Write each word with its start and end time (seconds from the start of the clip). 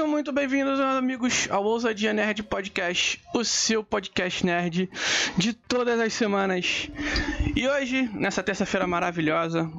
Sejam 0.00 0.10
muito 0.10 0.32
bem-vindos, 0.32 0.78
meus 0.78 0.96
amigos, 0.96 1.46
ao 1.50 1.62
Ousadia 1.62 2.14
Nerd 2.14 2.42
Podcast, 2.44 3.20
o 3.34 3.44
seu 3.44 3.84
podcast 3.84 4.46
nerd 4.46 4.88
de 5.36 5.52
todas 5.52 6.00
as 6.00 6.14
semanas. 6.14 6.88
E 7.54 7.68
hoje, 7.68 8.08
nessa 8.14 8.42
terça-feira 8.42 8.86
maravilhosa, 8.86 9.70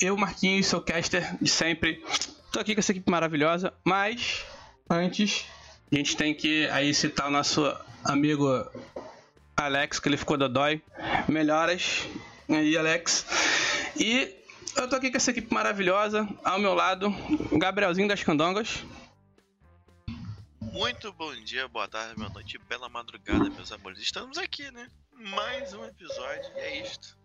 eu, 0.00 0.16
Marquinhos, 0.16 0.68
sou 0.68 0.80
caster 0.80 1.36
de 1.42 1.50
sempre, 1.50 2.02
tô 2.50 2.58
aqui 2.58 2.72
com 2.74 2.80
essa 2.80 2.92
equipe 2.92 3.10
maravilhosa, 3.10 3.70
mas 3.84 4.46
antes 4.88 5.44
a 5.92 5.94
gente 5.94 6.16
tem 6.16 6.34
que 6.34 6.66
aí 6.68 6.94
citar 6.94 7.28
o 7.28 7.30
nosso 7.30 7.70
amigo 8.02 8.48
Alex, 9.54 10.00
que 10.00 10.08
ele 10.08 10.16
ficou 10.16 10.38
dodói. 10.38 10.80
Melhoras 11.28 12.06
aí, 12.48 12.74
Alex. 12.78 13.26
E 13.94 14.34
eu 14.74 14.88
tô 14.88 14.96
aqui 14.96 15.10
com 15.10 15.16
essa 15.16 15.30
equipe 15.30 15.52
maravilhosa. 15.52 16.28
Ao 16.44 16.58
meu 16.58 16.74
lado, 16.74 17.08
o 17.52 17.58
Gabrielzinho 17.58 18.08
das 18.08 18.22
Candongas. 18.22 18.84
Muito 20.60 21.12
bom 21.12 21.32
dia, 21.36 21.68
boa 21.68 21.88
tarde, 21.88 22.14
boa 22.16 22.28
noite, 22.28 22.58
bela 22.68 22.88
madrugada, 22.88 23.48
meus 23.50 23.72
amores. 23.72 23.98
Estamos 23.98 24.36
aqui, 24.36 24.70
né? 24.72 24.88
Mais 25.12 25.72
um 25.72 25.84
episódio 25.84 26.50
e 26.56 26.60
é 26.60 26.82
isto. 26.82 27.16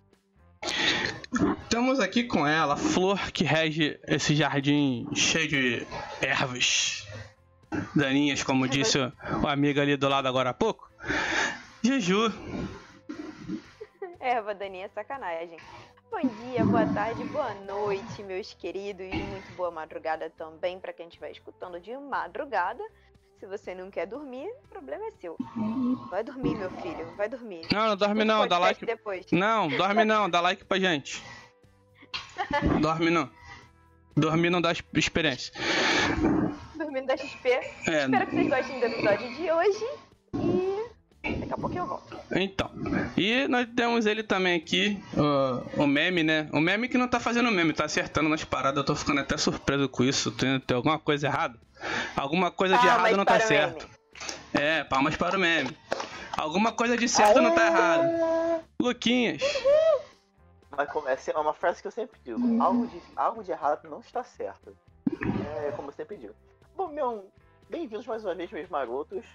Estamos 1.64 2.00
aqui 2.00 2.24
com 2.24 2.46
ela, 2.46 2.76
a 2.76 2.78
flor 2.78 3.32
que 3.32 3.44
rege 3.44 4.00
esse 4.08 4.36
jardim 4.36 5.08
cheio 5.16 5.48
de 5.48 5.88
ervas 6.22 7.06
daninhas, 7.96 8.44
como 8.44 8.68
disse 8.68 9.00
o, 9.00 9.12
amigo 9.48 9.82
ali 9.82 9.98
do 9.98 10.08
lado 10.08 10.28
agora 10.28 10.52
há 10.52 10.54
pouco. 10.54 10.90
Juju. 11.84 12.32
Erva 14.20 14.54
daninha 14.54 14.86
é 14.86 14.90
sacanagem. 14.90 15.58
Bom 16.12 16.20
dia, 16.20 16.66
boa 16.66 16.86
tarde, 16.88 17.24
boa 17.24 17.54
noite, 17.66 18.22
meus 18.22 18.54
queridos. 18.54 19.08
Muito 19.08 19.56
boa 19.56 19.72
madrugada 19.72 20.30
também 20.30 20.78
para 20.78 20.92
quem 20.92 21.08
estiver 21.08 21.32
escutando 21.32 21.80
de 21.80 21.96
madrugada. 21.96 22.84
Se 23.40 23.46
você 23.48 23.74
não 23.74 23.90
quer 23.90 24.06
dormir, 24.06 24.46
o 24.66 24.68
problema 24.68 25.06
é 25.06 25.12
seu. 25.12 25.38
Vai 26.10 26.22
dormir, 26.22 26.56
meu 26.56 26.70
filho, 26.70 27.16
vai 27.16 27.30
dormir. 27.30 27.66
Não, 27.72 27.88
não 27.88 27.96
dorme 27.96 28.26
não, 28.26 28.46
dá 28.46 28.60
like. 28.60 28.86
Depois. 28.86 29.26
Não, 29.32 29.70
dorme 29.70 30.04
não, 30.04 30.30
dá 30.30 30.42
like 30.42 30.66
pra 30.66 30.78
gente. 30.78 31.24
dorme 32.82 33.10
não. 33.10 33.32
Dormir 34.14 34.50
não 34.50 34.62
dá 34.62 34.74
experiência. 34.94 35.54
Dormindo 36.76 37.08
da 37.08 37.16
XP. 37.16 37.50
É. 37.50 38.04
Espero 38.04 38.28
que 38.28 38.36
vocês 38.36 38.50
gostem 38.50 38.80
do 38.82 38.86
episódio 38.86 39.36
de 39.36 39.50
hoje. 39.50 39.86
E 40.36 40.81
Daqui 41.40 41.54
a 41.54 41.58
pouco 41.58 41.78
eu 41.78 41.88
volto. 41.88 42.20
Então, 42.32 42.70
e 43.18 43.48
nós 43.48 43.68
temos 43.76 44.06
ele 44.06 44.24
também 44.24 44.56
aqui, 44.56 45.02
o, 45.16 45.84
o 45.84 45.88
meme, 45.88 46.24
né? 46.24 46.50
O 46.52 46.60
meme 46.60 46.88
que 46.88 46.98
não 46.98 47.08
tá 47.08 47.20
fazendo 47.20 47.52
meme, 47.52 47.74
tá 47.74 47.86
acertando 47.86 48.30
nas 48.30 48.44
paradas. 48.44 48.78
Eu 48.78 48.84
tô 48.84 48.96
ficando 48.96 49.22
até 49.22 49.38
surpreso 49.38 49.88
com 49.90 50.04
isso. 50.04 50.32
Tem, 50.32 50.60
tem 50.60 50.76
alguma 50.76 51.00
coisa 51.00 51.28
errada? 51.28 51.60
Alguma 52.16 52.52
coisa 52.52 52.78
de 52.78 52.86
errado 52.86 53.18
não 53.18 53.26
tá 53.26 53.40
certo. 53.40 53.88
Meme. 53.88 54.02
É, 54.54 54.84
palmas 54.84 55.16
para 55.16 55.38
o 55.38 55.40
meme. 55.40 55.76
Alguma 56.38 56.72
coisa 56.72 56.98
de 56.98 57.08
certo 57.08 57.38
Aê! 57.38 57.44
não 57.44 57.56
tá 57.56 57.68
errado. 57.68 58.64
Luquinhas. 58.80 59.42
Mas 60.76 61.28
é 61.28 61.38
uma 61.38 61.54
frase 61.54 61.82
que 61.82 61.88
eu 61.88 61.92
sempre 61.92 62.20
digo: 62.24 62.62
algo 62.62 62.88
de, 62.88 63.02
algo 63.16 63.44
de 63.44 63.52
errado 63.52 63.90
não 63.90 64.00
está 64.00 64.24
certo. 64.24 64.76
É 65.66 65.72
como 65.72 65.90
eu 65.90 65.94
sempre 65.94 66.18
digo. 66.18 66.34
Bom, 66.76 66.88
meu, 66.88 67.30
bem-vindos 67.70 68.08
mais 68.08 68.24
uma 68.24 68.34
vez, 68.34 68.52
meus 68.52 68.70
marotos 68.70 69.26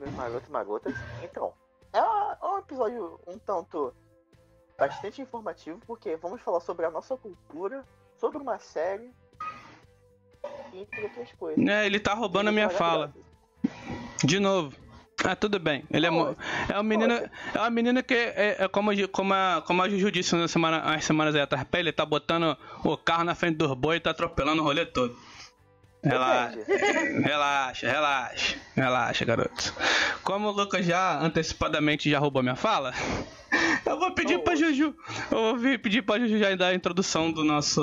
meus 0.00 0.12
marotos 0.14 0.48
e 0.48 0.52
marotas. 0.52 0.94
Então, 1.22 1.52
é 1.92 2.46
um 2.46 2.58
episódio 2.58 3.20
um 3.26 3.38
tanto 3.38 3.94
bastante 4.78 5.20
informativo, 5.20 5.78
porque 5.86 6.16
vamos 6.16 6.40
falar 6.40 6.60
sobre 6.60 6.86
a 6.86 6.90
nossa 6.90 7.16
cultura, 7.16 7.84
sobre 8.18 8.38
uma 8.38 8.58
série 8.58 9.12
e 10.72 10.80
entre 10.80 11.02
outras 11.02 11.32
coisas. 11.32 11.64
É, 11.66 11.86
ele 11.86 12.00
tá 12.00 12.14
roubando 12.14 12.48
a 12.48 12.52
minha 12.52 12.70
fala. 12.70 13.14
De 14.24 14.40
novo. 14.40 14.74
Ah, 15.22 15.36
tudo 15.36 15.58
bem. 15.58 15.84
Ele 15.90 16.06
é, 16.06 16.08
é 16.08 16.74
uma 16.74 16.82
menina, 16.82 17.30
é 17.54 17.58
uma 17.58 17.70
menina 17.70 18.02
que 18.02 18.14
é, 18.14 18.56
é 18.60 18.68
como, 18.68 18.90
como, 19.08 19.34
a, 19.34 19.62
como 19.66 19.82
a 19.82 19.88
Juju 19.88 20.10
disse 20.10 20.34
na 20.34 20.48
semana, 20.48 20.78
as 20.94 21.04
semanas 21.04 21.36
atrás, 21.36 21.66
ele 21.74 21.92
tá 21.92 22.06
botando 22.06 22.56
o 22.82 22.96
carro 22.96 23.24
na 23.24 23.34
frente 23.34 23.56
dos 23.56 23.74
boi 23.74 23.96
e 23.96 24.00
tá 24.00 24.10
atropelando 24.10 24.62
o 24.62 24.64
rolê 24.64 24.86
todo. 24.86 25.14
Relaxa, 26.02 26.64
relaxa, 26.66 27.86
relaxa, 27.86 28.56
relaxa, 28.74 29.24
garoto. 29.24 29.74
Como 30.22 30.48
o 30.48 30.50
Lucas 30.50 30.86
já 30.86 31.18
antecipadamente 31.20 32.10
já 32.10 32.18
roubou 32.18 32.42
minha 32.42 32.56
fala, 32.56 32.92
eu 33.84 33.98
vou 33.98 34.14
pedir 34.14 34.36
oh. 34.36 34.42
pra 34.42 34.56
Juju. 34.56 34.94
Eu 35.30 35.58
vou 35.58 35.78
pedir 35.78 36.02
pra 36.02 36.18
Juju 36.18 36.38
já 36.38 36.54
dar 36.56 36.68
a 36.68 36.74
introdução 36.74 37.30
do 37.30 37.44
nosso, 37.44 37.82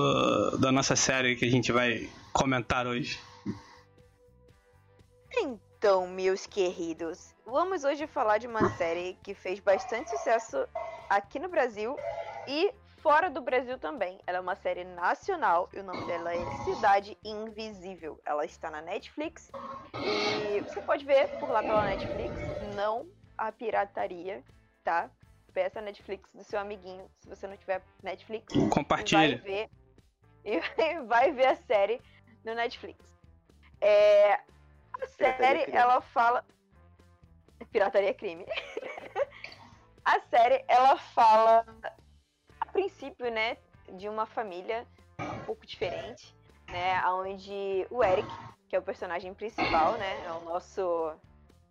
da 0.59 0.72
nossa 0.72 0.95
série 0.95 1.35
que 1.35 1.45
a 1.45 1.51
gente 1.51 1.72
vai 1.72 2.09
comentar 2.33 2.88
hoje. 2.88 3.19
Então, 5.39 6.07
meus 6.07 6.47
queridos, 6.47 7.35
vamos 7.45 7.84
hoje 7.84 8.07
falar 8.07 8.39
de 8.39 8.47
uma 8.47 8.75
série 8.78 9.16
que 9.22 9.35
fez 9.35 9.59
bastante 9.59 10.09
sucesso 10.09 10.67
aqui 11.07 11.38
no 11.38 11.49
Brasil 11.49 11.95
e 12.47 12.72
fora 13.07 13.29
do 13.29 13.40
Brasil 13.40 13.79
também. 13.79 14.19
Ela 14.28 14.40
é 14.40 14.41
uma 14.41 14.56
série 14.57 14.84
nacional 14.84 15.69
e 15.72 15.79
o 15.79 15.84
nome 15.84 16.06
dela 16.07 16.35
é 16.35 16.45
Cidade 16.66 17.18
Invisível. 17.23 18.19
Ela 18.25 18.44
está 18.44 18.69
na 18.69 18.81
Netflix 18.81 19.50
e 19.95 20.59
você 20.59 20.81
pode 20.81 21.06
ver 21.06 21.29
por 21.40 21.50
lá 21.50 21.63
pela 21.63 21.85
Netflix, 21.85 22.34
não 22.75 23.09
a 23.38 23.50
pirataria, 23.50 24.44
tá? 24.84 25.09
Peça 25.53 25.79
a 25.79 25.81
Netflix 25.81 26.29
do 26.34 26.44
seu 26.44 26.59
amiguinho, 26.59 27.09
se 27.19 27.29
você 27.29 27.47
não 27.47 27.56
tiver 27.56 27.81
Netflix. 28.03 28.53
Compartilha. 28.69 29.38
Vai 29.38 29.38
ver, 29.38 29.69
e 30.44 31.00
vai 31.06 31.31
ver 31.31 31.46
a 31.46 31.56
série 31.56 32.01
no 32.44 32.53
Netflix. 32.56 33.00
É, 33.79 34.34
a 34.34 35.07
série, 35.38 35.63
ela 35.72 36.01
fala... 36.01 36.44
Pirataria 37.72 38.09
é 38.09 38.13
crime. 38.13 38.46
a 40.03 40.19
série, 40.29 40.66
ela 40.67 40.97
fala 40.97 41.66
princípio, 42.77 43.31
né, 43.31 43.57
de 43.97 44.07
uma 44.07 44.27
família 44.27 44.85
um 45.35 45.39
pouco 45.39 45.65
diferente, 45.65 46.35
né, 46.69 47.03
onde 47.07 47.88
o 47.89 48.03
Eric, 48.03 48.31
que 48.69 48.75
é 48.75 48.79
o 48.79 48.83
personagem 48.83 49.33
principal, 49.33 49.97
né, 49.97 50.23
é 50.23 50.31
o 50.31 50.41
nosso 50.41 50.83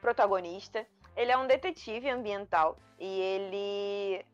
protagonista, 0.01 0.85
ele 1.17 1.31
é 1.31 1.39
um 1.39 1.47
detetive 1.47 2.11
ambiental 2.11 2.77
e 2.99 3.21
ele 3.21 4.27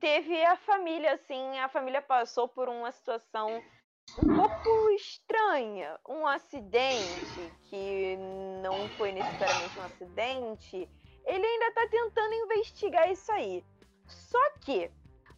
teve 0.00 0.42
a 0.46 0.56
família, 0.56 1.12
assim, 1.12 1.58
a 1.58 1.68
família 1.68 2.00
passou 2.00 2.48
por 2.48 2.70
uma 2.70 2.90
situação 2.90 3.62
um 4.16 4.34
pouco 4.34 4.90
estranha, 4.92 6.00
um 6.08 6.26
acidente 6.26 7.52
que 7.68 8.16
não 8.62 8.88
foi 8.96 9.12
necessariamente 9.12 9.78
um 9.78 9.82
acidente. 9.82 10.88
Ele 11.26 11.46
ainda 11.46 11.66
está 11.66 11.86
tentando 11.86 12.34
investigar 12.34 13.10
isso 13.10 13.30
aí. 13.30 13.62
Só 14.08 14.38
que 14.64 14.90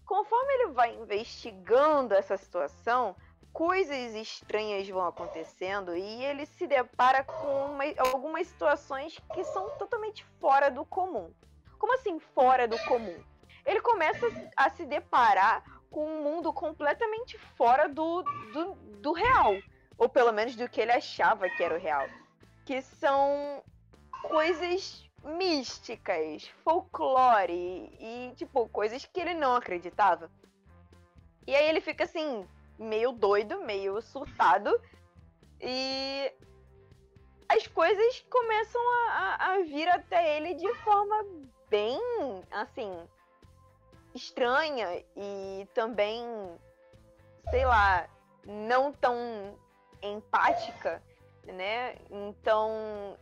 Conforme 0.06 0.53
ele 0.54 0.66
vai 0.72 0.94
investigando 0.94 2.15
essa 2.15 2.37
situação, 2.37 3.16
coisas 3.53 4.15
estranhas 4.15 4.88
vão 4.88 5.06
acontecendo 5.06 5.97
e 5.97 6.25
ele 6.25 6.44
se 6.44 6.66
depara 6.66 7.22
com 7.25 7.66
uma, 7.66 7.84
algumas 7.98 8.47
situações 8.47 9.19
que 9.32 9.44
são 9.44 9.70
totalmente 9.78 10.25
fora 10.41 10.70
do 10.70 10.84
comum. 10.84 11.32
Como 11.78 11.94
assim 11.94 12.19
fora 12.19 12.66
do 12.66 12.78
comum? 12.84 13.16
Ele 13.64 13.81
começa 13.81 14.26
a 14.56 14.69
se 14.70 14.84
deparar 14.84 15.62
com 15.91 16.04
um 16.04 16.22
mundo 16.22 16.53
completamente 16.53 17.38
fora 17.56 17.88
do, 17.88 18.22
do, 18.53 18.75
do 19.00 19.12
real. 19.12 19.54
Ou 19.97 20.09
pelo 20.09 20.32
menos 20.32 20.56
do 20.56 20.69
que 20.69 20.81
ele 20.81 20.91
achava 20.91 21.48
que 21.48 21.62
era 21.62 21.76
o 21.76 21.78
real. 21.78 22.09
Que 22.66 22.82
são 22.82 23.62
coisas 24.22 25.09
místicas, 25.25 26.47
folclore 26.62 27.53
e, 27.99 28.33
tipo, 28.37 28.69
coisas 28.69 29.05
que 29.05 29.21
ele 29.21 29.35
não 29.35 29.57
acreditava. 29.57 30.31
E 31.47 31.55
aí 31.55 31.69
ele 31.69 31.81
fica 31.81 32.05
assim, 32.05 32.47
meio 32.79 33.12
doido, 33.12 33.61
meio 33.62 34.00
surtado. 34.03 34.81
E 35.61 36.32
as 37.49 37.67
coisas 37.67 38.25
começam 38.31 38.81
a, 38.81 39.37
a, 39.38 39.53
a 39.53 39.62
vir 39.62 39.88
até 39.88 40.37
ele 40.37 40.55
de 40.55 40.73
forma 40.76 41.25
bem, 41.69 41.99
assim, 42.50 42.93
estranha 44.15 45.05
e 45.17 45.67
também, 45.75 46.25
sei 47.50 47.65
lá, 47.65 48.09
não 48.47 48.93
tão 48.93 49.59
empática, 50.03 51.03
né? 51.47 51.97
Então 52.11 53.19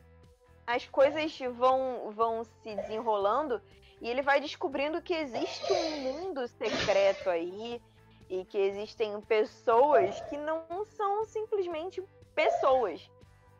as 0.66 0.86
coisas 0.86 1.38
vão, 1.56 2.12
vão 2.12 2.44
se 2.44 2.74
desenrolando 2.74 3.60
e 4.00 4.08
ele 4.08 4.22
vai 4.22 4.40
descobrindo 4.40 5.02
que 5.02 5.14
existe 5.14 5.72
um 5.72 6.00
mundo 6.00 6.46
secreto 6.48 7.30
aí 7.30 7.80
e 8.28 8.44
que 8.44 8.58
existem 8.58 9.20
pessoas 9.22 10.20
que 10.22 10.36
não 10.36 10.84
são 10.84 11.24
simplesmente 11.24 12.02
pessoas, 12.34 13.10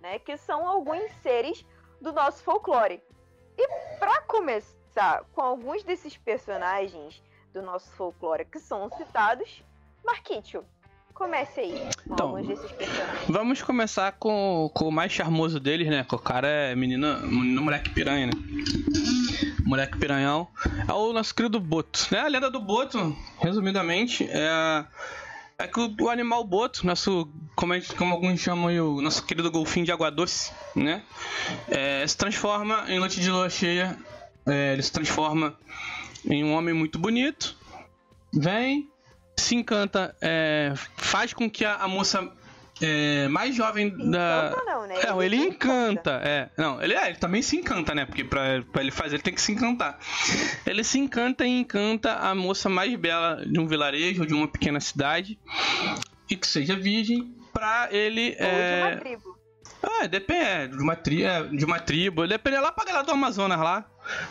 né? 0.01 0.19
Que 0.19 0.37
são 0.37 0.67
alguns 0.67 1.13
seres 1.23 1.65
do 2.01 2.13
nosso 2.13 2.43
folclore. 2.43 3.03
E 3.57 3.69
para 3.99 4.23
começar 4.23 5.25
com 5.33 5.43
alguns 5.43 5.85
desses 5.85 6.17
personagens 6.17 7.23
do 7.53 7.63
nosso 7.63 7.91
folclore 7.93 8.45
que 8.45 8.59
são 8.59 8.89
citados, 8.91 9.63
Marquítio, 10.03 10.65
Comece 11.15 11.61
aí. 11.61 11.89
Então. 12.07 12.35
Vamos 13.29 13.63
começar 13.63 14.13
com, 14.13 14.71
com 14.75 14.89
o 14.89 14.93
mais 14.93 15.13
charmoso 15.13 15.61
deles, 15.61 15.89
né? 15.89 16.05
Que 16.09 16.15
o 16.15 16.19
cara 16.19 16.49
é 16.49 16.75
menina, 16.75 17.19
menino 17.19 17.63
moleque 17.63 17.91
piranha, 17.91 18.27
né? 18.27 18.33
Moleque 19.65 19.97
piranhão. 19.99 20.49
É 20.89 20.93
o 20.93 21.13
nosso 21.13 21.35
querido 21.35 21.61
Boto. 21.61 22.07
Né? 22.11 22.19
A 22.21 22.29
lenda 22.29 22.51
do 22.51 22.61
Boto, 22.61 23.17
resumidamente, 23.41 24.27
é, 24.29 24.85
é 25.59 25.67
que 25.69 25.79
o, 25.81 25.95
o 26.01 26.09
animal 26.11 26.43
Boto, 26.45 26.85
nosso, 26.87 27.29
como, 27.55 27.75
gente- 27.75 27.95
como 27.95 28.13
alguns 28.13 28.41
chamam 28.41 28.69
aí, 28.69 28.81
o 28.81 29.01
nosso 29.01 29.25
querido 29.25 29.51
golfinho 29.51 29.87
de 29.87 29.93
água 29.93 30.11
doce, 30.11 30.53
né? 30.75 31.03
É, 31.69 32.07
se 32.07 32.17
transforma 32.17 32.85
em 32.89 32.99
noite 32.99 33.21
de 33.21 33.31
lua 33.31 33.49
cheia. 33.49 33.97
é, 34.47 34.73
ele 34.73 34.83
se 34.83 34.91
transforma 34.91 35.57
em 36.29 36.43
um 36.43 36.53
homem 36.55 36.75
muito 36.75 36.99
bonito. 36.99 37.57
Vem, 38.35 38.89
se 39.39 39.55
encanta, 39.55 40.15
é, 40.21 40.73
faz 41.13 41.35
com 41.35 41.49
que 41.49 41.63
a, 41.63 41.77
a 41.77 41.87
moça 41.87 42.27
é, 42.81 43.29
mais 43.29 43.55
jovem 43.55 43.91
da. 44.11 44.51
Encanta 44.51 44.65
não, 44.65 44.87
né? 44.87 44.95
É, 44.97 45.25
ele 45.25 45.37
encanta, 45.37 46.21
é. 46.25 46.49
Não, 46.57 46.83
ele, 46.83 46.95
é, 46.95 47.11
ele 47.11 47.19
também 47.19 47.43
se 47.43 47.55
encanta, 47.57 47.95
né? 47.95 48.07
Porque 48.07 48.25
pra, 48.25 48.63
pra 48.73 48.81
ele 48.81 48.91
fazer, 48.91 49.17
ele 49.17 49.23
tem 49.23 49.35
que 49.35 49.43
se 49.43 49.53
encantar. 49.53 49.99
Ele 50.65 50.83
se 50.83 50.99
encanta 50.99 51.47
e 51.47 51.51
encanta 51.51 52.15
a 52.15 52.35
moça 52.35 52.71
mais 52.71 52.95
bela 52.97 53.45
de 53.47 53.61
um 53.61 53.67
vilarejo 53.67 54.23
ou 54.23 54.27
de 54.27 54.33
uma 54.33 54.49
pequena 54.49 54.81
cidade. 54.81 55.39
E 56.31 56.35
que 56.35 56.47
seja 56.47 56.75
virgem, 56.75 57.35
pra 57.53 57.89
ele. 57.91 58.31
Ou 58.31 58.37
de 58.37 58.43
É... 58.43 58.83
uma 58.87 58.97
tribo. 58.97 59.43
Ah, 59.83 60.07
depende, 60.07 60.41
é, 60.45 60.67
de 60.69 60.83
uma, 60.83 60.95
tri, 60.95 61.25
é, 61.25 61.43
de 61.43 61.65
uma 61.65 61.79
tribo. 61.79 62.27
Depende 62.27 62.57
lá 62.59 62.71
pra 62.73 62.85
galera 62.85 63.05
do 63.05 63.11
Amazonas 63.13 63.59
lá. 63.59 63.85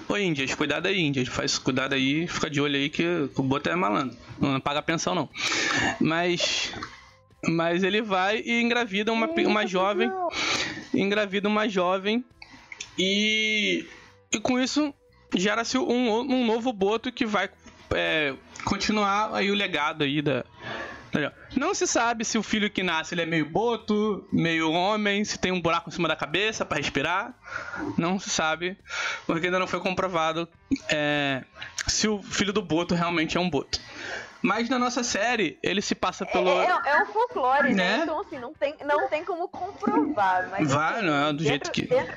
Ô 0.07 0.17
Índias, 0.17 0.53
cuidado 0.55 0.87
aí, 0.87 0.99
Índias. 0.99 1.27
Faz 1.27 1.57
cuidado 1.57 1.93
aí, 1.93 2.27
fica 2.27 2.49
de 2.49 2.59
olho 2.61 2.75
aí 2.75 2.89
que, 2.89 3.03
que 3.33 3.41
o 3.41 3.43
boto 3.43 3.69
é 3.69 3.75
malandro. 3.75 4.17
Não, 4.39 4.53
não 4.53 4.59
paga 4.59 4.81
pensão, 4.81 5.15
não. 5.15 5.29
Mas. 5.99 6.73
Mas 7.47 7.81
ele 7.81 8.01
vai 8.01 8.41
e 8.45 8.61
engravida 8.61 9.11
uma, 9.11 9.27
uma 9.27 9.65
jovem. 9.65 10.11
Engravida 10.93 11.47
uma 11.47 11.67
jovem. 11.67 12.23
E. 12.97 13.85
E 14.31 14.39
com 14.39 14.59
isso 14.59 14.93
gera-se 15.35 15.77
um, 15.77 16.19
um 16.19 16.45
novo 16.45 16.71
boto 16.71 17.11
que 17.11 17.25
vai 17.25 17.49
é, 17.93 18.33
continuar 18.63 19.33
aí 19.33 19.49
o 19.49 19.55
legado 19.55 20.03
aí 20.03 20.21
da. 20.21 20.45
Não 21.55 21.73
se 21.73 21.85
sabe 21.85 22.23
se 22.23 22.37
o 22.37 22.43
filho 22.43 22.69
que 22.69 22.81
nasce 22.83 23.13
ele 23.13 23.21
é 23.23 23.25
meio 23.25 23.45
boto, 23.49 24.27
meio 24.31 24.71
homem, 24.71 25.23
se 25.25 25.37
tem 25.37 25.51
um 25.51 25.61
buraco 25.61 25.89
em 25.89 25.91
cima 25.91 26.07
da 26.07 26.15
cabeça 26.15 26.65
pra 26.65 26.77
respirar. 26.77 27.33
Não 27.97 28.17
se 28.19 28.29
sabe, 28.29 28.77
porque 29.25 29.47
ainda 29.47 29.59
não 29.59 29.67
foi 29.67 29.79
comprovado 29.79 30.47
é, 30.89 31.43
se 31.87 32.07
o 32.07 32.21
filho 32.23 32.53
do 32.53 32.61
boto 32.61 32.95
realmente 32.95 33.37
é 33.37 33.39
um 33.39 33.49
boto. 33.49 33.79
Mas 34.41 34.69
na 34.69 34.79
nossa 34.79 35.03
série, 35.03 35.59
ele 35.61 35.81
se 35.81 35.93
passa 35.93 36.25
pelo. 36.25 36.49
É, 36.49 36.65
é- 36.65 36.91
é 36.93 37.03
um 37.03 37.05
folclore, 37.07 37.73
né? 37.75 37.97
Né? 37.97 37.99
Então, 38.03 38.19
assim, 38.21 38.39
não 38.39 38.53
tem, 38.53 38.75
não 38.83 39.07
tem 39.07 39.23
como 39.23 39.47
comprovar. 39.47 40.49
Mas, 40.49 40.71
Vai, 40.71 40.95
assim, 40.97 41.05
não 41.05 41.27
é 41.27 41.33
do 41.33 41.43
jeito 41.43 41.71
que- 41.71 41.85
Dentro, 41.85 42.15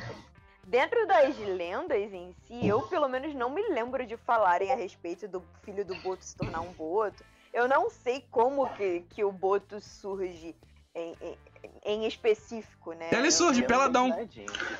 dentro 0.67 1.07
das 1.07 1.37
lendas 1.39 2.13
em 2.13 2.35
si, 2.47 2.67
eu 2.67 2.81
pelo 2.83 3.09
menos 3.09 3.35
não 3.35 3.51
me 3.51 3.61
lembro 3.69 4.07
de 4.07 4.17
falarem 4.17 4.73
a 4.73 4.77
respeito 4.77 5.29
do 5.29 5.43
filho 5.65 5.85
do 5.85 5.95
Boto 5.97 6.25
se 6.25 6.35
tornar 6.37 6.61
um 6.63 6.73
Boto. 6.73 7.23
Eu 7.55 7.69
não 7.69 7.89
sei 7.89 8.27
como 8.33 8.69
que, 8.75 9.05
que 9.11 9.23
o 9.23 9.31
Boto 9.31 9.81
surge 9.81 10.57
em, 10.93 11.17
em, 11.23 11.39
em 11.85 12.07
específico, 12.07 12.93
né? 12.95 13.09
Ele 13.13 13.31
surge 13.31 13.63
eu- 13.63 13.67
peladão. 13.69 14.11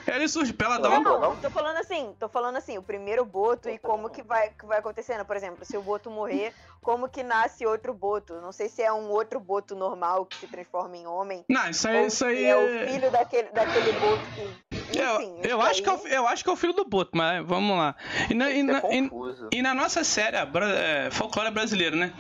Ele 0.09 0.29
surge 0.29 0.53
peladão. 0.53 1.01
Não, 1.01 1.21
não, 1.21 1.37
tô 1.37 1.49
falando 1.51 1.77
assim, 1.77 2.15
tô 2.19 2.29
falando 2.29 2.57
assim, 2.57 2.77
o 2.77 2.83
primeiro 2.83 3.25
boto 3.25 3.71
e 3.71 3.79
como 3.79 4.11
que 4.11 4.23
vai, 4.23 4.51
que 4.51 4.67
vai 4.67 4.79
acontecendo. 4.81 5.25
Por 5.25 5.37
exemplo, 5.37 5.65
se 5.65 5.77
o 5.77 5.83
boto 5.83 6.11
morrer, 6.11 6.53
como 6.83 7.09
que 7.09 7.23
nasce 7.23 7.65
outro 7.65 7.95
boto? 7.95 8.41
Não 8.41 8.51
sei 8.51 8.69
se 8.69 8.83
é 8.83 8.93
um 8.93 9.09
outro 9.09 9.39
boto 9.39 9.77
normal 9.77 10.27
que 10.27 10.37
se 10.37 10.49
transforma 10.49 10.97
em 10.97 11.07
homem. 11.07 11.45
Não, 11.49 11.69
isso 11.71 11.87
aí, 11.89 12.07
isso 12.09 12.25
aí 12.25 12.45
é 12.45 12.57
o 12.57 12.89
filho 12.89 13.11
daquele, 13.13 13.49
daquele 13.51 13.93
boto 13.93 14.29
que. 14.31 14.74
Eu, 14.99 15.21
Enfim, 15.21 15.41
eu, 15.49 15.61
acho 15.63 15.83
que 15.83 15.89
é 15.89 15.93
o, 15.93 16.07
eu 16.09 16.27
acho 16.29 16.45
que 16.45 16.51
é 16.51 16.53
o 16.53 16.57
filho 16.57 16.73
do 16.73 16.85
Boto, 16.85 17.11
mas 17.17 17.45
vamos 17.47 17.77
lá. 17.77 17.95
E 18.31 18.35
na, 18.35 18.51
e 18.51 18.63
na- 18.63 18.79
é 18.79 18.97
e- 18.99 19.59
e 19.59 19.63
na 19.63 19.75
nossa 19.75 20.03
série, 20.05 20.37
é, 20.37 21.09
folclore 21.11 21.51
brasileiro, 21.51 21.97
né? 21.97 22.13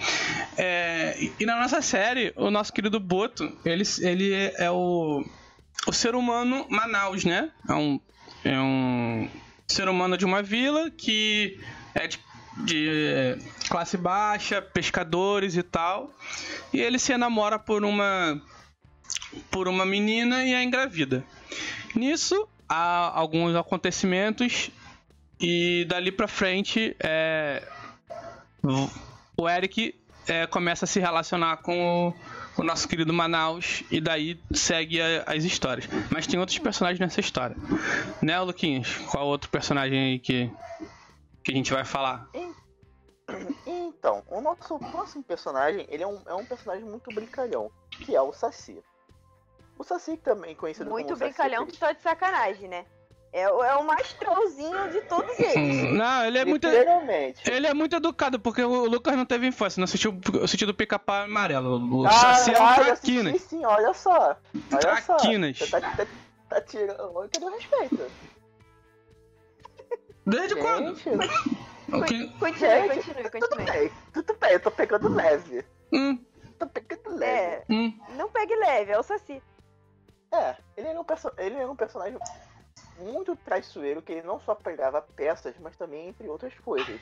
É, 0.57 1.17
e- 1.39 1.47
na 1.47 1.57
nossa 1.61 1.81
série, 1.83 2.33
o 2.37 2.51
nosso 2.51 2.73
querido 2.73 2.99
Boto, 3.01 3.51
ele, 3.65 3.83
ele 4.01 4.35
é 4.59 4.71
o, 4.71 5.25
o 5.87 5.93
ser 5.93 6.15
humano 6.15 6.67
Manaus, 6.69 7.25
né? 7.25 7.51
É 7.69 7.73
um, 7.75 8.01
é 8.45 8.59
um 8.61 9.29
ser 9.67 9.89
humano 9.89 10.17
de 10.17 10.25
uma 10.25 10.43
vila 10.43 10.91
que 10.91 11.59
é 11.95 12.07
de, 12.07 12.19
de 12.65 12.89
é, 12.91 13.39
classe 13.69 13.97
baixa, 13.97 14.61
pescadores 14.63 15.57
e 15.57 15.63
tal. 15.63 16.11
E 16.73 16.81
ele 16.81 16.99
se 16.99 17.13
enamora 17.13 17.59
por 17.59 17.85
uma 17.85 18.41
por 19.51 19.67
uma 19.69 19.85
menina 19.85 20.45
e 20.45 20.53
é 20.55 20.63
engravida. 20.63 21.25
Nisso, 21.95 22.49
há 22.75 23.19
alguns 23.19 23.55
acontecimentos 23.55 24.71
e 25.41 25.85
dali 25.89 26.11
pra 26.13 26.27
frente 26.29 26.97
é, 27.01 27.63
o 29.37 29.49
Eric 29.49 29.95
é, 30.27 30.47
começa 30.47 30.85
a 30.85 30.89
se 30.89 30.99
relacionar 31.01 31.59
com 31.59 32.09
o, 32.09 32.15
com 32.57 32.63
o 32.63 32.65
nosso 32.65 32.89
querido 32.89 33.13
Manaus 33.13 33.83
e 33.91 34.01
daí 34.01 34.41
segue 34.53 35.01
a- 35.01 35.25
as 35.27 35.45
histórias. 35.45 35.87
Mas 36.11 36.27
tem 36.27 36.39
outros 36.41 36.59
personagens 36.59 36.99
nessa 37.01 37.21
história. 37.21 37.57
Né, 38.23 38.39
Luquinhas? 38.41 38.89
Qual 39.11 39.27
outro 39.27 39.51
personagem 39.51 39.99
aí 39.99 40.19
que, 40.19 40.51
que 41.43 41.53
a 41.53 41.55
gente 41.55 41.73
vai 41.73 41.85
falar? 41.85 42.29
Então, 43.67 44.23
o 44.29 44.41
nosso 44.41 44.79
próximo 44.79 45.23
personagem, 45.25 45.87
ele 45.89 46.03
é 46.03 46.07
um, 46.07 46.21
é 46.27 46.35
um 46.35 46.45
personagem 46.45 46.85
muito 46.85 47.13
brincalhão, 47.15 47.71
que 47.91 48.15
é 48.15 48.21
o 48.21 48.33
Saci. 48.33 48.79
O 49.79 49.83
Saci, 49.85 50.17
também 50.17 50.55
conhecido 50.55 50.89
Muito 50.91 51.07
como 51.07 51.17
Saci 51.19 51.31
brincalhão 51.31 51.67
que 51.67 51.77
tá 51.77 51.93
de 51.93 52.01
sacanagem, 52.01 52.69
né? 52.69 52.85
É, 53.33 53.51
o- 53.51 53.65
é 53.65 53.75
o 53.75 53.85
mais 53.85 54.13
trollzinho 54.13 54.91
de 54.93 55.01
todos 55.03 55.37
eles. 55.41 55.91
Não, 55.93 56.25
ele 56.25 56.39
é 56.39 56.45
muito. 56.45 56.69
Ele 56.69 57.67
é 57.67 57.75
muito 57.75 57.97
educado, 57.97 58.39
porque 58.39 58.63
o 58.63 58.85
Lucas 58.87 59.17
não 59.17 59.27
teve 59.27 59.45
infância, 59.49 59.81
não 59.81 59.85
assistiu 59.85 60.17
o 60.41 60.47
sentido 60.47 60.73
pica-pau 60.73 61.23
amarelo. 61.25 61.79
O 62.03 62.09
Saci 62.09 62.51
é 62.51 62.53
um 62.53 62.57
Caralho, 62.59 62.93
assisti 62.93 63.13
traquinas. 63.15 63.43
sim, 63.43 63.65
olha 63.65 63.93
só. 63.93 64.37
Olha 64.71 64.79
Traquinas. 65.03 65.59
só. 65.59 65.81
Tá, 65.81 65.91
tá, 65.97 66.07
tá 66.49 66.61
tirando. 66.61 67.29
Cadê 67.33 67.45
o 67.45 67.49
respeito? 67.51 68.11
Desde 70.27 70.55
quando? 70.57 70.95
Gente, 70.97 71.19
O 71.93 72.03
que- 72.03 72.29
Continue, 72.39 72.89
continue, 72.89 73.31
tudo 73.31 73.31
continue. 73.49 73.71
bem, 73.71 73.93
tudo 74.13 74.37
bem, 74.41 74.53
eu 74.53 74.61
tô 74.61 74.71
pegando 74.71 75.09
leve. 75.09 75.65
Hum, 75.93 76.19
Tô 76.59 76.67
pegando 76.69 77.17
leve. 77.17 77.27
É, 77.37 77.65
hum. 77.69 77.99
não 78.17 78.29
pegue 78.31 78.55
leve, 78.57 78.93
é 78.93 78.99
o 78.99 79.03
Saci. 79.03 79.43
É, 80.33 80.57
ele 80.77 80.89
era, 80.89 81.01
um 81.01 81.05
ele 81.39 81.65
um 81.65 81.77
personagem 81.77 82.19
muito 82.99 83.37
traiçoeiro, 83.37 84.03
que 84.03 84.13
ele 84.13 84.27
não 84.27 84.41
só 84.41 84.55
pegava 84.55 85.03
peças, 85.03 85.55
mas 85.59 85.77
também 85.77 86.09
entre 86.09 86.29
outras 86.29 86.55
coisas. 86.59 87.01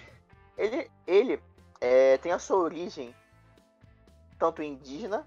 Ele, 0.57 0.91
ele 1.07 1.43
é, 1.81 2.19
tem 2.19 2.33
a 2.33 2.39
sua 2.39 2.59
origem 2.59 3.15
tanto 4.39 4.63
indígena 4.63 5.27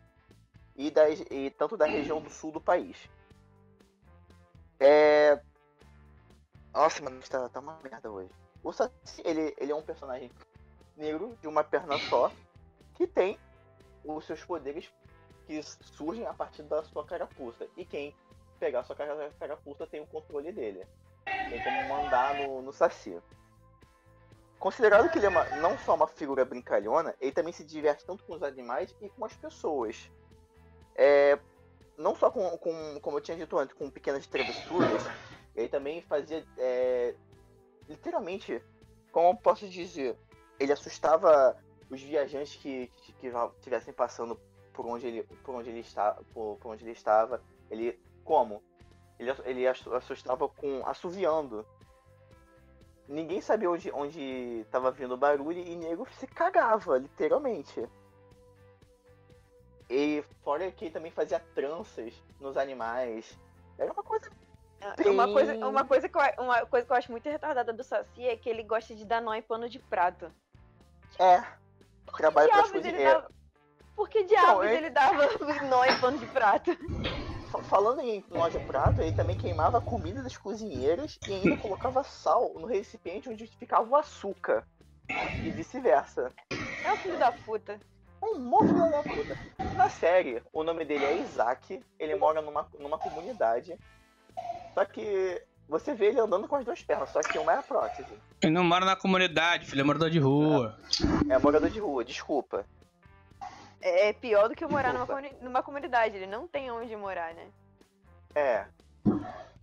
e, 0.75 0.91
das, 0.91 1.19
e 1.31 1.49
tanto 1.51 1.77
da 1.77 1.85
região 1.85 2.21
do 2.21 2.29
sul 2.29 2.51
do 2.51 2.61
país. 2.61 3.09
É... 4.79 5.41
Nossa, 6.73 7.01
mano, 7.01 7.21
tá, 7.21 7.47
tá 7.47 7.59
uma 7.59 7.79
merda 7.81 8.11
hoje. 8.11 8.29
O 8.61 8.73
Saci, 8.73 9.21
ele, 9.23 9.55
ele 9.57 9.71
é 9.71 9.75
um 9.75 9.81
personagem 9.81 10.31
negro 10.97 11.37
de 11.41 11.47
uma 11.47 11.63
perna 11.63 11.97
só, 12.09 12.31
que 12.95 13.07
tem 13.07 13.39
os 14.03 14.25
seus 14.25 14.43
poderes 14.43 14.91
que 15.45 15.61
surgem 15.63 16.25
a 16.25 16.33
partir 16.33 16.63
da 16.63 16.83
sua 16.83 17.05
carapuça. 17.05 17.67
E 17.77 17.85
quem 17.85 18.15
pegar 18.59 18.79
a 18.79 18.83
sua 18.83 18.95
cara- 18.95 19.31
carapuça 19.39 19.87
tem 19.87 20.01
o 20.01 20.07
controle 20.07 20.51
dele. 20.51 20.85
Tem 21.49 21.59
como 21.61 21.83
mandar 21.83 22.33
no, 22.35 22.61
no 22.61 22.73
Saci. 22.73 23.21
Considerado 24.59 25.09
que 25.09 25.19
ele 25.19 25.27
é 25.27 25.29
uma- 25.29 25.45
não 25.61 25.77
só 25.77 25.95
uma 25.95 26.07
figura 26.07 26.43
brincalhona, 26.45 27.15
ele 27.19 27.31
também 27.31 27.53
se 27.53 27.63
diverte 27.63 28.05
tanto 28.05 28.23
com 28.23 28.33
os 28.33 28.43
animais 28.43 28.95
e 29.01 29.09
com 29.09 29.25
as 29.25 29.35
pessoas. 29.35 30.09
É, 30.95 31.37
não 31.97 32.15
só 32.15 32.31
com, 32.31 32.57
com, 32.57 32.99
como 33.01 33.17
eu 33.17 33.21
tinha 33.21 33.37
dito 33.37 33.57
antes, 33.57 33.75
com 33.75 33.89
pequenas 33.89 34.25
travessuras, 34.25 35.03
ele 35.55 35.67
também 35.69 36.01
fazia, 36.01 36.45
é, 36.57 37.15
literalmente, 37.87 38.61
como 39.11 39.29
eu 39.29 39.35
posso 39.35 39.67
dizer, 39.67 40.17
ele 40.59 40.71
assustava 40.71 41.55
os 41.89 42.01
viajantes 42.01 42.55
que 42.55 42.87
que 42.87 43.13
que 43.13 43.27
estivessem 43.57 43.93
passando 43.93 44.39
por 44.75 44.85
onde 44.85 45.07
ele, 45.07 45.23
por 45.23 45.55
onde 45.55 45.69
ele, 45.69 45.79
está, 45.79 46.17
por, 46.33 46.57
por 46.57 46.71
onde 46.71 46.83
ele 46.83 46.91
estava. 46.91 47.41
Ele, 47.71 47.99
como? 48.23 48.61
Ele, 49.17 49.31
ele 49.45 49.67
assu- 49.67 49.93
assustava 49.93 50.47
com 50.49 50.85
assoviando. 50.85 51.65
Ninguém 53.07 53.39
sabia 53.39 53.69
onde, 53.69 53.91
onde 53.91 54.19
estava 54.61 54.91
vindo 54.91 55.13
o 55.13 55.17
barulho 55.17 55.59
e 55.59 55.75
nego 55.75 56.07
se 56.19 56.27
cagava, 56.27 56.97
literalmente. 56.97 57.87
E 59.89 60.23
fora 60.43 60.69
que 60.71 60.85
ele 60.85 60.91
também 60.93 61.11
fazia 61.11 61.39
tranças 61.53 62.13
nos 62.39 62.57
animais. 62.57 63.37
Era 63.77 63.93
uma 63.93 64.03
coisa. 64.03 64.29
É, 64.81 65.09
Uma 65.09 65.25
Bem- 65.25 65.33
coisa, 65.33 65.55
uma, 65.67 65.85
coisa 65.85 66.09
que 66.09 66.17
eu, 66.17 66.21
uma 66.43 66.65
coisa 66.65 66.85
que 66.85 66.91
eu 66.91 66.97
acho 66.97 67.11
muito 67.11 67.29
retardada 67.29 67.71
do 67.71 67.83
Saci 67.83 68.27
é 68.27 68.35
que 68.35 68.49
ele 68.49 68.63
gosta 68.63 68.93
de 68.95 69.05
dar 69.05 69.21
nó 69.21 69.33
em 69.33 69.41
pano 69.41 69.69
de 69.69 69.79
prato. 69.79 70.31
É. 71.19 71.41
Trabalho 72.17 72.49
para 72.49 72.61
as 72.61 72.65
diabos 72.71 72.71
ele 72.73 72.91
cozinheiras. 72.91 73.13
dava- 73.23 73.35
Por 73.95 74.09
que 74.09 74.23
diabos 74.23 74.55
Não, 74.55 74.63
é- 74.63 74.75
ele 74.75 74.89
dava 74.89 75.27
nó 75.69 75.85
em 75.85 75.95
pano 75.97 76.17
de 76.17 76.25
prato? 76.27 76.71
Fa- 77.49 77.63
Falando 77.63 78.01
em 78.01 78.23
nó 78.29 78.49
de 78.49 78.59
prato, 78.59 79.01
ele 79.01 79.11
também 79.11 79.35
queimava 79.35 79.77
a 79.77 79.81
comida 79.81 80.21
das 80.21 80.37
cozinheiras 80.37 81.17
e 81.27 81.33
ainda 81.33 81.55
colocava 81.57 82.03
sal 82.03 82.53
no 82.55 82.65
recipiente 82.67 83.29
onde 83.29 83.47
ficava 83.47 83.87
o 83.89 83.95
açúcar. 83.95 84.65
E 85.41 85.49
vice-versa. 85.51 86.31
É 86.83 86.91
o 86.91 86.97
filho 86.97 87.17
da 87.17 87.31
puta. 87.31 87.79
Um 88.21 88.39
monte 88.39 88.73
de 88.73 88.91
da 88.91 89.03
puta. 89.03 89.37
Na 89.75 89.89
série, 89.89 90.41
o 90.51 90.63
nome 90.63 90.83
dele 90.85 91.05
é 91.05 91.17
Isaac, 91.17 91.83
ele 91.99 92.15
mora 92.15 92.41
numa, 92.41 92.67
numa 92.79 92.97
comunidade. 92.97 93.77
Só 94.73 94.83
que 94.85 95.41
você 95.69 95.93
vê 95.93 96.07
ele 96.07 96.19
andando 96.19 96.47
com 96.47 96.55
as 96.55 96.65
duas 96.65 96.81
pernas, 96.81 97.09
só 97.09 97.21
que 97.21 97.37
uma 97.39 97.53
é 97.53 97.57
a 97.57 97.63
prótese. 97.63 98.17
Ele 98.41 98.51
não 98.51 98.63
mora 98.63 98.85
na 98.85 98.95
comunidade, 98.95 99.65
filho, 99.65 99.81
é 99.81 99.83
morador 99.83 100.09
de 100.09 100.19
rua. 100.19 100.77
É 101.29 101.37
morador 101.37 101.69
de 101.69 101.79
rua, 101.79 102.03
desculpa. 102.03 102.65
É 103.87 104.13
pior 104.13 104.49
do 104.49 104.55
que 104.55 104.65
morar 104.65 104.91
numa, 104.93 105.05
comuni- 105.05 105.35
numa 105.41 105.61
comunidade. 105.61 106.15
Ele 106.15 106.25
não 106.25 106.47
tem 106.47 106.71
onde 106.71 106.95
morar, 106.95 107.33
né? 107.35 107.47
É. 108.33 108.65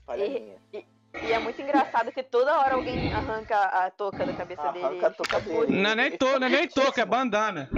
Falha 0.07 0.25
E- 0.25 0.41
minha. 0.41 0.59
E 0.73 1.33
é 1.33 1.39
muito 1.41 1.61
engraçado 1.61 2.13
que 2.13 2.23
toda 2.23 2.59
hora 2.59 2.75
alguém 2.75 3.13
arranca 3.13 3.59
a 3.59 3.91
touca 3.91 4.25
da 4.25 4.33
cabeça 4.33 4.71
dele. 4.73 4.85
Arranca 4.85 5.07
a 5.07 5.09
ele 5.09 5.17
touca 5.17 5.41
fica 5.41 5.41
dele. 5.41 5.83
Não 5.83 5.91
é 5.91 5.95
nem 5.95 6.17
to, 6.17 6.39
não 6.39 6.47
é 6.47 6.51
nem 6.51 6.69
touca, 6.69 7.03
é 7.03 7.05
bandana. 7.05 7.69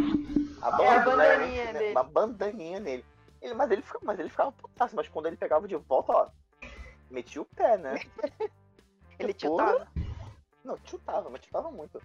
A 0.62 0.82
É 0.82 0.88
a 0.88 1.00
bandaninha 1.00 1.64
né, 1.72 1.78
dele. 1.78 1.90
Uma 1.92 2.04
bandaninha 2.04 2.80
nele. 2.80 3.04
Ele, 3.40 3.54
mas, 3.54 3.70
ele 3.70 3.82
ficava, 3.82 4.04
mas 4.04 4.18
ele 4.18 4.28
ficava 4.30 4.52
putaço, 4.52 4.94
mas 4.94 5.08
quando 5.08 5.26
ele 5.26 5.36
pegava 5.36 5.66
de 5.66 5.76
volta, 5.76 6.12
ó, 6.12 6.28
metia 7.10 7.42
o 7.42 7.44
pé, 7.46 7.76
né? 7.76 7.94
Ele 9.18 9.32
tiltava. 9.32 9.86
Não, 10.64 10.78
chutava, 10.84 11.30
mas 11.30 11.40
chutava 11.44 11.70
muito. 11.70 12.02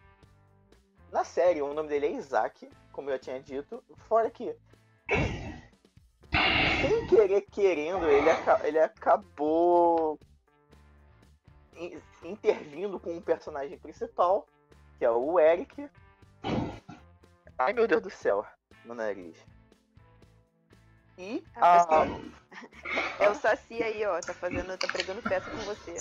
Na 1.12 1.24
série, 1.24 1.62
o 1.62 1.74
nome 1.74 1.90
dele 1.90 2.06
é 2.08 2.12
Isaac, 2.12 2.70
como 3.00 3.10
eu 3.10 3.14
já 3.14 3.20
tinha 3.20 3.40
dito. 3.40 3.82
Fora 4.10 4.30
que, 4.30 4.54
sem 6.82 7.06
querer 7.06 7.42
querendo, 7.50 8.04
ele, 8.10 8.30
aca- 8.30 8.60
ele 8.66 8.78
acabou 8.78 10.20
in- 11.78 11.98
intervindo 12.26 13.00
com 13.00 13.12
um 13.12 13.22
personagem 13.22 13.80
principal, 13.80 14.46
que 14.98 15.06
é 15.06 15.10
o 15.10 15.40
Eric. 15.40 15.90
Ai 17.58 17.72
meu 17.72 17.88
Deus 17.88 18.02
do 18.02 18.10
céu, 18.10 18.46
meu 18.84 18.94
nariz. 18.96 19.38
E 21.18 21.42
Ah, 21.56 21.84
a, 22.02 22.06
É 23.18 23.30
o 23.30 23.36
Saci 23.40 23.82
aí, 23.82 24.06
ó. 24.06 24.20
Tá 24.22 24.34
fazendo, 24.34 24.78
tá 24.78 24.88
pregando 24.90 25.22
peça 25.22 25.50
com 25.52 25.64
você. 25.64 25.96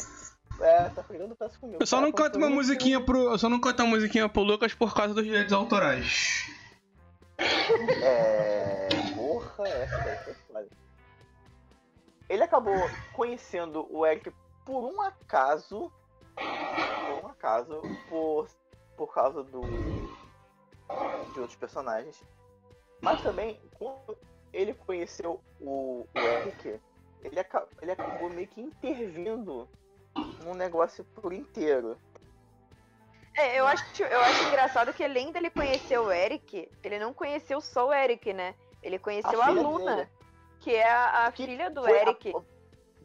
é, 0.61 0.89
tá 0.89 1.03
pegando 1.05 1.37
peça 1.37 1.57
comigo. 1.61 1.81
Eu 1.81 1.87
só 1.87 1.97
tá? 1.99 2.03
não 2.03 2.11
canto 2.13 2.39
uma 2.39 2.51
musiquinha 2.51 3.01
pro. 3.01 3.31
Eu 3.31 3.39
só 3.39 3.49
não 3.49 3.61
canto 3.61 3.85
uma 3.85 3.91
musiquinha 3.91 4.29
pro 4.29 4.43
Lucas 4.43 4.75
por 4.75 4.93
causa 4.93 5.15
dos 5.15 5.23
direitos 5.25 5.53
autorais. 5.53 6.58
É. 8.03 9.03
Porra, 9.15 9.69
essa 9.69 10.01
daí 10.01 10.17
foi 10.25 10.35
foda. 10.47 10.69
Ele 12.29 12.43
acabou 12.43 12.91
conhecendo 13.13 13.87
o 13.91 14.05
Eric 14.07 14.33
por 14.65 14.85
um 14.85 15.01
acaso. 15.01 15.91
Por 17.05 17.25
um 17.25 17.27
acaso, 17.29 17.83
por, 18.07 18.49
por 18.97 19.13
causa 19.15 19.43
do. 19.43 19.63
de 21.33 21.41
outros 21.41 21.57
personagens. 21.59 22.23
Mas 23.01 23.23
também, 23.23 23.61
quando 23.79 24.17
ele 24.53 24.75
conheceu 24.75 25.41
o, 25.61 26.07
o 26.15 26.29
Eric, 26.29 26.81
ele, 27.23 27.41
aca- 27.41 27.67
ele 27.81 27.93
acabou 27.93 28.29
meio 28.29 28.49
que 28.49 28.61
intervindo 28.61 29.69
no 30.45 30.55
negócio 30.55 31.05
por 31.15 31.33
inteiro. 31.33 31.97
É, 33.39 33.59
eu 33.61 33.67
acho, 33.67 34.03
eu 34.03 34.21
acho 34.23 34.45
engraçado 34.45 34.93
que 34.93 35.05
além 35.05 35.31
dele 35.31 35.49
conhecer 35.51 35.99
o 35.99 36.11
Eric, 36.11 36.69
ele 36.83 36.99
não 36.99 37.13
conheceu 37.15 37.61
só 37.61 37.87
o 37.89 37.93
Eric, 37.93 38.33
né? 38.33 38.55
Ele 38.83 38.99
conheceu 38.99 39.41
a, 39.41 39.47
filha 39.47 39.63
Luna, 39.63 39.97
dele. 39.97 40.09
que 40.61 40.75
é 40.75 40.91
a, 40.91 41.27
a 41.27 41.33
Que 41.33 41.47
filha 41.47 41.71
do 41.71 41.83
Foi 41.85 41.99
a- 41.99 42.03
Eric. 42.03 42.33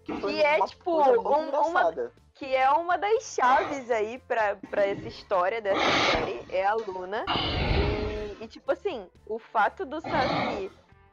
que 0.04 0.42
é, 0.42 0.60
tipo, 0.66 0.92
um- 0.92 1.50
uma- 1.70 1.92
que 2.34 2.56
é 2.56 2.70
uma 2.72 2.98
das 2.98 3.24
chaves 3.36 3.92
aí 3.92 4.18
pra, 4.28 4.56
pra 4.70 4.86
essa 4.86 5.08
história 5.08 5.62
dessa 5.62 5.92
série, 5.94 6.44
é 6.50 6.66
a 6.66 6.74
Luna. 6.74 7.30
E, 7.76 8.38
e, 8.40 8.48
tipo 8.48 8.72
assim, 8.72 9.08
o 9.26 9.38
fato 9.38 9.86
do 9.86 10.02
Saci 10.02 10.72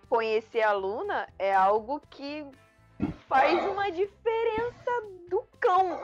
conhecer 0.08 0.62
a 0.62 0.72
Luna 0.72 1.28
é 1.38 1.54
algo 1.54 2.00
que 2.10 2.44
faz 3.28 3.64
uma 3.66 3.90
diferença 3.90 4.90
do 5.28 5.42
cão 5.60 6.00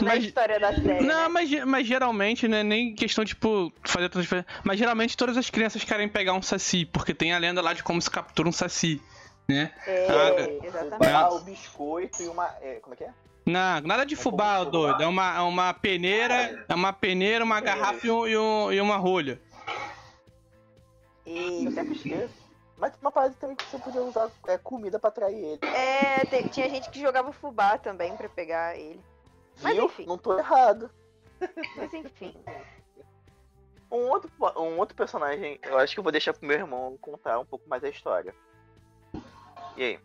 na 0.00 0.08
Mas- 0.14 0.24
história 0.24 0.58
da 0.60 0.72
série. 0.74 1.00
Não, 1.06 1.22
né? 1.22 1.28
mas, 1.28 1.64
mas 1.64 1.86
geralmente, 1.86 2.46
né, 2.48 2.62
nem 2.62 2.94
questão, 2.94 3.24
tipo, 3.24 3.72
fazer 3.84 4.08
todas 4.08 4.18
as 4.18 4.24
diferença. 4.24 4.46
Mas 4.64 4.78
geralmente 4.78 5.16
todas 5.16 5.36
as 5.36 5.48
crianças 5.50 5.82
querem 5.84 6.08
pegar 6.08 6.32
um 6.34 6.42
saci, 6.42 6.84
porque 6.84 7.14
tem 7.14 7.32
a 7.32 7.38
lenda 7.38 7.60
lá 7.62 7.72
de 7.72 7.82
como 7.82 8.00
se 8.00 8.10
captura 8.10 8.48
um 8.48 8.52
saci, 8.52 9.00
né? 9.48 9.72
É, 9.86 10.06
Ah, 10.08 10.66
exatamente. 10.66 10.92
Fubá, 11.06 11.28
o 11.30 11.40
biscoito 11.40 12.22
e 12.22 12.28
uma. 12.28 12.46
é, 12.60 12.74
como 12.80 12.94
é 12.94 12.96
que 12.96 13.04
é? 13.04 13.10
Não, 13.44 13.80
nada 13.80 14.04
de 14.06 14.14
É 14.14 14.16
fubá, 14.16 14.58
fubá. 14.58 14.70
doido. 14.70 15.02
É 15.02 15.06
uma, 15.06 15.36
é 15.36 15.40
uma 15.40 15.74
peneira, 15.74 16.64
é 16.68 16.74
uma 16.74 16.92
peneira, 16.92 17.44
uma 17.44 17.60
garrafa 17.60 18.06
e, 18.06 18.10
um- 18.10 18.26
e 18.28 18.36
um- 18.38 18.72
e 18.72 18.80
uma 18.80 18.96
rolha. 18.96 19.40
Eu 21.26 21.70
sempre 21.72 21.94
esqueço. 21.94 22.42
Mas 22.76 22.92
uma 23.00 23.12
parada 23.12 23.34
também 23.40 23.54
que 23.54 23.64
você 23.64 23.78
podia 23.78 24.02
usar 24.02 24.28
é, 24.48 24.58
comida 24.58 24.98
pra 24.98 25.08
atrair 25.08 25.36
ele. 25.36 25.58
É, 25.62 26.24
tinha 26.48 26.68
gente 26.68 26.90
que 26.90 27.00
jogava 27.00 27.32
fubá 27.32 27.78
também 27.78 28.16
pra 28.16 28.28
pegar 28.28 28.76
ele. 28.76 29.00
Mas 29.60 29.74
Viu? 29.74 29.86
enfim. 29.86 30.06
Não 30.06 30.18
tô 30.18 30.38
errado. 30.38 30.90
Mas 31.76 31.92
enfim. 31.92 32.34
Um 33.90 34.08
outro, 34.08 34.30
um 34.56 34.78
outro 34.78 34.96
personagem, 34.96 35.58
eu 35.62 35.76
acho 35.78 35.92
que 35.92 36.00
eu 36.00 36.02
vou 36.02 36.12
deixar 36.12 36.32
pro 36.32 36.46
meu 36.46 36.56
irmão 36.56 36.96
contar 37.00 37.38
um 37.38 37.44
pouco 37.44 37.68
mais 37.68 37.84
a 37.84 37.88
história. 37.88 38.34
E 39.76 39.82
aí? 39.82 40.00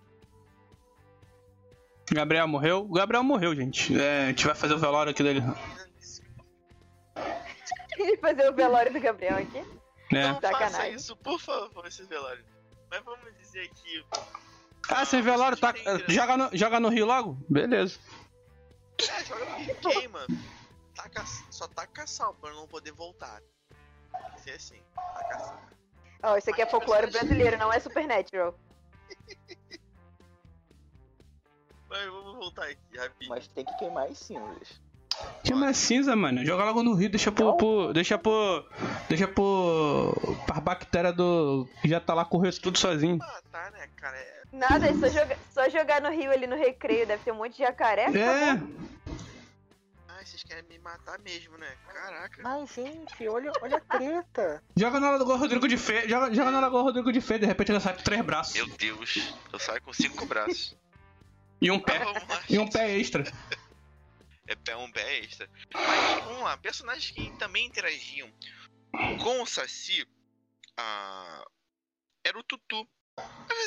Gabriel 2.12 2.48
morreu? 2.48 2.80
O 2.80 2.94
Gabriel 2.94 3.24
morreu, 3.24 3.56
gente. 3.56 3.98
É, 4.00 4.24
a 4.24 4.28
gente 4.28 4.46
vai 4.46 4.56
fazer 4.56 4.74
o 4.74 4.80
velório 4.80 5.12
aqui 5.12 5.24
dele. 5.24 5.42
Fazer 8.22 8.48
o 8.48 8.54
velório 8.54 8.94
do 8.94 9.00
Gabriel 9.00 9.38
aqui. 9.38 9.60
Né? 10.12 10.32
Não 10.32 10.40
faça 10.40 10.88
isso, 10.90 11.16
por 11.18 11.40
favor, 11.40 11.86
esse 11.86 12.04
velório. 12.04 12.46
Mas 12.90 13.04
vamos 13.04 13.34
dizer 13.38 13.64
aqui. 13.64 14.06
Ah, 14.90 15.04
sem 15.04 15.22
velório, 15.22 15.58
tá, 15.58 15.74
joga, 16.08 16.38
no, 16.38 16.50
joga 16.54 16.80
no 16.80 16.90
Rio 16.90 17.06
logo? 17.06 17.38
Beleza. 17.50 18.00
É, 19.00 19.26
joga 19.26 19.46
no 19.46 19.76
queima. 19.76 20.26
Taca, 20.96 21.24
só 21.52 21.68
taca 21.68 22.08
sal 22.08 22.34
pra 22.36 22.52
não 22.54 22.68
poder 22.68 22.92
voltar. 22.92 23.42
Que 24.36 24.42
ser 24.42 24.52
assim, 24.52 24.82
taca 24.96 25.40
sal. 25.40 25.62
Ó, 26.24 26.38
isso 26.38 26.50
aqui 26.50 26.62
é 26.62 26.66
folclore 26.66 27.12
brasileiro, 27.12 27.58
não 27.58 27.72
é 27.72 27.80
Supernatural. 27.80 28.58
Mas 31.90 32.06
vamos 32.08 32.36
voltar 32.36 32.64
aqui 32.64 32.98
rapidinho. 32.98 33.30
Mas 33.30 33.48
tem 33.48 33.64
que 33.66 33.74
queimar 33.78 34.08
as 34.10 34.18
cinzas. 34.18 34.82
Que 35.44 35.54
mais 35.54 35.78
cinza, 35.78 36.16
mano. 36.16 36.46
Joga 36.46 36.66
logo 36.66 36.84
no 36.84 36.94
Rio, 36.94 37.10
deixa 37.10 37.32
pro. 37.32 37.56
pro- 37.58 37.94
deixa 37.94 38.18
pro. 38.18 38.68
Deixa 39.10 39.28
pro. 39.28 40.14
Pra 40.46 40.60
bactéria 40.60 41.12
do. 41.14 41.68
que 41.82 41.88
já 41.90 42.00
tá 42.00 42.14
lá 42.14 42.26
correndo 42.26 42.60
tudo 42.60 42.78
sozinho. 42.78 43.18
Ah, 43.22 43.42
tá, 43.52 43.72
né, 43.72 43.88
cara? 43.96 44.16
É, 44.18 44.37
Nada, 44.52 44.88
é 44.88 44.94
só, 44.94 45.10
joga- 45.10 45.40
só 45.50 45.70
jogar 45.70 46.02
no 46.02 46.10
rio 46.10 46.32
ali 46.32 46.48
no 46.48 46.56
recreio, 46.56 47.06
deve 47.06 47.24
ter 47.24 47.32
um 47.32 47.36
monte 47.36 47.54
de 47.54 47.60
jacaré. 47.60 48.04
É, 48.04 48.78
Ai, 50.10 50.26
vocês 50.26 50.44
querem 50.44 50.64
me 50.64 50.80
matar 50.80 51.20
mesmo, 51.20 51.58
né? 51.58 51.78
Caraca. 51.94 52.42
Mas, 52.42 52.74
gente, 52.74 53.28
olha, 53.28 53.52
olha 53.62 53.78
a 53.78 53.82
treta. 53.82 54.64
joga 54.76 55.00
na 55.00 55.12
Lagoa 55.12 55.38
Rodrigo 55.38 55.68
de 55.68 55.78
Fê. 55.78 56.08
Joga, 56.10 56.34
joga 56.34 56.50
na 56.52 56.60
Lagoa 56.60 56.82
Rodrigo 56.82 57.12
de 57.12 57.22
Fê, 57.22 57.38
de 57.38 57.46
repente 57.46 57.72
ela 57.72 57.80
sai 57.80 57.96
com 57.96 58.02
três 58.04 58.22
braços. 58.22 58.56
Meu 58.56 58.68
Deus, 58.78 59.36
eu 59.54 59.60
saio 59.60 59.82
com 59.82 59.94
cinco 59.94 60.26
braços. 60.26 60.76
E 61.62 61.70
um 61.70 61.80
pé. 61.80 62.00
lá. 62.04 62.14
E 62.50 62.58
um 62.58 62.68
pé 62.68 62.98
extra. 62.98 63.24
É 64.48 64.56
pé 64.56 64.76
um 64.78 64.92
pé 64.92 65.20
extra. 65.20 65.50
Mas 65.74 66.24
vamos 66.24 66.42
lá, 66.42 66.58
personagens 66.58 67.12
que 67.12 67.30
também 67.38 67.66
interagiam 67.68 68.32
com 69.22 69.42
o 69.42 69.46
Saci 69.46 70.08
ah, 70.78 71.46
era 72.24 72.40
o 72.40 72.44
Tutu. 72.44 72.88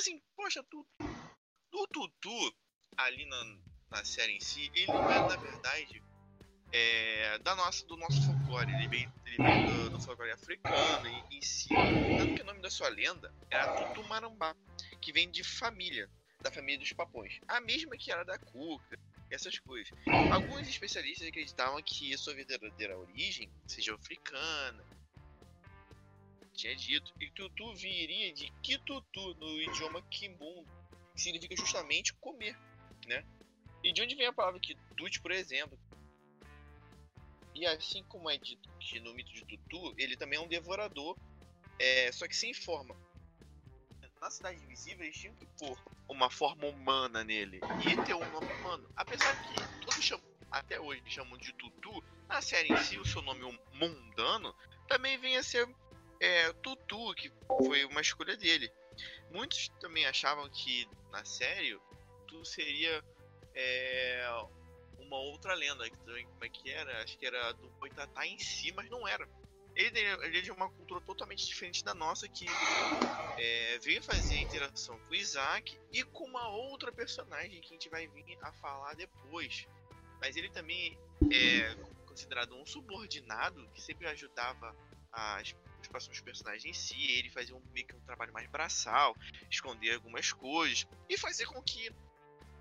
Assim, 0.00 0.18
poxa, 0.34 0.62
Tutu. 0.64 0.88
O 1.74 1.86
Tutu, 1.88 2.56
ali 2.96 3.26
na, 3.26 3.44
na 3.90 4.04
série 4.04 4.32
em 4.32 4.40
si, 4.40 4.70
ele 4.74 4.94
não 4.94 5.10
é, 5.10 5.20
na 5.20 5.36
verdade, 5.36 6.02
é, 6.72 7.38
da 7.40 7.54
nossa, 7.54 7.86
do 7.86 7.98
nosso 7.98 8.24
folclore. 8.24 8.72
Ele 8.72 8.88
vem, 8.88 9.12
ele 9.26 9.38
vem 9.38 9.62
do, 9.62 9.90
do 9.90 10.00
folclore 10.00 10.30
africano 10.32 11.06
em, 11.06 11.22
em 11.30 11.42
si. 11.42 11.76
Tanto 12.16 12.34
que 12.34 12.40
o 12.42 12.46
nome 12.46 12.62
da 12.62 12.70
sua 12.70 12.88
lenda 12.88 13.30
era 13.50 13.68
Tutu 13.68 14.02
Marambá, 14.04 14.56
que 15.02 15.12
vem 15.12 15.30
de 15.30 15.44
família, 15.44 16.10
da 16.40 16.50
família 16.50 16.80
dos 16.80 16.94
papões. 16.94 17.38
A 17.46 17.60
mesma 17.60 17.94
que 17.98 18.10
era 18.10 18.24
da 18.24 18.38
Cuca, 18.38 18.98
essas 19.30 19.58
coisas. 19.58 19.92
Alguns 20.30 20.66
especialistas 20.66 21.28
acreditavam 21.28 21.82
que 21.82 22.16
sua 22.16 22.34
verdadeira 22.34 22.98
origem 22.98 23.50
seja 23.66 23.94
africana. 23.94 24.82
Tinha 26.60 26.76
dito. 26.76 27.14
E 27.18 27.30
tutu 27.30 27.74
viria 27.74 28.34
de 28.34 28.50
kitutu 28.62 29.34
no 29.36 29.62
idioma 29.62 30.02
kimbundo, 30.10 30.68
que 31.14 31.22
significa 31.22 31.56
justamente 31.56 32.12
comer, 32.12 32.54
né? 33.06 33.24
E 33.82 33.90
de 33.94 34.02
onde 34.02 34.14
vem 34.14 34.26
a 34.26 34.32
palavra 34.32 34.60
quitute, 34.60 35.22
por 35.22 35.30
exemplo? 35.30 35.80
E 37.54 37.64
assim 37.64 38.04
como 38.04 38.28
é 38.28 38.36
dito 38.36 38.68
que 38.78 39.00
no 39.00 39.14
mito 39.14 39.32
de 39.32 39.42
Tutu, 39.46 39.94
ele 39.96 40.18
também 40.18 40.38
é 40.38 40.42
um 40.42 40.48
devorador, 40.48 41.16
é, 41.78 42.12
só 42.12 42.28
que 42.28 42.36
sem 42.36 42.52
forma. 42.52 42.94
na 44.20 44.30
Cidade 44.30 44.62
Invisível 44.62 45.04
eles 45.04 45.16
tinham 45.16 45.34
que 45.36 45.46
pôr 45.58 45.78
uma 46.10 46.28
forma 46.28 46.66
humana 46.66 47.24
nele 47.24 47.58
e 47.80 47.96
ter 48.04 48.12
um 48.12 48.30
nome 48.32 48.52
humano. 48.52 48.86
Apesar 48.94 49.34
que 49.40 49.54
todos 49.80 50.04
chamam, 50.04 50.26
até 50.50 50.78
hoje 50.78 51.02
chamam 51.06 51.38
de 51.38 51.54
Tutu, 51.54 52.04
na 52.28 52.42
série 52.42 52.70
em 52.70 52.76
si 52.76 52.98
o 52.98 53.06
seu 53.06 53.22
nome 53.22 53.40
mundano 53.72 54.54
também 54.86 55.16
vem 55.18 55.38
a 55.38 55.42
ser 55.42 55.66
é, 56.20 56.52
Tutu, 56.54 57.14
que 57.14 57.32
foi 57.66 57.84
uma 57.84 58.00
escolha 58.00 58.36
dele. 58.36 58.70
Muitos 59.30 59.68
também 59.80 60.06
achavam 60.06 60.48
que 60.50 60.86
na 61.10 61.24
série 61.24 61.78
Tutu 62.26 62.44
seria 62.44 63.02
é, 63.54 64.26
uma 64.98 65.18
outra 65.18 65.54
lenda, 65.54 65.88
como 65.90 66.44
é 66.44 66.48
que 66.48 66.70
era? 66.70 67.02
Acho 67.02 67.18
que 67.18 67.26
era 67.26 67.52
do 67.52 67.68
Boitatá 67.70 68.26
em 68.26 68.38
si, 68.38 68.72
mas 68.72 68.88
não 68.90 69.08
era. 69.08 69.28
Ele, 69.74 69.98
ele 69.98 70.38
é 70.38 70.40
de 70.42 70.50
uma 70.50 70.70
cultura 70.70 71.00
totalmente 71.00 71.46
diferente 71.46 71.82
da 71.82 71.94
nossa 71.94 72.28
que 72.28 72.46
é, 73.38 73.78
veio 73.78 74.02
fazer 74.02 74.34
a 74.34 74.42
interação 74.42 74.98
com 74.98 75.12
o 75.12 75.14
Isaac 75.14 75.78
e 75.92 76.04
com 76.04 76.24
uma 76.24 76.48
outra 76.48 76.92
personagem 76.92 77.60
que 77.60 77.68
a 77.68 77.72
gente 77.72 77.88
vai 77.88 78.06
vir 78.08 78.38
a 78.42 78.52
falar 78.52 78.94
depois. 78.94 79.66
Mas 80.20 80.36
ele 80.36 80.50
também 80.50 80.98
é 81.32 81.74
considerado 82.06 82.54
um 82.54 82.66
subordinado 82.66 83.66
que 83.70 83.80
sempre 83.80 84.06
ajudava 84.08 84.76
as, 85.12 85.54
os 85.80 85.88
próximos 85.88 86.20
personagens 86.20 86.64
em 86.64 86.72
si. 86.72 87.18
Ele 87.18 87.30
fazia 87.30 87.54
um, 87.54 87.62
meio 87.72 87.86
que 87.86 87.94
um 87.94 88.00
trabalho 88.00 88.32
mais 88.32 88.48
braçal, 88.48 89.16
esconder 89.50 89.94
algumas 89.94 90.32
coisas 90.32 90.86
e 91.08 91.16
fazer 91.16 91.46
com 91.46 91.62
que 91.62 91.90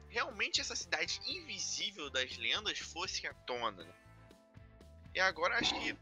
realmente 0.08 0.60
essa 0.60 0.76
cidade 0.76 1.20
invisível 1.26 2.10
das 2.10 2.38
lendas 2.38 2.80
fosse 2.80 3.28
à 3.28 3.34
tona. 3.34 3.84
Né? 3.84 3.94
E 5.14 5.20
agora 5.20 5.58
acho 5.58 5.80
que 5.80 5.98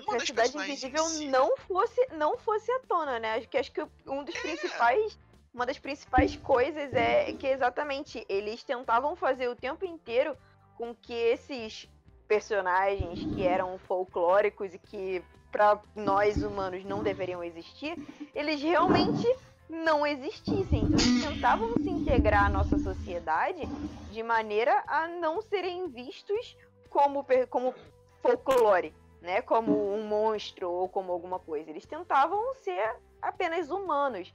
uma 0.00 0.16
a 0.16 0.20
cidade 0.20 0.56
invisível 0.56 1.04
si... 1.04 1.28
não 1.28 1.56
fosse 1.56 2.06
não 2.12 2.38
fosse 2.38 2.70
à 2.72 2.80
tona, 2.80 3.18
né? 3.18 3.34
Acho 3.34 3.48
que 3.48 3.58
acho 3.58 3.72
que 3.72 3.82
um 4.06 4.24
dos 4.24 4.34
é. 4.34 4.40
principais 4.40 5.18
uma 5.52 5.66
das 5.66 5.78
principais 5.78 6.34
coisas 6.36 6.92
é 6.94 7.32
que 7.34 7.46
exatamente 7.46 8.24
eles 8.28 8.62
tentavam 8.62 9.14
fazer 9.14 9.48
o 9.48 9.56
tempo 9.56 9.84
inteiro 9.84 10.36
com 10.76 10.94
que 10.94 11.12
esses 11.12 11.86
personagens 12.26 13.22
que 13.34 13.46
eram 13.46 13.78
folclóricos 13.80 14.72
e 14.72 14.78
que 14.78 15.22
para 15.52 15.78
nós 15.94 16.42
humanos 16.42 16.82
não 16.84 17.02
deveriam 17.02 17.44
existir, 17.44 17.94
eles 18.34 18.60
realmente 18.60 19.28
não 19.68 20.06
existissem. 20.06 20.84
Então 20.84 20.98
eles 20.98 21.22
tentavam 21.22 21.74
se 21.74 21.90
integrar 21.90 22.46
à 22.46 22.48
nossa 22.48 22.78
sociedade 22.78 23.62
de 24.10 24.22
maneira 24.22 24.82
a 24.86 25.06
não 25.06 25.42
serem 25.42 25.88
vistos 25.88 26.56
como, 26.88 27.24
como 27.48 27.74
folclore, 28.22 28.94
né? 29.20 29.42
Como 29.42 29.94
um 29.94 30.06
monstro 30.06 30.70
ou 30.70 30.88
como 30.88 31.12
alguma 31.12 31.38
coisa. 31.38 31.70
Eles 31.70 31.86
tentavam 31.86 32.54
ser 32.56 32.96
apenas 33.20 33.70
humanos. 33.70 34.32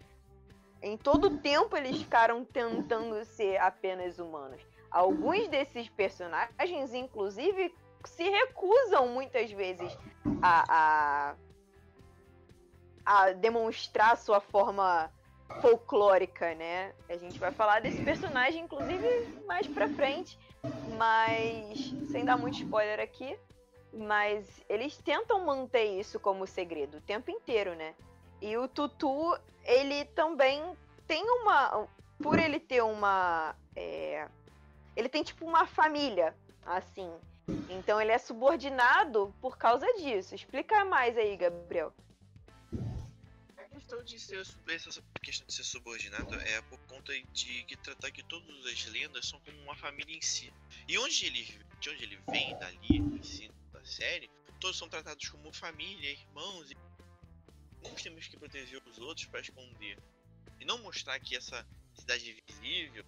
Em 0.82 0.96
todo 0.96 1.40
tempo 1.40 1.76
eles 1.76 1.98
ficaram 1.98 2.46
tentando 2.46 3.26
ser 3.26 3.58
apenas 3.58 4.20
humanos. 4.20 4.62
Alguns 4.90 5.48
desses 5.48 5.90
personagens, 5.90 6.94
inclusive, 6.94 7.74
se 8.06 8.24
recusam 8.24 9.08
muitas 9.10 9.52
vezes 9.52 9.98
a, 10.42 10.66
a, 10.70 11.36
a 13.06 13.32
demonstrar 13.34 14.18
sua 14.18 14.40
forma 14.40 15.12
folclórica, 15.62 16.54
né? 16.56 16.94
A 17.10 17.18
gente 17.18 17.40
vai 17.40 17.52
falar 17.52 17.80
desse 17.82 18.02
personagem, 18.04 18.64
inclusive, 18.64 19.08
mais 19.46 19.68
pra 19.68 19.88
frente, 19.90 20.38
mas 20.98 21.94
sem 22.12 22.24
dar 22.24 22.38
muito 22.38 22.62
spoiler 22.62 23.00
aqui. 23.00 23.38
Mas 23.94 24.64
eles 24.70 24.98
tentam 24.98 25.46
manter 25.46 25.86
isso 26.00 26.20
como 26.20 26.46
segredo 26.46 26.98
o 26.98 27.02
tempo 27.02 27.32
inteiro, 27.32 27.74
né? 27.74 27.96
E 28.42 28.56
o 28.58 28.68
Tutu, 28.68 29.38
ele 29.64 30.06
também 30.06 30.62
tem 31.08 31.24
uma. 31.24 31.88
Por 32.22 32.38
ele 32.38 32.60
ter 32.60 32.84
uma. 32.84 33.56
É, 33.76 34.28
ele 34.96 35.10
tem 35.10 35.24
tipo 35.24 35.46
uma 35.46 35.66
família, 35.66 36.36
assim. 36.66 37.12
Então 37.70 38.02
ele 38.02 38.12
é 38.12 38.18
subordinado 38.18 39.34
por 39.42 39.58
causa 39.58 39.86
disso. 39.94 40.36
Explica 40.36 40.84
mais 40.84 41.18
aí, 41.18 41.38
Gabriel. 41.38 41.94
A 43.58 43.64
questão 43.64 44.04
de 44.04 44.20
ser 44.20 44.46
essa 44.68 45.02
questão 45.22 45.48
de 45.48 45.54
ser 45.54 45.64
subordinado 45.64 46.36
é 46.36 46.62
por 46.64 46.80
conta 46.88 47.14
de 47.32 47.64
que 47.64 47.78
tratar 47.78 48.12
que 48.12 48.24
todas 48.24 48.66
as 48.66 48.86
lendas 48.88 49.28
são 49.28 49.40
como 49.40 49.58
uma 49.62 49.76
família 49.76 50.16
em 50.16 50.22
si. 50.22 50.54
E 50.88 50.98
onde 50.98 51.26
ele, 51.26 51.44
de 51.80 51.90
onde 51.90 52.04
ele 52.04 52.20
vem 52.30 52.58
dali, 52.58 53.24
si, 53.24 53.50
da 53.72 53.84
série, 53.86 54.30
todos 54.60 54.78
são 54.78 54.90
tratados 54.90 55.30
como 55.30 55.54
família, 55.54 56.12
irmãos. 56.12 56.72
E 56.72 56.78
uns 57.90 58.02
temos 58.02 58.28
que 58.28 58.38
proteger 58.38 58.82
os 58.86 59.00
outros 59.00 59.26
para 59.28 59.40
esconder. 59.40 59.98
E 60.60 60.66
não 60.66 60.80
mostrar 60.80 61.20
que 61.20 61.36
essa 61.36 61.66
cidade 61.94 62.32
invisível 62.32 63.06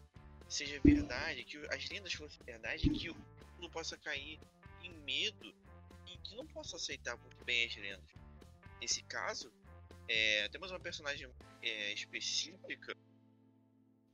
seja 0.47 0.79
verdade, 0.83 1.43
que 1.43 1.57
as 1.67 1.89
lendas 1.89 2.13
fossem 2.13 2.41
verdade, 2.45 2.89
que 2.89 3.09
mundo 3.59 3.69
possa 3.69 3.97
cair 3.97 4.39
em 4.81 4.93
medo 5.03 5.53
e 6.07 6.17
que 6.17 6.35
não 6.35 6.47
possa 6.47 6.77
aceitar 6.77 7.17
muito 7.17 7.43
bem 7.43 7.65
as 7.65 7.75
lendas. 7.75 8.09
Nesse 8.81 9.03
caso, 9.03 9.51
é, 10.07 10.47
temos 10.49 10.71
uma 10.71 10.79
personagem 10.79 11.29
é, 11.61 11.93
específica 11.93 12.95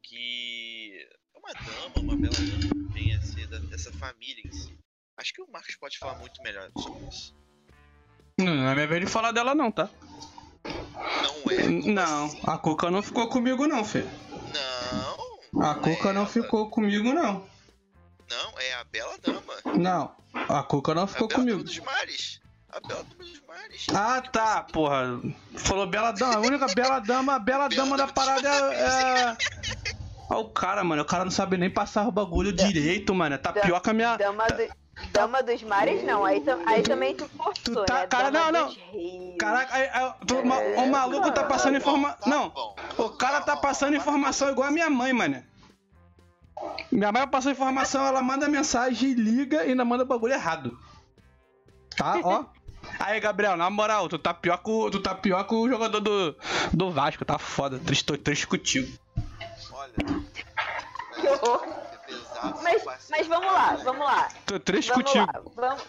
que 0.02 1.08
é 1.34 1.38
uma 1.38 1.54
dama, 1.54 2.00
uma 2.00 2.18
bela 2.18 2.36
dama 2.36 2.88
que 2.88 2.94
vem 2.94 3.16
a 3.16 3.22
ser 3.22 3.48
da, 3.48 3.60
dessa 3.60 3.92
família 3.94 4.44
em 4.46 4.52
si. 4.52 4.78
Acho 5.18 5.34
que 5.34 5.42
o 5.42 5.52
Marcos 5.52 5.76
pode 5.76 5.98
falar 5.98 6.18
muito 6.20 6.42
melhor 6.44 6.70
sobre 6.78 7.08
isso. 7.08 7.36
Não, 8.40 8.54
não 8.54 8.70
é 8.70 8.74
minha 8.74 8.88
vez 8.88 9.06
de 9.06 9.08
falar 9.08 9.32
dela 9.32 9.56
não, 9.56 9.72
tá? 9.72 9.90
Não 10.66 11.52
é? 11.52 11.68
Não, 11.70 12.26
assim? 12.26 12.42
a 12.46 12.58
Cuca 12.58 12.92
não 12.92 13.02
ficou 13.02 13.30
comigo 13.30 13.66
não, 13.66 13.86
filho. 13.86 14.10
Não. 14.54 15.62
A 15.64 15.76
Cuca 15.76 16.10
é 16.10 16.14
não 16.14 16.26
ficou 16.28 16.70
comigo 16.70 17.14
não. 17.14 17.55
Não, 18.30 18.60
é 18.60 18.74
a 18.74 18.84
Bela 18.84 19.16
Dama. 19.22 19.54
Não, 19.78 20.16
a 20.34 20.64
Cuca 20.64 20.94
não 20.94 21.08
ficou 21.08 21.26
a 21.26 21.28
Bela 21.28 21.40
comigo. 21.40 21.58
Dama 21.58 21.70
dos 21.70 21.80
Mares. 21.80 22.42
A 22.70 22.80
Bela 22.80 23.04
Dama 23.04 23.24
dos 23.24 23.42
Mares. 23.48 23.88
Ah, 23.94 24.22
tipo 24.22 24.34
tá, 24.34 24.64
porra. 24.64 25.22
Falou 25.56 25.88
Bela 25.88 26.12
Dama. 26.12 26.36
A 26.36 26.40
única 26.40 26.68
Bela 26.74 27.00
Dama, 27.00 27.36
a 27.36 27.40
Bela, 27.40 27.70
Bela 27.70 27.84
Dama 27.84 27.98
da 27.98 28.08
parada 28.08 28.50
é. 28.50 29.38
Olha 30.30 30.40
o 30.40 30.50
cara, 30.50 30.84
mano. 30.84 31.04
O 31.04 31.06
cara 31.06 31.24
não 31.24 31.32
sabe 31.32 31.58
nem 31.58 31.70
passar 31.70 32.08
o 32.08 32.12
bagulho 32.12 32.52
da, 32.52 32.66
direito, 32.66 33.14
mano. 33.14 33.38
Tá 33.38 33.54
pior 33.54 33.80
que 33.80 33.90
a 33.90 33.94
minha. 33.94 34.18
Dama, 34.18 34.48
do, 34.48 34.68
Dama 35.12 35.44
dos 35.44 35.62
Mares, 35.64 36.04
não. 36.04 36.26
Aí, 36.26 36.44
aí 36.66 36.82
também 36.82 37.16
tu 37.16 37.30
forçou, 37.30 37.76
tu 37.76 37.86
tá, 37.86 38.02
né? 38.02 38.08
Cara, 38.08 38.32
Dama 38.32 38.52
não, 38.52 38.70
não. 38.70 39.38
Caraca, 39.38 39.76
aí, 39.76 39.88
aí, 39.88 40.14
tu, 40.26 40.36
é, 40.38 40.82
o 40.82 40.90
maluco 40.90 41.32
tá 41.32 41.44
passando 41.44 41.78
informação. 41.78 42.18
Tá 42.18 42.30
não, 42.30 42.76
o 42.98 43.10
cara 43.10 43.42
tá 43.42 43.56
passando 43.56 43.96
informação 43.96 44.50
igual 44.50 44.68
a 44.68 44.72
minha 44.72 44.90
mãe, 44.90 45.14
mano. 45.14 45.44
Minha 46.92 47.12
mãe 47.12 47.28
passou 47.28 47.52
informação, 47.52 48.06
ela 48.06 48.22
manda 48.22 48.48
mensagem, 48.48 49.14
liga 49.14 49.66
e 49.66 49.70
ainda 49.70 49.84
manda 49.84 50.06
bagulho 50.06 50.34
errado. 50.34 50.78
Tá, 51.96 52.20
ó. 52.24 52.46
Aí, 53.00 53.20
Gabriel, 53.20 53.58
na 53.58 53.70
moral, 53.70 54.08
tu 54.08 54.20
tá 54.20 54.34
pior 54.34 54.58
que 54.58 54.70
o, 54.70 54.92
tu 54.92 55.02
tá 55.02 55.16
pior 55.16 55.44
que 55.44 55.56
o 55.56 55.68
jogador 55.68 56.00
do, 56.00 56.36
do 56.72 56.92
Vasco, 56.92 57.26
tá 57.26 57.38
foda. 57.40 57.80
Tô 58.06 58.18
triste 58.18 58.46
contigo. 58.46 58.96
Olha. 59.72 59.94
Que 61.16 61.28
horror. 61.28 61.66
Mas, 62.62 62.84
mas 63.10 63.28
vamos 63.28 63.52
lá, 63.52 63.76
vamos 63.84 64.06
lá. 64.06 64.30
Tô 64.46 64.60
triste 64.60 64.90
vamos 64.90 65.06
contigo. 65.06 65.26
Lá. 65.26 65.42
Vamos, 65.56 65.84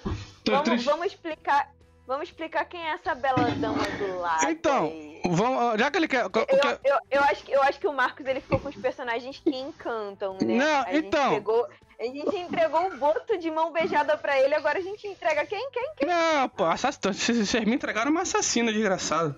vamos, 0.47 0.85
vamos 0.85 1.07
explicar 1.07 1.76
Vamos 2.07 2.29
explicar 2.29 2.65
quem 2.67 2.81
é 2.81 2.93
essa 2.93 3.15
bela 3.15 3.51
dama 3.51 3.83
do 3.99 4.19
lado. 4.21 4.49
Então, 4.49 4.93
vamos, 5.25 5.79
já 5.79 5.91
que 5.91 5.99
ele 5.99 6.07
quer. 6.07 6.25
Eu, 6.25 6.31
eu, 6.35 6.79
eu, 6.85 6.99
eu, 7.11 7.23
acho, 7.25 7.51
eu 7.51 7.63
acho 7.63 7.81
que 7.81 7.89
o 7.89 7.93
Marcos 7.93 8.25
ele 8.25 8.41
ficou 8.41 8.61
com 8.61 8.69
os 8.69 8.77
personagens 8.77 9.39
que 9.39 9.51
encantam, 9.51 10.37
né? 10.41 10.55
Não, 10.55 10.83
a 10.83 10.95
então. 10.95 11.31
Gente 11.31 11.35
pegou, 11.35 11.67
a 11.99 12.05
gente 12.05 12.37
entregou 12.37 12.87
o 12.87 12.97
boto 12.97 13.37
de 13.37 13.51
mão 13.51 13.73
beijada 13.73 14.17
pra 14.17 14.41
ele, 14.41 14.55
agora 14.55 14.79
a 14.79 14.83
gente 14.83 15.07
entrega 15.09 15.45
quem? 15.47 15.69
Quem? 15.73 15.95
quem? 15.97 16.09
Não, 16.09 16.49
pô, 16.49 16.65
assassino. 16.65 17.13
Vocês 17.13 17.65
me 17.65 17.75
entregaram 17.75 18.13
uma 18.13 18.23
assassina, 18.23 18.73
desgraçado. 18.73 19.35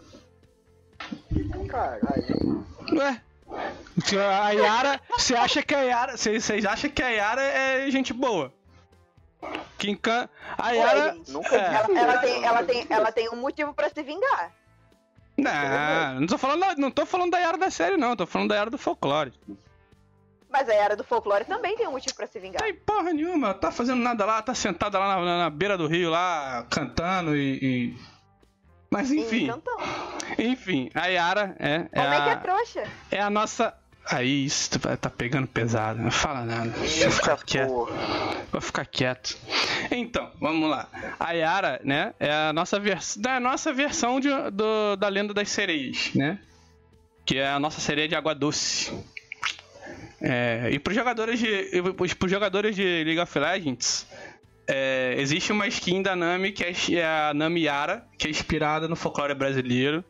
Caralho. 1.68 2.66
Ué. 2.92 3.22
A 4.42 4.50
Yara, 4.50 5.00
você 5.16 5.34
acha 5.34 5.62
que 5.62 5.74
a 5.74 5.80
Yara. 5.80 6.16
Vocês 6.16 6.64
acham 6.66 6.90
que 6.90 7.02
a 7.02 7.08
Yara 7.08 7.42
é 7.42 7.90
gente 7.90 8.12
boa? 8.12 8.52
Que 9.78 9.90
encan... 9.90 10.28
A 10.56 10.70
Yara. 10.72 11.16
nunca 11.28 11.54
é. 11.54 11.74
ela, 11.74 11.98
ela, 11.98 12.18
tem, 12.18 12.44
ela, 12.44 12.62
tem, 12.64 12.86
ela 12.90 13.12
tem 13.12 13.28
um 13.30 13.36
motivo 13.36 13.72
pra 13.72 13.88
se 13.88 14.02
vingar. 14.02 14.52
Não, 15.36 16.20
não 16.20 16.26
tô 16.26 16.36
falando, 16.36 16.78
não 16.78 16.90
tô 16.90 17.06
falando 17.06 17.30
da 17.30 17.38
Yara 17.38 17.56
da 17.56 17.70
série, 17.70 17.96
não. 17.96 18.16
Tô 18.16 18.26
falando 18.26 18.48
da 18.48 18.56
Yara 18.56 18.70
do 18.70 18.78
folclore. 18.78 19.32
Mas 20.50 20.68
a 20.68 20.72
Yara 20.72 20.96
do 20.96 21.04
folclore 21.04 21.44
também 21.44 21.76
tem 21.76 21.86
um 21.86 21.92
motivo 21.92 22.16
pra 22.16 22.26
se 22.26 22.40
vingar. 22.40 22.62
Tem 22.62 22.74
porra 22.74 23.12
nenhuma, 23.12 23.54
tá 23.54 23.70
fazendo 23.70 24.02
nada 24.02 24.24
lá, 24.24 24.42
tá 24.42 24.54
sentada 24.54 24.98
lá 24.98 25.20
na, 25.20 25.38
na 25.38 25.50
beira 25.50 25.76
do 25.76 25.86
rio, 25.86 26.10
lá, 26.10 26.66
cantando 26.70 27.36
e. 27.36 27.58
e... 27.62 27.96
Mas 28.90 29.12
enfim. 29.12 29.50
Enfim, 30.38 30.90
a 30.94 31.06
Yara 31.06 31.54
é. 31.58 31.86
é 31.92 32.00
Como 32.00 32.14
é, 32.14 32.16
a, 32.16 32.22
que 32.22 32.30
é 32.30 32.36
trouxa? 32.36 32.84
É 33.10 33.20
a 33.20 33.28
nossa 33.28 33.74
Aí 34.10 34.46
isso 34.46 34.70
tá 34.78 35.10
pegando 35.10 35.46
pesado, 35.46 36.00
não 36.00 36.10
fala 36.10 36.44
nada. 36.44 36.70
Vou 36.70 37.10
ficar 37.10 37.36
quieto. 37.44 37.88
Vou 38.50 38.60
ficar 38.60 38.86
quieto. 38.86 39.36
Então, 39.90 40.30
vamos 40.40 40.70
lá. 40.70 40.88
A 41.20 41.32
Yara, 41.32 41.80
né, 41.84 42.14
é 42.18 42.32
a 42.32 42.52
nossa, 42.52 42.80
vers 42.80 43.18
é 43.24 43.30
a 43.30 43.40
nossa 43.40 43.72
versão 43.72 44.18
de, 44.18 44.28
do, 44.52 44.96
da 44.96 45.08
lenda 45.08 45.34
das 45.34 45.50
sereias, 45.50 46.10
né? 46.14 46.38
que 47.28 47.36
é 47.36 47.46
a 47.46 47.60
nossa 47.60 47.78
série 47.78 48.08
de 48.08 48.14
água 48.14 48.34
doce. 48.34 48.90
É, 50.18 50.70
e 50.72 50.78
para 50.78 50.90
os 50.92 50.96
jogadores 50.96 51.38
de, 51.38 51.82
pros 52.18 52.30
jogadores 52.30 52.74
de 52.74 53.04
League 53.04 53.20
of 53.20 53.38
Legends, 53.38 54.06
é, 54.66 55.14
existe 55.18 55.52
uma 55.52 55.66
skin 55.66 56.00
da 56.00 56.16
Nami 56.16 56.52
que 56.52 56.64
é, 56.64 56.72
é 56.94 57.04
a 57.04 57.34
Nami 57.34 57.64
Yara, 57.64 58.06
que 58.16 58.26
é 58.26 58.30
inspirada 58.30 58.88
no 58.88 58.96
folclore 58.96 59.34
brasileiro. 59.34 60.02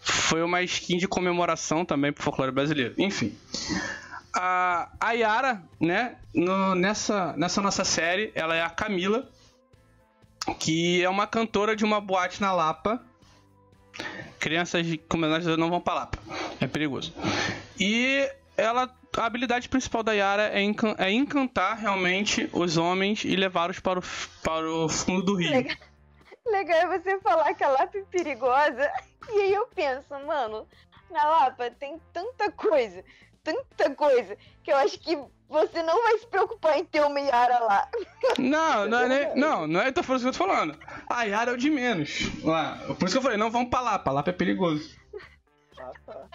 Foi 0.00 0.42
uma 0.42 0.62
skin 0.62 0.96
de 0.96 1.08
comemoração 1.08 1.84
também 1.84 2.12
pro 2.12 2.22
folclore 2.22 2.52
brasileiro. 2.52 2.94
Enfim. 2.98 3.36
A, 4.34 5.12
Yara, 5.12 5.62
né, 5.80 6.16
no, 6.34 6.74
nessa, 6.74 7.34
nessa 7.36 7.60
nossa 7.60 7.84
série, 7.84 8.30
ela 8.34 8.54
é 8.54 8.62
a 8.62 8.70
Camila, 8.70 9.28
que 10.58 11.02
é 11.02 11.08
uma 11.08 11.26
cantora 11.26 11.74
de 11.74 11.84
uma 11.84 12.00
boate 12.00 12.40
na 12.40 12.52
Lapa. 12.52 13.02
Crianças 14.38 14.86
como 15.08 15.26
nós 15.26 15.44
não 15.44 15.68
vão 15.68 15.80
pra 15.80 15.94
Lapa. 15.94 16.18
É 16.60 16.66
perigoso. 16.66 17.12
E 17.78 18.30
ela 18.56 18.94
a 19.16 19.26
habilidade 19.26 19.68
principal 19.68 20.02
da 20.02 20.12
Yara 20.12 20.50
é, 20.52 20.62
encan 20.62 20.94
é 20.98 21.10
encantar 21.10 21.78
realmente 21.78 22.48
os 22.52 22.76
homens 22.76 23.24
e 23.24 23.34
levá-los 23.34 23.80
para 23.80 23.98
o, 23.98 24.02
para 24.42 24.70
o 24.70 24.88
fundo 24.88 25.22
do 25.22 25.34
rio. 25.34 25.50
Legal. 25.50 25.76
Legal 26.46 26.78
é 26.78 26.98
você 26.98 27.18
falar 27.20 27.52
que 27.54 27.64
a 27.64 27.68
Lapa 27.68 27.98
é 27.98 28.02
perigosa. 28.02 28.90
E 29.30 29.40
aí 29.40 29.54
eu 29.54 29.66
penso, 29.74 30.14
mano, 30.26 30.66
na 31.10 31.24
Lapa 31.24 31.70
tem 31.70 32.00
tanta 32.12 32.50
coisa, 32.52 33.04
tanta 33.42 33.94
coisa, 33.94 34.36
que 34.62 34.72
eu 34.72 34.76
acho 34.76 34.98
que 34.98 35.18
você 35.48 35.82
não 35.82 36.02
vai 36.02 36.18
se 36.18 36.26
preocupar 36.26 36.78
em 36.78 36.84
ter 36.84 37.02
uma 37.02 37.20
Yara 37.20 37.58
lá. 37.60 37.88
Não, 38.38 38.86
não 38.88 38.98
é 39.00 39.08
nem, 39.08 39.36
não, 39.36 39.66
não 39.66 39.80
é 39.80 39.92
que 39.92 39.98
eu 39.98 40.04
tô 40.04 40.32
falando. 40.32 40.78
A 41.08 41.22
Yara 41.24 41.52
é 41.52 41.54
o 41.54 41.58
de 41.58 41.70
menos. 41.70 42.42
Lá. 42.44 42.78
Por 42.98 43.06
isso 43.06 43.14
que 43.14 43.18
eu 43.18 43.22
falei, 43.22 43.38
não 43.38 43.50
vamos 43.50 43.70
pra 43.70 43.80
Lapa, 43.80 44.12
Lapa 44.12 44.30
é 44.30 44.32
perigoso. 44.32 44.96
Ah, 45.78 45.90
tá. 46.06 46.26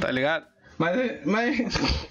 Tá 0.00 0.10
ligado? 0.10 0.46
Mas. 0.78 1.26
mas... 1.26 1.58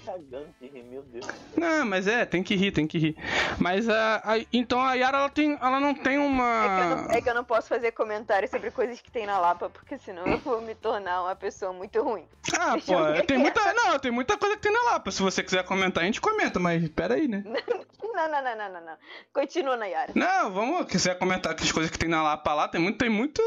Não, 1.56 1.86
mas 1.86 2.06
é, 2.06 2.24
tem 2.24 2.42
que 2.42 2.54
rir, 2.54 2.70
tem 2.70 2.86
que 2.86 2.98
rir. 2.98 3.16
Mas 3.58 3.88
a, 3.88 4.22
a 4.24 4.38
então 4.52 4.80
a 4.80 4.94
Yara 4.94 5.18
ela, 5.18 5.28
tem, 5.28 5.58
ela 5.60 5.80
não 5.80 5.94
tem 5.94 6.18
uma. 6.18 6.44
É 6.44 6.68
que, 6.68 6.84
não, 6.84 7.10
é 7.10 7.20
que, 7.22 7.30
eu 7.30 7.34
não, 7.34 7.44
posso 7.44 7.68
fazer 7.68 7.92
comentários 7.92 8.50
sobre 8.50 8.70
coisas 8.70 9.00
que 9.00 9.10
tem 9.10 9.26
na 9.26 9.38
Lapa, 9.38 9.68
porque 9.68 9.98
senão 9.98 10.26
eu 10.26 10.38
vou 10.38 10.60
me 10.60 10.74
tornar 10.74 11.22
uma 11.22 11.34
pessoa 11.34 11.72
muito 11.72 12.00
ruim. 12.02 12.24
Ah, 12.58 12.72
Deixa 12.72 12.92
pô, 12.92 13.26
tem 13.26 13.38
muita. 13.38 13.60
Não, 13.72 13.98
tem 13.98 14.10
muita 14.10 14.36
coisa 14.36 14.56
que 14.56 14.62
tem 14.62 14.72
na 14.72 14.82
Lapa. 14.92 15.10
Se 15.10 15.22
você 15.22 15.42
quiser 15.42 15.64
comentar, 15.64 16.02
a 16.02 16.06
gente 16.06 16.20
comenta, 16.20 16.58
mas 16.60 16.88
pera 16.88 17.14
aí, 17.14 17.26
né? 17.26 17.42
Não, 18.18 18.28
não, 18.28 18.42
não, 18.42 18.56
não, 18.56 18.72
não, 18.72 18.80
não. 18.80 18.96
Continua, 19.32 19.76
Nayara. 19.76 20.10
Não, 20.12 20.50
vamos. 20.50 20.86
Quiser 20.86 21.16
comentar 21.16 21.54
as 21.54 21.70
coisas 21.70 21.88
que 21.88 21.98
tem 21.98 22.08
na 22.08 22.20
Lapa 22.20 22.52
lá, 22.52 22.66
tem 22.66 22.80
muito, 22.80 22.98
tem 22.98 23.08
muito. 23.08 23.40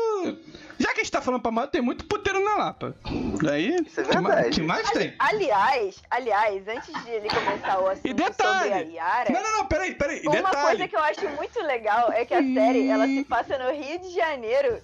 Já 0.80 0.94
que 0.94 1.02
a 1.02 1.04
gente 1.04 1.12
tá 1.12 1.22
falando 1.22 1.42
pra 1.42 1.52
mal, 1.52 1.68
tem 1.68 1.82
muito 1.82 2.06
puteiro 2.06 2.42
na 2.42 2.56
Lapa. 2.56 2.96
Daí. 3.44 3.76
Isso 3.86 4.00
é 4.00 4.04
verdade. 4.04 4.12
Que 4.12 4.22
mais, 4.22 4.56
que 4.56 4.62
mais 4.62 4.92
tem? 4.92 5.11
Aliás, 5.20 6.02
aliás, 6.10 6.68
antes 6.68 7.04
de 7.04 7.10
ele 7.12 7.30
começar 7.30 7.80
o 7.80 7.88
assunto 7.88 8.08
e 8.08 8.14
detalhe, 8.14 8.60
sobre 8.70 8.74
a 8.74 8.80
Yara... 8.80 9.34
Não, 9.34 9.44
não, 9.44 9.58
não, 9.58 9.66
peraí, 9.68 9.96
peraí, 9.96 10.22
Uma 10.26 10.32
detalhe. 10.36 10.62
coisa 10.62 10.88
que 10.88 10.96
eu 10.96 11.04
acho 11.04 11.30
muito 11.30 11.62
legal 11.64 12.12
é 12.12 12.26
que 12.26 12.34
a 12.34 12.42
série, 12.42 12.88
ela 12.90 13.06
se 13.08 13.24
passa 13.26 13.58
no 13.58 13.72
Rio 13.72 14.00
de 14.00 14.10
Janeiro 14.12 14.82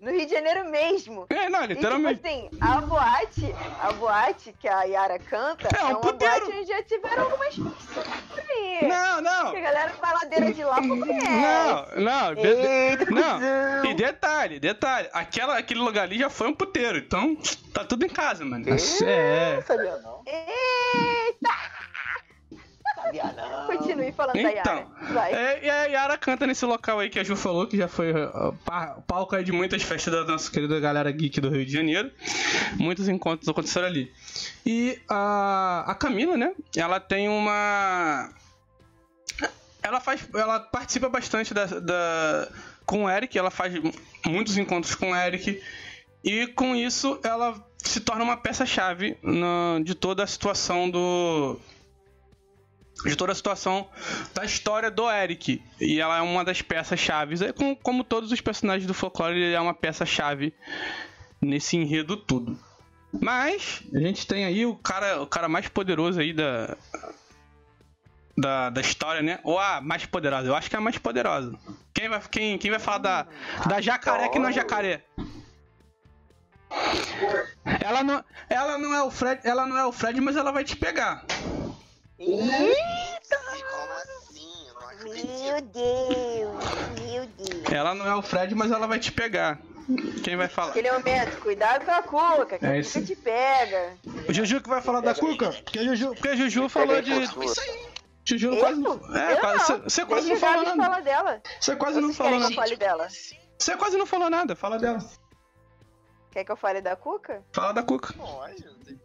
no 0.00 0.10
Rio 0.10 0.26
de 0.26 0.32
Janeiro 0.32 0.68
mesmo. 0.70 1.26
É, 1.30 1.48
não, 1.48 1.64
literalmente. 1.64 2.20
E, 2.20 2.22
tipo 2.22 2.28
assim, 2.28 2.48
a 2.60 2.80
boate, 2.80 3.54
a 3.82 3.92
boate 3.92 4.54
que 4.60 4.68
a 4.68 4.82
Yara 4.82 5.18
canta 5.18 5.68
é, 5.76 5.84
um 5.84 5.88
é 5.88 5.90
uma 5.90 6.00
puteiro. 6.00 6.40
boate 6.46 6.58
onde 6.58 6.68
já 6.68 6.82
tiveram 6.82 7.24
algumas 7.24 7.54
pessoas 7.54 8.06
aí. 8.48 8.88
Não, 8.88 9.20
não. 9.20 9.50
Que 9.50 9.56
a 9.56 9.60
galera 9.60 9.92
baladeira 10.00 10.52
de 10.52 10.64
lá 10.64 10.76
conhece. 10.76 11.28
Não, 11.28 11.86
não. 12.04 12.44
Eita, 12.44 13.04
não. 13.10 13.84
E 13.90 13.94
detalhe, 13.94 14.60
detalhe. 14.60 15.08
Aquela, 15.12 15.58
aquele 15.58 15.80
lugar 15.80 16.04
ali 16.04 16.18
já 16.18 16.30
foi 16.30 16.48
um 16.48 16.54
puteiro, 16.54 16.98
então 16.98 17.36
tá 17.72 17.84
tudo 17.84 18.04
em 18.04 18.08
casa, 18.08 18.44
mano. 18.44 18.64
É, 18.68 18.78
sabia 19.62 19.98
não. 19.98 20.22
Eita! 20.26 20.77
Sabia 23.08 23.32
não. 23.32 23.66
Continue 23.66 24.12
falando 24.12 24.36
então, 24.36 24.52
da 24.52 24.70
Yara. 24.70 24.86
Vai. 25.12 25.32
É, 25.32 25.64
e 25.64 25.70
a 25.70 25.84
Yara 25.86 26.18
canta 26.18 26.46
nesse 26.46 26.64
local 26.64 27.00
aí 27.00 27.08
que 27.08 27.18
a 27.18 27.24
Ju 27.24 27.36
falou, 27.36 27.66
que 27.66 27.76
já 27.76 27.88
foi 27.88 28.12
uh, 28.12 28.54
palco 29.06 29.34
aí 29.34 29.42
de 29.42 29.52
muitas 29.52 29.82
festas 29.82 30.12
da 30.12 30.24
nossa 30.24 30.50
querida 30.50 30.78
galera 30.80 31.10
geek 31.10 31.40
do 31.40 31.50
Rio 31.50 31.64
de 31.64 31.72
Janeiro. 31.72 32.10
Muitos 32.76 33.08
encontros 33.08 33.48
aconteceram 33.48 33.86
ali. 33.86 34.12
E 34.64 34.98
a, 35.08 35.84
a 35.86 35.94
Camila, 35.94 36.36
né? 36.36 36.52
Ela 36.76 37.00
tem 37.00 37.28
uma. 37.28 38.30
Ela 39.82 40.00
faz. 40.00 40.28
Ela 40.34 40.60
participa 40.60 41.08
bastante 41.08 41.54
da, 41.54 41.66
da 41.66 42.48
com 42.84 43.04
o 43.04 43.10
Eric, 43.10 43.36
ela 43.36 43.50
faz 43.50 43.74
muitos 44.24 44.56
encontros 44.56 44.94
com 44.94 45.12
o 45.12 45.16
Eric. 45.16 45.62
E 46.24 46.46
com 46.48 46.74
isso 46.74 47.20
ela 47.22 47.54
se 47.76 48.00
torna 48.00 48.24
uma 48.24 48.36
peça-chave 48.36 49.16
de 49.84 49.94
toda 49.94 50.24
a 50.24 50.26
situação 50.26 50.90
do, 50.90 51.58
de 53.04 53.16
toda 53.16 53.32
a 53.32 53.34
situação 53.34 53.88
da 54.34 54.44
história 54.44 54.90
do 54.90 55.10
Eric. 55.10 55.62
E 55.80 56.00
ela 56.00 56.18
é 56.18 56.20
uma 56.20 56.44
das 56.44 56.62
peças 56.62 56.98
chaves. 56.98 57.40
É 57.42 57.52
como, 57.52 57.76
como 57.76 58.04
todos 58.04 58.32
os 58.32 58.40
personagens 58.40 58.86
do 58.86 58.94
folclore, 58.94 59.36
ele 59.36 59.54
é 59.54 59.60
uma 59.60 59.74
peça 59.74 60.04
chave 60.04 60.52
nesse 61.40 61.76
enredo 61.76 62.16
tudo. 62.16 62.58
Mas 63.12 63.82
a 63.94 63.98
gente 63.98 64.26
tem 64.26 64.44
aí 64.44 64.66
o 64.66 64.74
cara, 64.74 65.22
o 65.22 65.26
cara 65.26 65.48
mais 65.48 65.68
poderoso 65.68 66.20
aí 66.20 66.32
da, 66.32 66.76
da, 68.36 68.70
da 68.70 68.80
história, 68.80 69.22
né? 69.22 69.40
Ou 69.42 69.58
a 69.58 69.80
mais 69.80 70.04
poderosa. 70.04 70.48
Eu 70.48 70.54
acho 70.54 70.68
que 70.68 70.76
é 70.76 70.78
a 70.78 70.82
mais 70.82 70.98
poderosa. 70.98 71.54
Quem 71.94 72.08
vai, 72.08 72.20
quem, 72.30 72.58
quem 72.58 72.70
vai 72.70 72.80
falar 72.80 72.98
da, 72.98 73.26
da 73.66 73.80
jacaré 73.80 74.28
que 74.28 74.38
não 74.38 74.48
é 74.48 74.52
jacaré? 74.52 75.02
Ela 77.80 78.04
não, 78.04 78.24
ela 78.48 78.78
não 78.78 78.94
é 78.94 79.02
o 79.02 79.10
Fred, 79.10 79.40
ela 79.42 79.66
não 79.66 79.76
é 79.78 79.86
o 79.86 79.92
Fred, 79.92 80.20
mas 80.20 80.36
ela 80.36 80.52
vai 80.52 80.64
te 80.64 80.76
pegar. 80.76 81.24
Eita! 82.18 83.38
Como 83.70 83.92
assim? 83.92 84.68
Eu 84.68 84.74
não 84.74 84.88
acredito. 84.88 85.26
Meu 85.26 85.60
Deus, 85.62 86.64
meu 87.00 87.26
Deus. 87.26 87.72
Ela 87.72 87.94
não 87.94 88.06
é 88.06 88.14
o 88.14 88.22
Fred, 88.22 88.54
mas 88.54 88.70
ela 88.72 88.86
vai 88.86 88.98
te 88.98 89.12
pegar. 89.12 89.58
Quem 90.22 90.36
vai 90.36 90.48
falar? 90.48 90.70
Aquele 90.70 90.90
momento, 90.92 91.40
cuidado 91.40 91.84
com 91.84 91.90
a 91.90 92.02
Cuca, 92.02 92.58
que 92.58 92.66
é 92.66 92.78
a 92.78 92.82
Cuca 92.82 93.02
te 93.02 93.16
pega. 93.16 93.96
O 94.28 94.32
Juju 94.34 94.60
que 94.60 94.68
vai 94.68 94.82
falar 94.82 95.00
da 95.00 95.14
Cuca? 95.14 95.50
Porque 95.50 95.82
Juju, 95.82 96.08
porque 96.14 96.36
Juju 96.36 96.68
falou 96.68 97.00
de. 97.00 97.12
Juju 98.24 98.58
quase 98.58 98.80
não. 98.80 99.16
É, 99.16 99.36
quase, 99.36 99.72
você 99.84 100.04
quase 100.04 100.28
não 100.28 100.36
falou 100.36 100.64
nada. 100.64 100.82
Fala 100.82 101.00
dela. 101.00 101.42
Você 101.58 101.76
quase 101.76 102.00
não 102.00 102.12
falou 102.12 102.40
nada. 102.40 102.54
Fale 102.54 102.76
dela. 102.76 103.08
Você 103.58 103.76
quase 103.76 103.96
não 103.96 104.06
falou 104.06 104.28
nada, 104.28 104.54
fala 104.54 104.78
dela. 104.78 104.98
Quer 106.30 106.44
que 106.44 106.52
eu 106.52 106.56
fale 106.56 106.82
da 106.82 106.94
Cuca? 106.94 107.42
Fala 107.52 107.72
da 107.72 107.82
Cuca. 107.82 108.12
Pode, 108.12 108.66
não 108.66 108.80
tem 108.80 109.00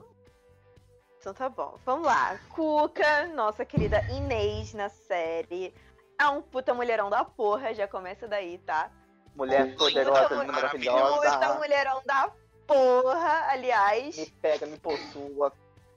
então 1.23 1.33
tá 1.33 1.47
bom. 1.47 1.79
Vamos 1.85 2.05
lá. 2.05 2.37
Cuca, 2.49 3.27
nossa 3.27 3.63
querida 3.63 4.01
Inês 4.11 4.73
na 4.73 4.89
série. 4.89 5.73
É 6.19 6.27
um 6.27 6.41
puta 6.41 6.73
mulherão 6.73 7.09
da 7.09 7.23
porra, 7.23 7.73
já 7.73 7.87
começa 7.87 8.27
daí, 8.27 8.57
tá? 8.57 8.91
Mulher 9.33 9.73
poderosa, 9.77 10.27
puta, 10.27 10.51
maravilhosa. 10.51 11.31
Puta 11.31 11.53
mulherão 11.53 12.01
da 12.05 12.29
porra, 12.67 13.47
aliás. 13.47 14.17
Me 14.17 14.25
pega, 14.41 14.65
me 14.65 14.77
possua. 14.77 15.53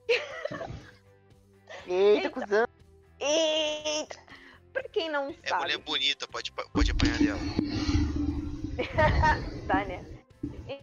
Eita, 1.85 2.27
então, 2.27 2.31
cuzão. 2.31 2.67
Eita. 3.19 4.17
Pra 4.71 4.83
quem 4.83 5.09
não 5.09 5.29
é 5.29 5.33
sabe. 5.45 5.51
É 5.51 5.57
mulher 5.57 5.77
bonita, 5.79 6.25
pode, 6.29 6.53
pode 6.53 6.91
apanhar 6.91 7.17
dela. 7.17 7.39
tá, 9.67 9.83
né? 9.83 10.05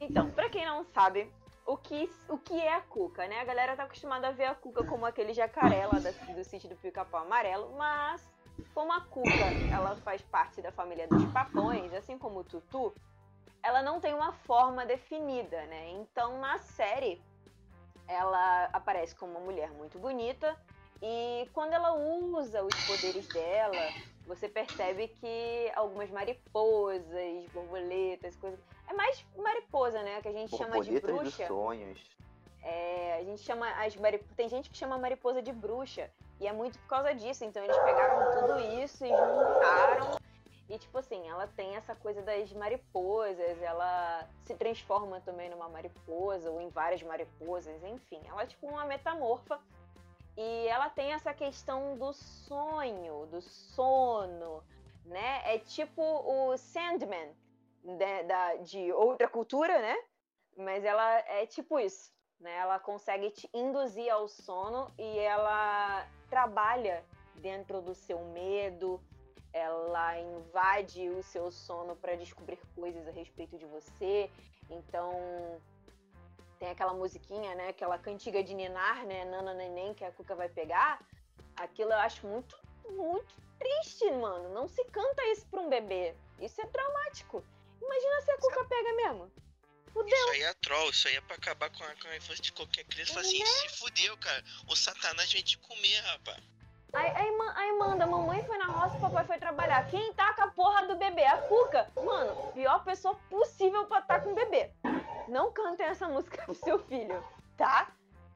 Então, 0.02 0.30
pra 0.30 0.50
quem 0.50 0.66
não 0.66 0.84
sabe, 0.92 1.32
o 1.66 1.76
que, 1.76 2.10
o 2.28 2.38
que 2.38 2.60
é 2.60 2.74
a 2.74 2.80
cuca, 2.80 3.26
né? 3.26 3.40
A 3.40 3.44
galera 3.44 3.76
tá 3.76 3.84
acostumada 3.84 4.28
a 4.28 4.32
ver 4.32 4.44
a 4.44 4.54
cuca 4.54 4.84
como 4.84 5.06
aquele 5.06 5.32
jacaré 5.32 5.86
lá 5.86 5.98
do, 5.98 6.34
do 6.34 6.44
sítio 6.44 6.68
do 6.68 6.76
pica-pau 6.76 7.22
amarelo, 7.22 7.74
mas 7.76 8.28
como 8.74 8.92
a 8.92 9.00
cuca 9.00 9.56
ela 9.70 9.96
faz 9.96 10.22
parte 10.22 10.60
da 10.60 10.70
família 10.70 11.08
dos 11.08 11.24
papões, 11.26 11.92
assim 11.94 12.18
como 12.18 12.40
o 12.40 12.44
tutu, 12.44 12.94
ela 13.62 13.82
não 13.82 13.98
tem 13.98 14.12
uma 14.12 14.32
forma 14.32 14.84
definida, 14.84 15.64
né? 15.66 15.90
Então 15.92 16.38
na 16.38 16.58
série 16.58 17.22
ela 18.06 18.68
aparece 18.72 19.14
como 19.14 19.32
uma 19.32 19.40
mulher 19.40 19.70
muito 19.70 19.98
bonita 19.98 20.56
e 21.00 21.48
quando 21.54 21.72
ela 21.72 21.94
usa 21.94 22.62
os 22.62 22.74
poderes 22.86 23.26
dela, 23.28 23.92
você 24.26 24.48
percebe 24.48 25.08
que 25.08 25.70
algumas 25.74 26.10
mariposas, 26.10 27.46
borboletas, 27.52 28.34
coisas 28.36 28.58
é 28.88 28.94
mais 28.94 29.24
mariposa, 29.36 30.02
né? 30.02 30.20
Que 30.22 30.28
a 30.28 30.32
gente 30.32 30.56
chama 30.56 30.80
de 30.80 31.00
bruxa. 31.00 31.46
Dos 31.46 31.46
sonhos. 31.46 32.10
É, 32.62 33.18
a 33.20 33.24
gente 33.24 33.42
chama 33.42 33.68
as 33.84 33.94
mariposas. 33.96 34.34
Tem 34.36 34.48
gente 34.48 34.70
que 34.70 34.76
chama 34.76 34.96
mariposa 34.98 35.42
de 35.42 35.52
bruxa. 35.52 36.10
E 36.40 36.46
é 36.46 36.52
muito 36.52 36.78
por 36.80 36.88
causa 36.88 37.14
disso. 37.14 37.44
Então 37.44 37.62
eles 37.62 37.76
pegaram 37.76 38.40
tudo 38.40 38.60
isso 38.82 39.04
e 39.04 39.08
juntaram. 39.08 40.18
E 40.68 40.78
tipo 40.78 40.96
assim, 40.96 41.28
ela 41.28 41.46
tem 41.46 41.76
essa 41.76 41.94
coisa 41.94 42.22
das 42.22 42.50
mariposas, 42.54 43.60
ela 43.60 44.26
se 44.44 44.54
transforma 44.54 45.20
também 45.20 45.50
numa 45.50 45.68
mariposa, 45.68 46.50
ou 46.50 46.58
em 46.58 46.70
várias 46.70 47.02
mariposas, 47.02 47.84
enfim. 47.84 48.20
Ela 48.26 48.44
é 48.44 48.46
tipo 48.46 48.66
uma 48.66 48.86
metamorfa. 48.86 49.60
E 50.36 50.66
ela 50.66 50.90
tem 50.90 51.12
essa 51.12 51.32
questão 51.32 51.96
do 51.96 52.12
sonho, 52.12 53.26
do 53.26 53.40
sono, 53.40 54.62
né? 55.04 55.54
É 55.54 55.58
tipo 55.58 56.02
o 56.02 56.56
Sandman, 56.56 57.30
de, 57.82 58.22
da, 58.24 58.56
de 58.56 58.92
outra 58.92 59.28
cultura, 59.28 59.80
né? 59.80 59.96
Mas 60.56 60.84
ela 60.84 61.18
é 61.20 61.46
tipo 61.46 61.78
isso, 61.78 62.12
né? 62.40 62.56
Ela 62.56 62.78
consegue 62.78 63.30
te 63.30 63.48
induzir 63.52 64.10
ao 64.10 64.26
sono 64.26 64.92
e 64.98 65.18
ela 65.18 66.06
trabalha 66.28 67.04
dentro 67.36 67.80
do 67.80 67.94
seu 67.94 68.18
medo, 68.26 69.00
ela 69.52 70.18
invade 70.18 71.08
o 71.10 71.22
seu 71.22 71.50
sono 71.52 71.94
para 71.94 72.16
descobrir 72.16 72.58
coisas 72.74 73.06
a 73.06 73.12
respeito 73.12 73.56
de 73.56 73.64
você. 73.66 74.28
Então, 74.68 75.12
tem 76.64 76.70
aquela 76.70 76.94
musiquinha, 76.94 77.54
né? 77.54 77.68
Aquela 77.68 77.98
cantiga 77.98 78.42
de 78.42 78.54
ninar, 78.54 79.04
né? 79.04 79.26
Nana 79.26 79.52
neném 79.52 79.92
que 79.92 80.02
a 80.02 80.10
Cuca 80.10 80.34
vai 80.34 80.48
pegar. 80.48 80.98
Aquilo 81.56 81.92
eu 81.92 81.98
acho 81.98 82.26
muito, 82.26 82.58
muito 82.88 83.34
triste, 83.58 84.10
mano. 84.12 84.48
Não 84.48 84.66
se 84.66 84.82
canta 84.86 85.22
isso 85.26 85.46
pra 85.48 85.60
um 85.60 85.68
bebê. 85.68 86.14
Isso 86.40 86.58
é 86.62 86.66
traumático. 86.66 87.44
Imagina 87.82 88.22
se 88.22 88.30
a 88.30 88.38
Cuca 88.38 88.64
pega 88.64 88.92
mesmo. 88.94 89.30
Fudeu. 89.92 90.16
Isso 90.16 90.30
aí 90.30 90.42
é 90.42 90.54
troll, 90.54 90.90
isso 90.90 91.06
aí 91.06 91.16
é 91.16 91.20
pra 91.20 91.36
acabar 91.36 91.70
com 91.70 91.84
a, 91.84 91.94
com 92.00 92.08
a 92.08 92.16
infância 92.16 92.42
de 92.42 92.52
qualquer 92.52 92.84
criança. 92.84 93.12
Fala 93.12 93.26
assim, 93.26 93.38
Né? 93.40 93.44
se 93.44 93.68
fudeu, 93.78 94.16
cara. 94.16 94.42
O 94.66 94.74
satanás 94.74 95.30
vem 95.30 95.42
te 95.42 95.58
comer, 95.58 96.00
rapaz. 96.00 96.42
Aí, 96.94 97.10
aí, 97.10 97.28
aí 97.56 97.72
manda, 97.78 98.06
mamãe 98.06 98.42
foi 98.46 98.56
na 98.56 98.66
roça, 98.66 98.98
papai 98.98 99.26
foi 99.26 99.38
trabalhar. 99.38 99.86
Quem 99.90 100.14
tá 100.14 100.32
com 100.32 100.42
a 100.42 100.48
porra 100.48 100.86
do 100.86 100.96
bebê? 100.96 101.24
A 101.26 101.42
Cuca. 101.42 101.92
Mano, 102.02 102.52
pior 102.54 102.82
pessoa 102.84 103.14
possível 103.28 103.84
pra 103.86 103.98
estar 103.98 104.20
com 104.22 104.32
o 104.32 104.34
bebê. 104.34 104.72
Não 105.28 105.52
cantem 105.52 105.86
essa 105.86 106.08
música 106.08 106.42
pro 106.44 106.54
seu 106.54 106.78
filho, 106.78 107.22
tá? 107.56 107.88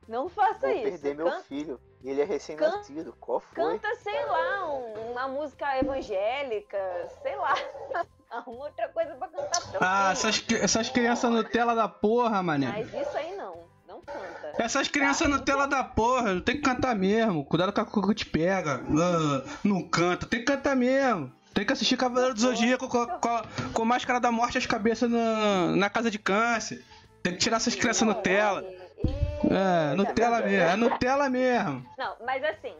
Não 0.07 0.29
faça 0.29 0.61
Vou 0.66 0.70
isso. 0.70 0.83
perder 0.85 1.14
meu 1.16 1.27
Can- 1.27 1.42
filho. 1.42 1.81
E 2.03 2.11
ele 2.11 2.22
é 2.22 2.24
recém-nascido. 2.24 3.12
Qual 3.20 3.40
foi? 3.40 3.55
Canta, 3.57 3.94
sei 3.96 4.24
lá, 4.24 4.70
um- 4.72 5.11
uma 5.11 5.29
música 5.29 5.77
evangélica, 5.79 6.79
sei 7.22 7.37
lá. 7.37 7.55
Arruma 8.31 8.64
outra 8.66 8.88
coisa 8.90 9.14
pra 9.16 9.29
cantar 9.29 9.61
seu 9.62 9.79
Ah, 9.83 10.14
filho. 10.14 10.29
essas, 10.29 10.44
essas 10.62 10.88
crianças 10.90 11.31
Nutella 11.31 11.74
da 11.74 11.88
porra, 11.88 12.42
mané. 12.42 12.68
Mas 12.68 12.94
isso 12.94 13.16
aí 13.16 13.35
não, 13.37 13.64
não 13.87 14.01
canta. 14.03 14.53
Essas 14.59 14.87
crianças 14.88 15.29
Nutella 15.29 15.66
da 15.66 15.83
porra, 15.83 16.40
tem 16.40 16.57
que 16.57 16.62
cantar 16.62 16.94
mesmo. 16.94 17.44
Cuidado 17.44 17.72
com 17.72 17.81
a 17.81 17.85
cuca 17.87 18.09
que 18.09 18.14
te 18.14 18.27
pega. 18.27 18.81
Ah, 18.83 19.59
não 19.64 19.83
canta, 19.88 20.27
tem 20.27 20.40
que 20.40 20.44
cantar 20.46 20.77
mesmo. 20.77 21.33
Tem 21.55 21.67
que 21.67 21.73
assistir 21.73 21.97
Cavaleiro 21.97 22.35
do 22.35 22.41
Zodíaco 22.41 22.89
com, 22.89 23.07
com, 23.07 23.73
com 23.73 23.85
máscara 23.85 24.21
da 24.21 24.31
morte 24.31 24.59
as 24.59 24.67
cabeças 24.67 25.11
na, 25.11 25.75
na 25.77 25.91
casa 25.91 26.11
de 26.11 26.19
câncer. 26.19 26.85
Tem 27.23 27.33
que 27.33 27.39
tirar 27.39 27.57
essas 27.57 27.75
crianças 27.75 28.07
Nutella. 28.07 28.65
É, 29.45 29.95
Nutella 29.95 30.41
mesmo, 30.41 30.71
é 30.71 30.77
Nutella 30.77 31.29
mesmo. 31.29 31.87
Não, 31.97 32.17
mas 32.25 32.43
assim, 32.45 32.75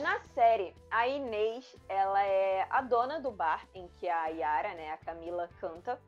na 0.00 0.18
série, 0.34 0.74
a 0.90 1.08
Inês, 1.08 1.64
ela 1.88 2.22
é 2.22 2.66
a 2.70 2.82
dona 2.82 3.20
do 3.20 3.30
bar 3.30 3.66
em 3.74 3.88
que 3.98 4.08
a 4.08 4.26
Yara, 4.26 4.74
né, 4.74 4.92
a 4.92 4.96
Camila, 4.98 5.48
canta. 5.60 5.98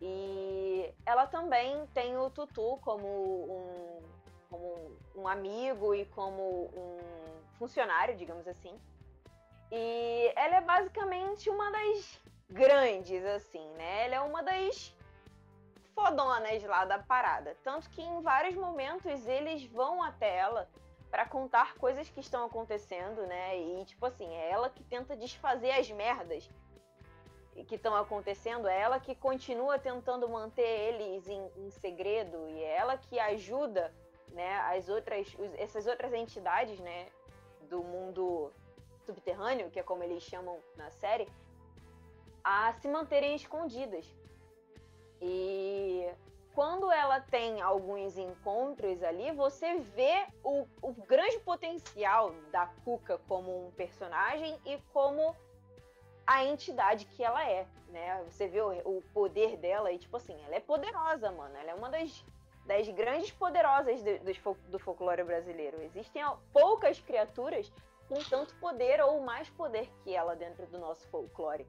E 0.00 0.92
ela 1.06 1.26
também 1.26 1.86
tem 1.94 2.16
o 2.16 2.28
Tutu 2.28 2.78
como 2.82 3.06
um, 3.06 4.02
como 4.50 4.96
um 5.14 5.28
amigo 5.28 5.94
e 5.94 6.04
como 6.06 6.70
um 6.74 6.98
funcionário, 7.58 8.16
digamos 8.16 8.46
assim. 8.48 8.74
E 9.74 10.30
ela 10.36 10.56
é 10.56 10.60
basicamente 10.60 11.48
uma 11.48 11.70
das 11.72 12.20
grandes, 12.50 13.24
assim, 13.24 13.66
né? 13.72 14.04
Ela 14.04 14.16
é 14.16 14.20
uma 14.20 14.42
das 14.42 14.94
fodonas 15.94 16.62
lá 16.64 16.84
da 16.84 16.98
parada. 16.98 17.56
Tanto 17.64 17.88
que 17.88 18.02
em 18.02 18.20
vários 18.20 18.54
momentos 18.54 19.26
eles 19.26 19.64
vão 19.64 20.02
até 20.02 20.36
ela 20.36 20.68
para 21.10 21.24
contar 21.24 21.74
coisas 21.76 22.06
que 22.10 22.20
estão 22.20 22.44
acontecendo, 22.44 23.26
né? 23.26 23.58
E 23.58 23.84
tipo 23.86 24.04
assim, 24.04 24.30
é 24.34 24.50
ela 24.50 24.68
que 24.68 24.84
tenta 24.84 25.16
desfazer 25.16 25.70
as 25.70 25.90
merdas 25.90 26.50
que 27.66 27.74
estão 27.74 27.96
acontecendo, 27.96 28.68
é 28.68 28.78
ela 28.78 29.00
que 29.00 29.14
continua 29.14 29.78
tentando 29.78 30.28
manter 30.28 30.62
eles 30.62 31.26
em, 31.28 31.50
em 31.56 31.70
segredo 31.70 32.46
e 32.48 32.62
é 32.62 32.76
ela 32.76 32.96
que 32.96 33.18
ajuda, 33.18 33.92
né, 34.28 34.58
as 34.74 34.88
outras, 34.88 35.36
essas 35.58 35.86
outras 35.86 36.12
entidades, 36.14 36.80
né, 36.80 37.08
do 37.68 37.82
mundo 37.82 38.50
subterrâneo, 39.04 39.70
que 39.70 39.78
é 39.78 39.82
como 39.82 40.02
eles 40.02 40.22
chamam 40.22 40.58
na 40.76 40.90
série, 40.90 41.28
a 42.42 42.72
se 42.74 42.88
manterem 42.88 43.34
escondidas. 43.34 44.04
E 45.20 46.08
quando 46.54 46.90
ela 46.90 47.20
tem 47.20 47.60
alguns 47.60 48.18
encontros 48.18 49.02
ali, 49.02 49.30
você 49.32 49.78
vê 49.78 50.26
o, 50.42 50.66
o 50.82 50.92
grande 50.92 51.38
potencial 51.40 52.32
da 52.50 52.66
Cuca 52.84 53.18
como 53.28 53.66
um 53.66 53.70
personagem 53.70 54.58
e 54.66 54.78
como 54.92 55.34
a 56.26 56.44
entidade 56.44 57.04
que 57.06 57.22
ela 57.22 57.48
é, 57.48 57.66
né? 57.88 58.22
Você 58.28 58.48
vê 58.48 58.60
o, 58.60 58.70
o 58.98 59.02
poder 59.14 59.56
dela 59.56 59.90
e, 59.92 59.98
tipo 59.98 60.16
assim, 60.16 60.36
ela 60.44 60.54
é 60.54 60.60
poderosa, 60.60 61.30
mano. 61.30 61.56
Ela 61.56 61.70
é 61.70 61.74
uma 61.74 61.88
das, 61.88 62.24
das 62.66 62.88
grandes 62.88 63.30
poderosas 63.30 64.02
do, 64.02 64.34
fol- 64.40 64.56
do 64.68 64.78
folclore 64.78 65.24
brasileiro. 65.24 65.80
Existem 65.82 66.22
poucas 66.52 67.00
criaturas 67.00 67.72
com 68.08 68.18
tanto 68.24 68.54
poder 68.56 69.00
ou 69.00 69.20
mais 69.20 69.48
poder 69.50 69.90
que 70.02 70.14
ela 70.14 70.34
dentro 70.36 70.66
do 70.66 70.78
nosso 70.78 71.06
folclore. 71.08 71.66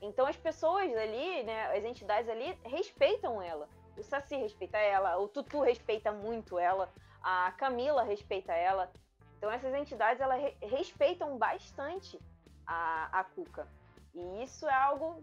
Então 0.00 0.26
as 0.26 0.36
pessoas 0.36 0.92
ali, 0.96 1.42
né, 1.44 1.76
as 1.76 1.84
entidades 1.84 2.28
ali 2.28 2.58
respeitam 2.64 3.40
ela. 3.40 3.68
O 3.96 4.02
Saci 4.02 4.36
respeita 4.36 4.78
ela, 4.78 5.18
o 5.18 5.28
Tutu 5.28 5.60
respeita 5.60 6.10
muito 6.10 6.58
ela, 6.58 6.88
a 7.22 7.52
Camila 7.52 8.02
respeita 8.02 8.52
ela. 8.52 8.90
Então 9.38 9.50
essas 9.50 9.74
entidades 9.74 10.20
elas 10.20 10.40
re- 10.40 10.56
respeitam 10.62 11.36
bastante 11.38 12.18
a, 12.66 13.20
a 13.20 13.24
Cuca. 13.24 13.66
E 14.14 14.42
isso 14.42 14.66
é 14.68 14.74
algo. 14.74 15.22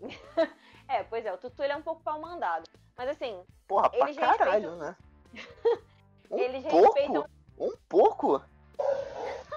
é, 0.88 1.02
pois 1.04 1.24
é, 1.26 1.32
o 1.32 1.38
Tutu 1.38 1.62
ele 1.62 1.72
é 1.72 1.76
um 1.76 1.82
pouco 1.82 2.02
pau 2.02 2.20
mandado. 2.20 2.68
Mas 2.96 3.08
assim, 3.10 3.42
Porra, 3.66 3.88
pra 3.90 3.98
Eles 4.00 4.16
caralho, 4.16 4.70
respeitam- 4.70 4.76
né? 4.76 4.96
Um 6.30 6.38
eles 6.38 6.62
pouco? 6.64 6.84
respeitam. 6.86 7.26
Um 7.60 7.76
pouco? 7.88 8.42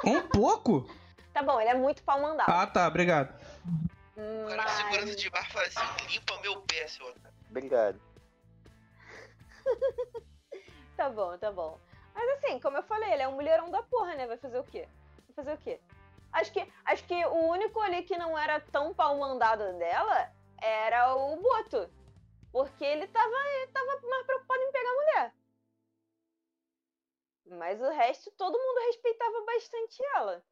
Um 0.06 0.22
pouco? 0.28 0.86
Tá 1.34 1.42
bom, 1.42 1.60
ele 1.60 1.70
é 1.70 1.74
muito 1.74 2.04
pau 2.04 2.22
mandado. 2.22 2.52
Ah, 2.52 2.68
tá, 2.68 2.86
obrigado. 2.88 3.34
O 4.18 4.50
cara 4.50 4.64
mas... 4.64 4.72
segurando 4.72 5.16
de 5.16 5.30
bar 5.30 5.50
fala 5.50 5.66
assim, 5.66 6.08
limpa 6.10 6.38
meu 6.42 6.62
pé, 6.62 6.86
seu 6.88 7.08
otário. 7.08 7.38
Obrigado. 7.50 8.02
Tá 10.96 11.10
bom, 11.10 11.36
tá 11.40 11.52
bom. 11.52 11.80
Mas 12.14 12.38
assim, 12.38 12.60
como 12.60 12.78
eu 12.78 12.84
falei, 12.84 13.14
ele 13.14 13.24
é 13.24 13.28
um 13.28 13.34
mulherão 13.34 13.72
da 13.72 13.82
porra, 13.82 14.14
né? 14.14 14.28
Vai 14.28 14.38
fazer 14.38 14.60
o 14.60 14.64
quê? 14.64 14.88
Vai 15.28 15.36
fazer 15.44 15.54
o 15.54 15.58
quê? 15.58 15.80
Acho 16.32 16.52
que, 16.52 16.72
acho 16.86 17.04
que 17.06 17.26
o 17.26 17.50
único 17.50 17.80
ali 17.80 18.04
que 18.04 18.16
não 18.16 18.38
era 18.38 18.60
tão 18.60 18.94
pau 18.94 19.18
mandado 19.18 19.74
dela 19.80 20.32
era 20.62 21.16
o 21.16 21.36
Boto. 21.38 21.90
Porque 22.52 22.86
ele 22.86 23.08
tava, 23.08 23.36
ele 23.58 23.72
tava 23.72 24.00
mais 24.08 24.26
preocupado 24.28 24.53
Mas 27.46 27.82
o 27.82 27.90
resto, 27.90 28.32
todo 28.38 28.58
mundo 28.58 28.86
respeitava 28.88 29.46
bastante 29.46 30.02
ela. 30.16 30.44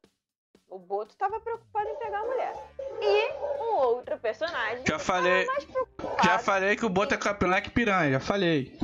O 0.68 0.78
Boto 0.78 1.14
tava 1.16 1.38
preocupado 1.40 1.88
em 1.88 1.96
pegar 1.96 2.20
a 2.20 2.24
mulher. 2.24 2.54
E 3.00 3.32
um 3.60 3.74
outro 3.76 4.18
personagem. 4.18 4.84
Já 4.86 4.98
falei, 4.98 5.46
já 6.24 6.38
falei 6.38 6.76
que 6.76 6.86
o 6.86 6.88
Boto 6.88 7.14
é 7.14 7.18
capeleque 7.18 7.70
piranha, 7.70 8.12
já 8.12 8.20
falei. 8.20 8.78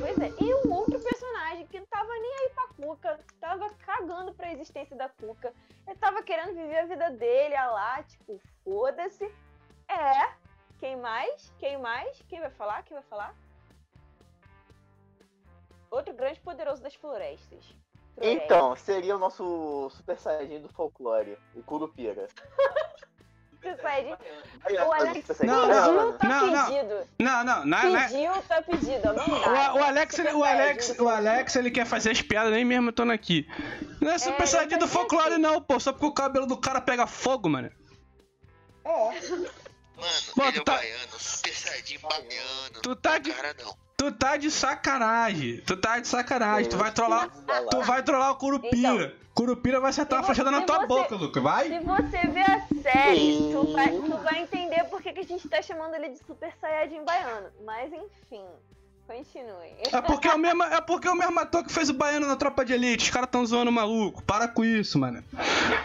Pois 0.00 0.18
é, 0.18 0.32
e 0.40 0.54
um 0.54 0.72
outro 0.72 0.98
personagem 1.00 1.66
que 1.66 1.78
não 1.78 1.86
tava 1.86 2.12
nem 2.12 2.34
aí 2.38 2.50
pra 2.50 2.68
Cuca, 2.68 3.20
tava 3.40 3.70
cagando 3.74 4.34
pra 4.34 4.52
existência 4.52 4.96
da 4.96 5.08
Cuca. 5.08 5.54
Ele 5.86 5.96
tava 5.96 6.22
querendo 6.22 6.54
viver 6.54 6.78
a 6.78 6.86
vida 6.86 7.10
dele, 7.10 7.54
a 7.54 7.70
lá, 7.70 8.02
tipo, 8.02 8.40
foda-se. 8.64 9.24
É. 9.88 10.32
Quem 10.78 10.96
mais? 10.96 11.52
Quem 11.58 11.78
mais? 11.78 12.20
Quem 12.28 12.40
vai 12.40 12.50
falar? 12.50 12.82
Quem 12.82 12.96
vai 12.96 13.04
falar? 13.04 13.34
Outro 15.90 16.12
grande 16.14 16.40
poderoso 16.40 16.82
das 16.82 16.94
florestas. 16.94 17.64
Floresta. 18.14 18.44
Então, 18.44 18.74
seria 18.76 19.14
o 19.14 19.18
nosso 19.18 19.88
Super 19.90 20.18
Saiyajin 20.18 20.60
do 20.60 20.68
folclore, 20.68 21.38
o 21.54 21.62
Curupira. 21.62 22.26
Você 23.60 23.76
sai 23.82 24.04
de... 24.04 24.12
Aí, 24.64 24.76
O 24.78 24.92
Alex 24.92 25.26
Super 25.26 25.46
Não, 25.46 25.60
pediu, 25.68 25.74
Saiyajin. 25.74 25.96
não. 25.96 26.18
tá 26.18 26.28
Não, 26.28 26.46
não. 26.46 26.66
pedido. 26.66 27.08
Não, 27.18 27.44
não, 27.44 27.64
na, 27.66 27.84
na, 27.90 28.08
Pediu, 28.08 28.42
tá 28.42 28.62
pedido. 28.62 29.12
Não 29.14 29.24
o, 29.26 29.40
dá. 29.40 29.74
o 29.74 29.82
Alex, 29.84 30.18
ele- 30.18 30.28
o 30.28 30.32
Super 30.32 30.48
Alex, 30.48 30.84
Saiyajin 30.84 30.98
do 30.98 31.04
o 31.04 31.08
Alex, 31.08 31.56
ele 31.56 31.70
quer 31.70 31.86
fazer 31.86 32.10
as 32.10 32.22
piadas 32.22 32.52
nem 32.52 32.64
mesmo 32.64 32.90
estando 32.90 33.12
aqui. 33.12 33.48
Não 34.00 34.10
é 34.12 34.18
super 34.18 34.36
ele 34.38 34.46
saiyajin 34.46 34.78
do 34.78 34.86
fazia 34.86 35.00
folclore 35.00 35.32
assim. 35.34 35.42
não, 35.42 35.60
pô, 35.62 35.78
só 35.80 35.92
porque 35.92 36.06
o 36.06 36.12
cabelo 36.12 36.46
do 36.46 36.56
cara 36.56 36.80
pega 36.80 37.06
fogo, 37.06 37.48
mano. 37.48 37.70
Mano, 38.84 40.12
Pô, 40.34 40.44
ele 40.44 40.58
é 40.58 40.62
tá- 40.64 40.76
baiano, 40.76 41.18
super 41.18 41.52
saiyajin 41.54 41.98
baiano. 41.98 42.80
Tu 42.82 42.96
tá 42.96 43.18
de, 43.18 43.32
Cara, 43.32 43.54
não. 43.60 43.76
Tu 43.98 44.12
tá 44.12 44.36
de 44.36 44.50
sacanagem. 44.50 45.60
Tu 45.66 45.76
tá 45.76 45.98
de 45.98 46.06
sacanagem. 46.08 46.70
Tu 46.70 46.76
vai 46.76 46.90
trollar, 46.92 47.28
tu 47.70 47.82
vai 47.82 48.02
trollar 48.02 48.30
o 48.30 48.36
Curupira. 48.36 49.14
Curupira 49.34 49.78
vai 49.80 49.90
acertar 49.90 50.18
uma 50.18 50.22
Então, 50.24 50.34
flechada 50.34 50.50
na 50.50 50.64
tua 50.64 50.78
você- 50.80 50.86
boca, 50.86 51.14
Luca. 51.16 51.40
Vai? 51.40 51.68
Se 51.68 51.78
você 51.80 52.26
ver 52.28 52.50
a 52.50 52.60
série, 52.82 53.50
tu 53.52 53.72
vai, 53.72 53.88
tu 53.88 54.16
vai 54.18 54.38
entender 54.42 54.84
por 54.84 55.02
que, 55.02 55.10
a 55.10 55.22
gente 55.22 55.48
tá 55.48 55.60
chamando 55.62 55.94
ele 55.94 56.10
de 56.10 56.18
Super 56.26 56.52
Saiyajin 56.60 57.04
baiano. 57.04 57.46
Mas 57.64 57.92
enfim, 57.92 58.42
continue. 59.06 59.74
É 59.92 60.00
porque, 60.00 60.26
é 60.28 60.34
o 60.34 60.38
mesmo, 60.38 60.62
é 60.64 60.80
porque 60.80 61.06
é 61.06 61.10
o 61.12 61.14
mesmo 61.16 61.38
ator 61.38 61.62
que 61.64 61.72
fez 61.72 61.88
o 61.88 61.94
baiano 61.94 62.26
na 62.26 62.34
tropa 62.34 62.64
de 62.64 62.72
elite. 62.72 63.04
Os 63.04 63.10
caras 63.10 63.28
tão 63.30 63.46
zoando 63.46 63.70
o 63.70 63.74
maluco. 63.74 64.22
Para 64.24 64.48
com 64.48 64.64
isso, 64.64 64.98
mano. 64.98 65.22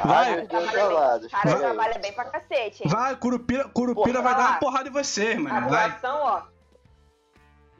Vai. 0.04 0.47
Trollados. 0.47 1.28
O 1.28 1.30
cara 1.30 1.49
Vai. 1.52 1.60
trabalha 1.60 1.99
bem 1.99 2.13
pra 2.13 2.26
cacete, 2.26 2.84
hein? 2.84 2.89
Vai, 2.89 3.15
Curupira, 3.17 3.65
Curupira 3.69 4.19
Porra, 4.19 4.34
vai 4.34 4.43
dar 4.43 4.49
uma 4.52 4.60
porrada 4.60 4.89
em 4.89 4.91
você, 4.91 5.34
A 5.34 5.39
mano. 5.39 5.69
Vai. 5.69 5.91
doação, 5.91 6.17
ó. 6.23 6.53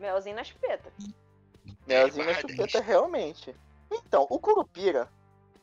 Melzinho 0.04 0.36
na 0.36 0.44
chupeta. 0.44 0.92
Melzinho 1.88 2.26
na 2.26 2.34
chupeta, 2.34 2.82
realmente. 2.82 3.56
Então, 3.90 4.28
o 4.30 4.38
Curupira, 4.38 5.10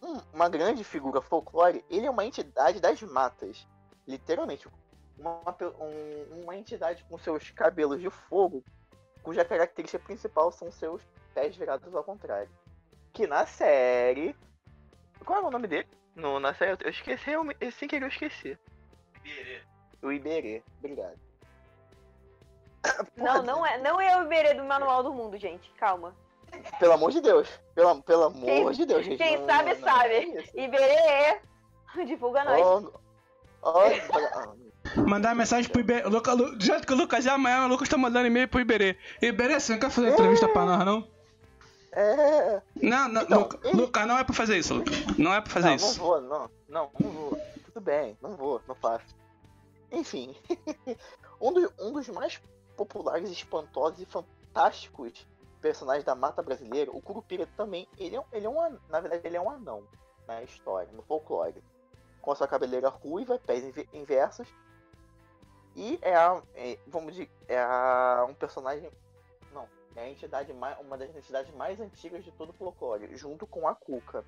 um- 0.02 0.20
uma 0.32 0.48
grande 0.48 0.82
figura 0.82 1.20
folclore, 1.20 1.84
ele 1.90 2.06
é 2.06 2.10
uma 2.10 2.24
entidade 2.24 2.80
das 2.80 3.02
matas. 3.02 3.68
Literalmente. 4.08 4.66
Uma, 5.18 5.54
um- 5.78 6.42
uma 6.42 6.56
entidade 6.56 7.04
com 7.04 7.18
seus 7.18 7.50
cabelos 7.50 8.00
de 8.00 8.08
fogo, 8.08 8.64
cuja 9.22 9.44
característica 9.44 10.02
principal 10.02 10.50
são 10.50 10.72
seus 10.72 11.02
pés 11.34 11.54
virados 11.54 11.94
ao 11.94 12.02
contrário. 12.02 12.50
Que 13.12 13.26
na 13.26 13.44
série. 13.44 14.34
Qual 15.22 15.38
é 15.38 15.46
o 15.46 15.50
nome 15.50 15.68
dele? 15.68 15.86
No, 16.16 16.40
na 16.40 16.54
série, 16.54 16.78
eu 16.82 16.90
esqueci, 16.90 17.26
realmente- 17.26 17.70
sem 17.72 17.86
querer 17.86 18.04
eu 18.06 18.08
esqueci. 18.08 18.58
O 20.00 20.10
Iberê, 20.10 20.62
obrigado. 20.78 21.18
Não, 23.16 23.42
não 23.42 23.66
é, 23.66 23.78
não 23.78 24.00
é 24.00 24.16
o 24.18 24.24
Iberê 24.24 24.54
do 24.54 24.64
Manual 24.64 25.02
do 25.02 25.12
Mundo, 25.12 25.36
gente. 25.38 25.70
Calma. 25.78 26.14
Pelo 26.78 26.94
amor 26.94 27.12
de 27.12 27.20
Deus. 27.20 27.48
Pelo, 27.74 28.02
pelo 28.02 28.24
amor 28.24 28.44
Quem- 28.44 28.70
de 28.72 28.86
Deus, 28.86 29.04
gente. 29.04 29.18
quem 29.18 29.38
não- 29.38 29.46
sabe, 29.46 29.74
não- 29.74 29.80
não 29.80 29.86
sabe. 29.88 30.14
é. 30.14 30.64
Iberê! 30.64 31.40
Divulga 32.06 32.44
nós. 32.44 32.60
Ó, 32.60 32.82
ó, 33.62 33.90
Mandar 35.06 35.34
mensagem 35.34 35.70
pro 35.70 35.80
Iberê. 35.80 36.08
Luca, 36.08 36.32
Lu, 36.32 36.56
do 36.56 36.64
jeito 36.64 36.86
que 36.86 36.92
o 36.92 36.96
Lucas 36.96 37.26
é 37.26 37.30
amanhã, 37.30 37.64
o 37.66 37.68
Lucas 37.68 37.88
tá 37.88 37.96
mandando 37.98 38.26
e-mail 38.26 38.48
pro 38.48 38.60
Iberê. 38.60 38.96
Iberê, 39.20 39.60
você 39.60 39.72
não 39.72 39.78
quer 39.80 39.90
fazer 39.90 40.08
entrevista 40.10 40.48
pra 40.48 40.64
nós, 40.64 40.84
não? 40.84 41.06
é. 41.92 42.62
Não, 42.82 43.08
não, 43.08 43.22
Então, 43.22 43.38
Luca, 43.40 43.58
ele- 43.68 43.76
Lucas, 43.76 44.06
não 44.06 44.18
é 44.18 44.24
pra 44.24 44.34
fazer 44.34 44.56
isso, 44.58 44.74
Lucas. 44.74 44.94
Não 45.18 45.34
é 45.34 45.40
pra 45.40 45.50
fazer 45.52 45.68
não, 45.68 45.74
isso. 45.76 45.98
não 45.98 46.04
vou, 46.06 46.20
não. 46.20 46.50
Não, 46.68 46.90
não 46.98 47.10
vou. 47.10 47.38
Tudo 47.66 47.80
bem, 47.80 48.16
não 48.22 48.36
vou, 48.36 48.60
não 48.66 48.74
faço. 48.74 49.04
Enfim. 49.92 50.34
um, 51.40 51.52
do- 51.52 51.72
um 51.80 51.92
dos 51.92 52.08
mais 52.08 52.40
populares, 52.86 53.30
espantosos 53.30 54.00
e 54.00 54.06
fantásticos 54.06 55.26
personagens 55.60 56.04
da 56.04 56.14
mata 56.14 56.42
brasileira, 56.42 56.90
o 56.90 57.02
Curupira 57.02 57.46
também, 57.54 57.86
ele 57.98 58.16
é, 58.16 58.20
um- 58.20 58.24
ele 58.32 58.46
é 58.46 58.48
um, 58.48 58.78
na 58.88 59.00
verdade, 59.00 59.26
ele 59.26 59.36
é 59.36 59.40
um 59.40 59.50
anão 59.50 59.86
na 60.26 60.42
história, 60.42 60.90
no 60.92 61.02
folclore. 61.02 61.62
Com 62.22 62.32
a 62.32 62.34
sua 62.36 62.48
cabeleira 62.48 62.88
ruiva, 62.88 63.38
pés 63.38 63.62
inve- 63.64 63.88
inversos. 63.92 64.48
E 65.76 65.98
é, 66.00 66.14
a, 66.16 66.42
é, 66.54 66.78
vamos 66.86 67.12
dizer, 67.12 67.30
é 67.46 67.58
a, 67.60 68.26
um 68.28 68.32
personagem, 68.34 68.90
não, 69.52 69.68
é 69.94 70.00
a 70.04 70.08
entidade 70.08 70.50
mais, 70.54 70.78
uma 70.80 70.96
das 70.96 71.14
entidades 71.14 71.54
mais 71.54 71.78
antigas 71.78 72.24
de 72.24 72.32
todo 72.32 72.50
o 72.50 72.54
folclore, 72.54 73.14
junto 73.16 73.46
com 73.46 73.68
a 73.68 73.74
Cuca. 73.74 74.24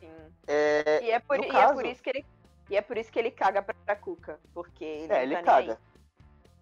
Sim. 0.00 0.32
É, 0.46 1.02
E 1.04 1.10
é 1.10 1.20
por, 1.20 1.38
e 1.38 1.48
é 1.50 1.72
por 1.72 1.84
isso 1.84 2.02
que 2.02 2.10
ele. 2.10 2.24
E 2.70 2.76
é 2.76 2.80
por 2.80 2.96
isso 2.96 3.12
que 3.12 3.18
ele 3.18 3.30
caga 3.30 3.62
pra, 3.62 3.74
pra 3.84 3.94
Cuca. 3.96 4.40
Porque 4.54 4.84
ele, 4.84 5.12
É, 5.12 5.22
ele 5.22 5.36
tá 5.36 5.42
caga. 5.42 5.78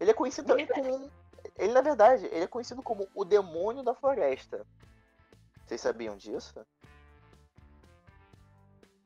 Ele 0.00 0.10
é 0.10 0.14
conhecido 0.14 0.52
Ele 0.58 0.66
tá- 0.66 0.74
como. 0.74 1.10
Ele, 1.56 1.72
na 1.72 1.80
verdade, 1.82 2.26
ele 2.26 2.44
é 2.44 2.46
conhecido 2.46 2.82
como 2.82 3.06
o 3.14 3.24
demônio 3.24 3.82
da 3.82 3.94
floresta. 3.94 4.66
Vocês 5.66 5.80
sabiam 5.80 6.16
disso? 6.16 6.64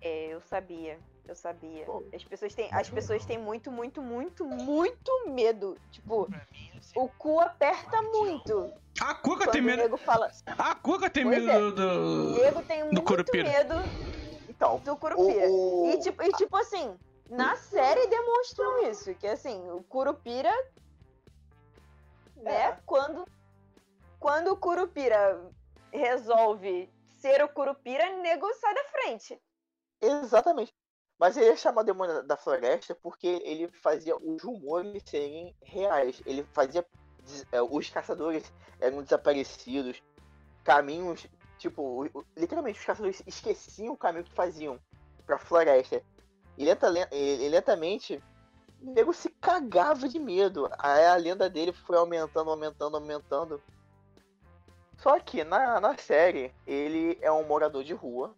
É, 0.00 0.26
eu 0.28 0.40
sabia. 0.42 0.98
Eu 1.26 1.35
sabia. 1.35 1.87
Pô. 1.87 2.02
As 2.14 2.22
pessoas 2.22 2.54
têm, 2.54 2.68
as 2.72 2.90
pessoas 2.90 3.24
têm 3.24 3.38
muito, 3.38 3.70
muito, 3.72 4.02
muito, 4.02 4.44
muito 4.44 5.11
medo. 5.30 5.78
Tipo, 5.90 6.28
mim, 6.52 6.80
o 6.94 7.09
cu 7.09 7.40
aperta 7.40 8.00
muito. 8.02 8.70
A 9.00 9.14
Cuca 9.14 9.50
tem 9.50 9.61
o 9.62 9.64
medo. 9.64 9.83
nego 9.83 9.96
fala. 9.96 10.30
A 10.46 10.74
Cuca 10.74 11.09
tem 11.09 11.24
Pois 11.24 11.38
medo 11.42 11.50
é. 11.50 11.59
do. 11.59 11.66
O 11.66 11.72
do... 11.72 12.42
nego 12.42 12.62
tem 12.62 12.85
muito 12.85 13.02
Curupira. 13.02 13.48
medo 13.48 13.74
Então, 14.48 14.78
do 14.80 14.96
Curupira. 14.96 15.48
o. 15.48 15.85
o- 15.87 15.90
E 15.90 15.98
tipo, 16.00 16.22
e 16.22 16.30
tipo 16.33 16.54
assim, 16.57 16.94
na 17.30 17.57
série 17.57 18.07
demonstram 18.07 18.90
isso, 18.90 19.14
que 19.14 19.26
assim, 19.26 19.59
o 19.70 19.83
Curupira, 19.85 20.52
né, 22.44 22.68
É. 22.68 22.78
quando 22.87 23.24
quando 24.20 24.52
o 24.52 24.57
Curupira 24.57 25.50
resolve 25.92 26.90
ser 27.18 27.42
o 27.44 27.48
Curupira, 27.48 28.11
o 28.11 28.22
nego 28.22 28.52
sai 28.54 28.74
da 28.74 28.85
frente. 28.85 29.40
Exatamente. 30.00 30.74
Mas 31.18 31.37
ele 31.37 31.50
é 31.50 31.57
chamado 31.57 31.87
demônio 31.87 32.22
da 32.24 32.37
floresta 32.37 32.94
porque 33.02 33.26
ele 33.44 33.68
fazia 33.83 34.16
os 34.16 34.42
rumores 34.42 35.02
serem 35.07 35.54
reais. 35.62 36.20
Ele 36.26 36.42
fazia. 36.52 36.85
é, 37.52 37.62
Os 37.62 37.88
caçadores 37.90 38.52
eram 38.80 39.02
desaparecidos. 39.02 40.02
Caminhos. 40.64 41.26
Tipo, 41.59 42.04
literalmente 42.37 42.78
os 42.80 42.85
caçadores 42.85 43.22
esqueciam 43.26 43.92
o 43.94 43.96
caminho 43.96 44.24
que 44.24 44.33
faziam 44.35 44.78
pra 45.24 45.38
floresta. 45.38 46.02
E, 46.59 46.64
lenta, 46.64 46.88
len- 46.88 47.07
e 47.12 47.48
lentamente. 47.48 48.22
O 48.85 48.90
nego 48.92 49.12
se 49.12 49.31
cagava 49.31 50.09
de 50.09 50.18
medo. 50.18 50.68
Aí 50.79 51.07
a 51.07 51.16
lenda 51.16 51.49
dele 51.49 51.73
foi 51.73 51.97
aumentando, 51.97 52.51
aumentando, 52.51 52.97
aumentando. 52.97 53.62
Só 54.99 55.18
que 55.18 55.42
na, 55.44 55.81
na 55.81 55.97
série, 55.97 56.53
ele 56.66 57.18
é 57.20 57.31
um 57.33 57.44
morador 57.47 57.83
de 57.83 57.92
rua, 57.94 58.35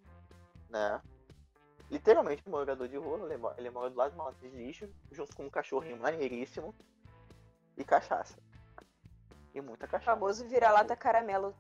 né? 0.71 1.01
literalmente 1.89 2.43
um 2.47 2.51
morador 2.51 2.89
de 2.89 2.97
rua, 2.97 3.27
ele 3.27 3.37
mora, 3.37 3.55
ele 3.59 3.71
mora 3.71 3.89
do 3.91 3.97
lado 3.97 4.11
de 4.11 4.17
uma 4.17 4.25
lata 4.25 4.37
de 4.41 4.49
lixo, 4.49 4.89
junto 5.13 5.37
com 5.37 5.45
um 5.47 5.51
cachorrinho 5.51 5.97
maneiríssimo 5.99 6.75
e 7.77 7.85
cachaça. 7.85 8.35
E 9.55 9.61
muita 9.61 9.87
O 9.87 9.89
cachaça. 9.89 10.11
famoso 10.13 10.49
vira-lata 10.49 10.97
caramelo. 10.97 11.55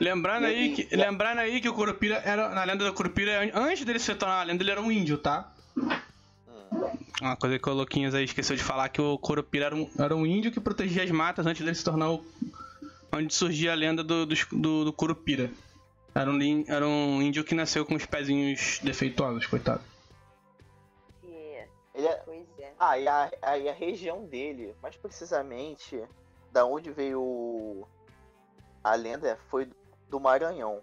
Lembrando 0.00 0.44
E- 0.44 0.46
aí, 0.46 0.64
e- 0.72 0.74
que, 0.86 0.96
lembrando 0.96 1.38
aí 1.40 1.60
que 1.60 1.68
o 1.68 1.74
Curupira 1.74 2.16
era. 2.24 2.48
Na 2.50 2.64
lenda 2.64 2.84
do 2.86 2.94
Curupira, 2.94 3.40
antes 3.54 3.84
dele 3.84 3.98
se 3.98 4.14
tornar 4.14 4.36
uma 4.38 4.44
lenda, 4.44 4.62
ele 4.62 4.70
era 4.70 4.80
um 4.80 4.90
índio, 4.90 5.18
tá? 5.18 5.52
Hum. 5.76 7.03
Uma 7.20 7.36
coisa 7.36 7.58
que 7.58 7.68
o 7.68 7.72
Louquinhos 7.72 8.14
aí 8.14 8.24
esqueceu 8.24 8.56
de 8.56 8.62
falar 8.62 8.88
que 8.88 9.00
o 9.00 9.16
Curupira 9.18 9.66
era 9.66 9.74
um, 9.76 9.88
era 9.98 10.16
um 10.16 10.26
índio 10.26 10.50
que 10.50 10.60
protegia 10.60 11.04
as 11.04 11.10
matas 11.10 11.46
antes 11.46 11.62
dele 11.64 11.74
se 11.74 11.84
tornar 11.84 12.10
o. 12.10 12.24
Onde 13.12 13.32
surgia 13.32 13.70
a 13.72 13.74
lenda 13.76 14.02
do, 14.02 14.26
do, 14.26 14.34
do, 14.52 14.84
do 14.86 14.92
Curupira. 14.92 15.48
Era 16.12 16.28
um, 16.30 16.64
era 16.66 16.86
um 16.86 17.22
índio 17.22 17.44
que 17.44 17.54
nasceu 17.54 17.86
com 17.86 17.94
os 17.94 18.04
pezinhos 18.04 18.80
defeituosos, 18.82 19.46
coitado. 19.46 19.80
É, 21.24 21.68
Ele 21.94 22.06
é... 22.08 22.14
pois 22.24 22.46
é. 22.58 22.72
Ah, 22.78 22.98
e 22.98 23.06
a, 23.06 23.30
a, 23.42 23.58
e 23.58 23.68
a 23.68 23.72
região 23.72 24.24
dele, 24.26 24.74
mais 24.82 24.96
precisamente, 24.96 26.02
da 26.52 26.64
onde 26.66 26.90
veio 26.90 27.20
o- 27.20 27.86
a 28.82 28.94
lenda, 28.96 29.38
foi 29.48 29.68
do 30.10 30.18
Maranhão. 30.18 30.80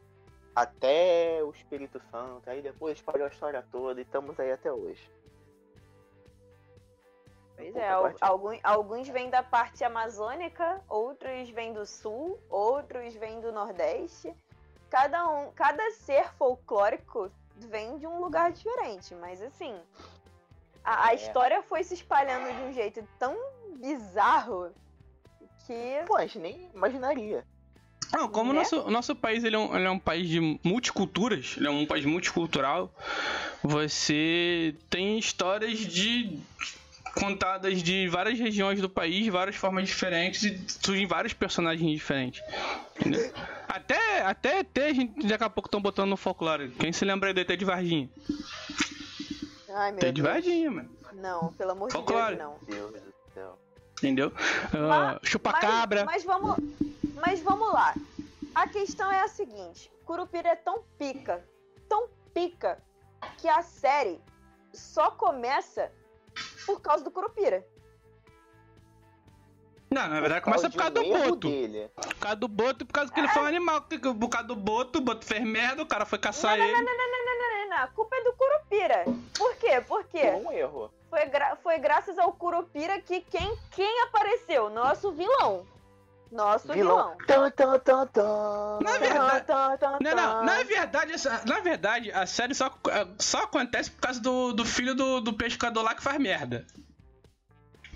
Até 0.56 1.42
o 1.44 1.52
Espírito 1.52 2.02
Santo, 2.12 2.50
aí 2.50 2.62
depois 2.62 2.98
espalhou 2.98 3.26
a 3.26 3.30
história 3.30 3.64
toda 3.72 4.00
e 4.00 4.04
estamos 4.04 4.38
aí 4.40 4.52
até 4.54 4.72
hoje. 4.72 5.02
Pois 7.62 7.76
é, 7.76 7.90
alguns, 8.20 8.60
alguns 8.64 9.08
vêm 9.08 9.30
da 9.30 9.44
parte 9.44 9.84
amazônica, 9.84 10.82
outros 10.90 11.50
vêm 11.52 11.74
do 11.74 11.86
sul, 11.86 12.40
outros 12.50 13.14
vêm 13.16 13.40
do 13.40 13.52
nordeste. 13.52 14.34
Cada 14.90 15.30
um, 15.30 15.52
cada 15.52 15.92
ser 15.92 16.32
folclórico 16.34 17.32
vem 17.58 17.98
de 17.98 18.08
um 18.08 18.20
lugar 18.20 18.52
diferente, 18.52 19.14
mas 19.16 19.42
assim, 19.42 19.76
a, 20.84 21.08
a 21.08 21.12
É. 21.12 21.16
história 21.16 21.62
foi 21.64 21.84
se 21.84 21.94
espalhando 21.94 22.54
de 22.56 22.62
um 22.64 22.74
jeito 22.74 23.08
tão 23.20 23.38
bizarro 23.78 24.72
que 25.68 26.04
Pô, 26.08 26.18
a 26.18 26.22
gente 26.22 26.40
nem 26.40 26.70
imaginaria. 26.74 27.46
Não, 28.12 28.28
como 28.28 28.50
o 28.50 28.54
Né? 28.54 28.60
nosso, 28.60 28.90
nosso 28.90 29.16
país 29.16 29.44
ele 29.44 29.56
é, 29.56 29.60
um, 29.60 29.74
ele 29.76 29.86
é 29.86 29.90
um 29.90 30.00
país 30.00 30.28
de 30.28 30.60
multiculturas, 30.66 31.54
ele 31.56 31.68
é 31.68 31.70
um 31.70 31.86
país 31.86 32.04
multicultural, 32.04 32.92
você 33.64 34.76
tem 34.90 35.18
histórias 35.18 35.78
de 35.80 36.38
contadas 37.16 37.82
de 37.84 38.08
várias 38.08 38.40
regiões 38.40 38.80
do 38.82 38.90
país, 38.90 39.28
várias 39.28 39.56
formas 39.56 39.88
diferentes 39.88 40.44
e 40.44 40.60
surgem 40.68 41.06
vários 41.06 41.34
personagens 41.34 41.92
diferentes. 41.92 42.42
entendeu? 43.00 43.32
Até, 43.68 44.22
até 44.22 44.60
ET 44.60 44.78
a 44.78 44.94
gente 44.94 45.28
daqui 45.28 45.44
a 45.44 45.50
pouco 45.50 45.68
estão 45.68 45.82
botando 45.82 46.10
no 46.10 46.18
folclore. 46.18 46.70
Quem 46.72 46.92
se 46.92 47.06
lembra 47.06 47.34
do 47.34 47.40
ET 47.40 47.58
de 47.58 47.66
Varginha? 47.66 48.10
ai 49.70 49.92
meu 49.92 50.04
ET 50.04 50.14
de. 50.14 50.22
Varginha, 50.22 50.72
mano. 50.72 50.90
Não, 51.14 51.54
pelo 51.54 51.72
amor 51.72 51.92
Folclore. 51.92 52.36
de 52.36 52.38
Deus, 52.38 52.50
não. 52.50 52.76
Deus 52.76 52.92
do 52.92 53.14
céu. 53.34 53.60
Entendeu? 53.98 54.32
Ah, 54.74 55.20
Chupacabra. 55.24 56.06
Mas, 56.06 56.26
mas 56.26 56.42
vamos, 56.42 56.58
mas 57.16 57.42
vamos 57.42 57.72
lá. 57.72 57.94
A 58.56 58.68
questão 58.68 59.12
é 59.12 59.22
a 59.22 59.28
seguinte: 59.28 59.92
Curupira 60.06 60.50
é 60.50 60.56
tão 60.56 60.84
pica, 60.98 61.46
tão 61.88 62.08
pica, 62.34 62.82
que 63.38 63.48
a 63.48 63.62
série 63.62 64.20
só 64.74 65.12
começa 65.12 65.92
por 66.66 66.82
causa 66.82 67.04
do 67.04 67.12
Curupira. 67.12 67.66
Não, 69.90 70.08
na 70.08 70.22
verdade 70.22 70.42
começa 70.42 70.70
por 70.70 70.78
causa 70.78 70.94
do 70.94 71.04
Boto. 71.04 71.36
dele. 71.50 71.90
Por 71.96 72.16
causa 72.16 72.36
do 72.38 72.48
Boto 72.48 72.84
e 72.84 72.88
por 72.88 72.94
causa 72.94 73.12
que 73.12 73.20
ele 73.20 73.28
foi 73.28 73.42
um 73.42 73.46
animal. 73.46 73.82
Por 73.82 74.30
causa 74.30 74.48
do 74.48 74.56
Boto, 74.56 75.00
o 75.00 75.02
Boto 75.02 75.26
fez 75.26 75.44
merda, 75.44 75.84
o 75.84 75.86
cara 75.86 76.06
foi 76.06 76.18
caçar 76.18 76.58
ele. 76.58 76.72
Não, 76.72 76.80
não, 76.82 76.86
não, 76.86 77.70
não, 77.70 77.78
a 77.78 77.88
culpa 77.88 78.16
é 78.16 78.24
do 78.24 78.34
Curupira. 78.34 79.04
Por 79.38 79.56
quê? 79.58 79.82
Porque 79.86 80.20
Foi 80.20 80.36
um 80.36 80.52
erro. 80.52 80.94
foi, 81.10 81.26
gra- 81.26 81.56
foi 81.58 81.78
graças 81.80 82.18
ao 82.18 82.32
Curupira 82.32 83.02
que 83.02 83.20
quem, 83.22 83.58
quem 83.72 84.02
apareceu? 84.04 84.70
Nosso 84.70 85.12
vilão. 85.12 85.66
Nosso 86.32 86.72
vilão. 86.74 87.16
Tan. 87.28 87.50
Na 88.82 88.98
verdade. 88.98 89.46
Não, 90.02 90.16
não, 90.16 90.44
na 90.46 90.64
verdade, 90.64 91.14
essa- 91.14 91.44
na 91.46 91.60
verdade, 91.60 92.12
a 92.12 92.26
série 92.26 92.54
só, 92.56 92.74
só 93.20 93.44
acontece 93.44 93.92
por 93.92 94.00
causa 94.02 94.20
do, 94.22 94.54
do 94.54 94.66
filho 94.66 94.96
do, 94.96 95.20
do 95.22 95.34
pescador 95.34 95.84
lá 95.84 95.94
que 95.94 96.02
faz 96.02 96.18
merda. 96.20 96.66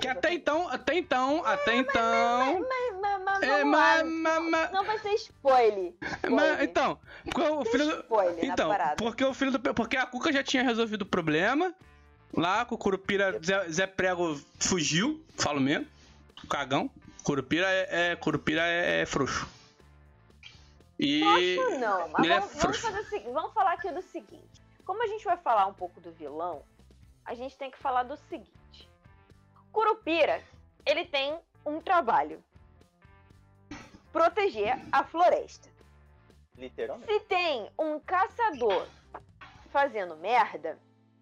Que 0.02 0.10
até 0.10 0.34
então, 0.34 0.68
até 0.68 0.96
então, 0.98 1.42
até 1.46 1.78
então. 1.78 2.60
Mas, 2.60 3.00
mas, 3.02 3.22
mas, 3.24 3.42
É, 3.44 3.64
mas, 3.64 4.04
mas, 4.06 4.44
mas, 4.50 4.72
Não 4.74 4.84
vai 4.84 5.00
ser 5.00 5.14
spoiler. 5.14 5.94
mas- 6.02 6.14
spoiler. 6.24 6.64
então, 6.64 7.00
porque 7.24 7.42
o 7.50 7.64
filho 7.66 7.86
do, 7.86 8.00
Spoiler 8.02 8.46
então, 8.46 8.70
porque 8.98 9.24
o 9.24 9.34
filho 9.34 9.52
do 9.52 9.74
porque 9.74 9.96
a 9.96 10.06
Cuca 10.06 10.34
já 10.34 10.44
tinha 10.44 10.64
resolvido 10.64 11.04
o 11.04 11.06
problema. 11.06 11.74
Lá 12.36 12.66
com 12.66 12.76
o 12.76 12.78
Curupira 12.78 13.40
Zé, 13.42 13.70
Zé 13.70 13.88
Prego 13.88 14.38
fugiu, 14.60 15.24
falo 15.38 15.62
mesmo. 15.62 15.88
Cagão. 16.50 16.92
Curupira 17.26 17.68
é, 17.68 18.12
é 18.12 18.16
Curupira 18.16 18.62
é, 18.62 19.02
é 19.02 19.06
frouxo. 19.08 19.50
E 21.00 21.22
Frouxo 21.56 21.80
não, 21.80 22.08
mas 22.10 22.24
ele 22.24 22.34
é 22.34 22.40
vamos, 22.40 22.56
vamos, 22.56 22.78
fazer 22.78 23.28
o 23.28 23.34
vamos 23.34 23.52
falar 23.52 23.74
aqui 23.74 23.92
do 23.92 24.02
seguinte. 24.04 24.62
Como 24.86 25.02
a 25.02 25.08
gente 25.08 25.26
vai 25.26 25.36
falar 25.36 25.66
um 25.66 25.74
pouco 25.74 26.00
do 26.00 26.12
vilão, 26.12 26.64
a 27.26 27.34
gente 27.34 27.58
tem 27.58 27.72
que 27.72 27.80
falar 27.80 28.04
do 28.04 28.16
seguinte. 28.16 28.88
Curupira, 29.72 30.44
ele 30.86 31.04
tem 31.06 31.40
um 31.66 31.82
trabalho. 31.82 32.44
Proteger 34.14 34.80
a 34.92 35.04
floresta. 35.04 35.68
Literalmente. 36.56 37.12
Se 37.12 37.20
tem 37.22 37.72
um 37.78 38.00
caçador 38.00 38.88
fazendo 39.72 40.16
merda, 40.16 40.78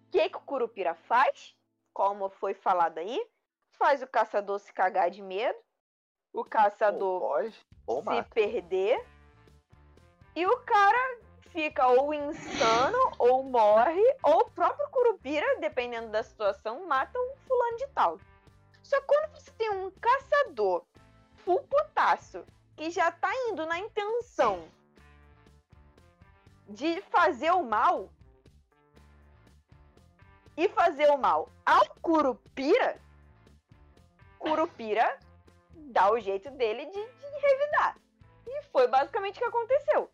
o 0.06 0.10
que, 0.12 0.28
que 0.28 0.36
o 0.36 0.40
Curupira 0.40 0.94
faz? 0.94 1.56
Como 1.94 2.28
foi 2.28 2.52
falado 2.52 2.98
aí, 2.98 3.26
faz 3.70 4.02
o 4.02 4.06
caçador 4.06 4.58
se 4.58 4.72
cagar 4.72 5.10
de 5.10 5.22
medo, 5.22 5.58
o 6.34 6.38
Ou 6.38 6.44
caçador 6.44 7.20
pode, 7.20 7.66
ou 7.86 8.00
se 8.00 8.04
mata. 8.04 8.28
perder, 8.34 9.06
e 10.34 10.44
o 10.46 10.58
cara 10.60 11.18
fica 11.50 11.86
ou 11.86 12.12
insano, 12.12 12.98
ou 13.18 13.44
morre, 13.44 14.02
ou 14.24 14.40
o 14.40 14.50
próprio 14.50 14.88
Curupira, 14.90 15.60
dependendo 15.60 16.08
da 16.08 16.22
situação, 16.24 16.86
mata 16.86 17.16
um 17.16 17.36
fulano 17.46 17.76
de 17.76 17.86
tal. 17.88 18.18
Só 18.82 19.00
quando 19.02 19.30
você 19.32 19.52
tem 19.52 19.70
um 19.70 19.90
caçador 19.92 20.84
full 21.36 21.62
putaço 21.62 22.44
que 22.76 22.90
já 22.90 23.12
tá 23.12 23.30
indo 23.48 23.64
na 23.64 23.78
intenção 23.78 24.68
de 26.68 27.00
fazer 27.02 27.52
o 27.52 27.62
mal 27.62 28.10
e 30.56 30.68
fazer 30.68 31.08
o 31.10 31.16
mal 31.16 31.48
ao 31.64 31.88
Curupira, 32.02 33.00
Curupira 34.38 35.18
dá 35.92 36.10
o 36.12 36.18
jeito 36.20 36.50
dele 36.52 36.84
de, 36.86 36.92
de 36.92 37.40
revidar. 37.42 37.96
E 38.46 38.62
foi 38.72 38.86
basicamente 38.88 39.36
o 39.36 39.38
que 39.38 39.44
aconteceu. 39.44 40.10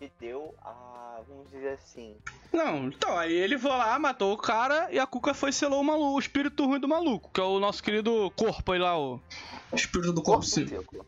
E 0.00 0.10
deu 0.18 0.52
a, 0.62 1.20
vamos 1.28 1.48
dizer 1.50 1.74
assim, 1.74 2.16
Não, 2.52 2.88
então, 2.88 3.16
aí 3.16 3.32
ele 3.32 3.56
foi 3.56 3.70
lá, 3.70 3.96
matou 4.00 4.32
o 4.32 4.36
cara 4.36 4.88
e 4.90 4.98
a 4.98 5.06
Cuca 5.06 5.32
foi 5.32 5.52
selou 5.52 5.80
o 5.80 5.84
maluco, 5.84 6.16
o 6.16 6.18
espírito 6.18 6.66
ruim 6.66 6.80
do 6.80 6.88
maluco, 6.88 7.30
que 7.32 7.40
é 7.40 7.44
o 7.44 7.60
nosso 7.60 7.80
querido 7.80 8.28
corpo 8.36 8.72
aí 8.72 8.80
lá, 8.80 8.98
o 8.98 9.20
espírito 9.72 10.12
do 10.12 10.20
corpo 10.22 10.44
corpo 10.44 10.44
seco. 10.44 11.06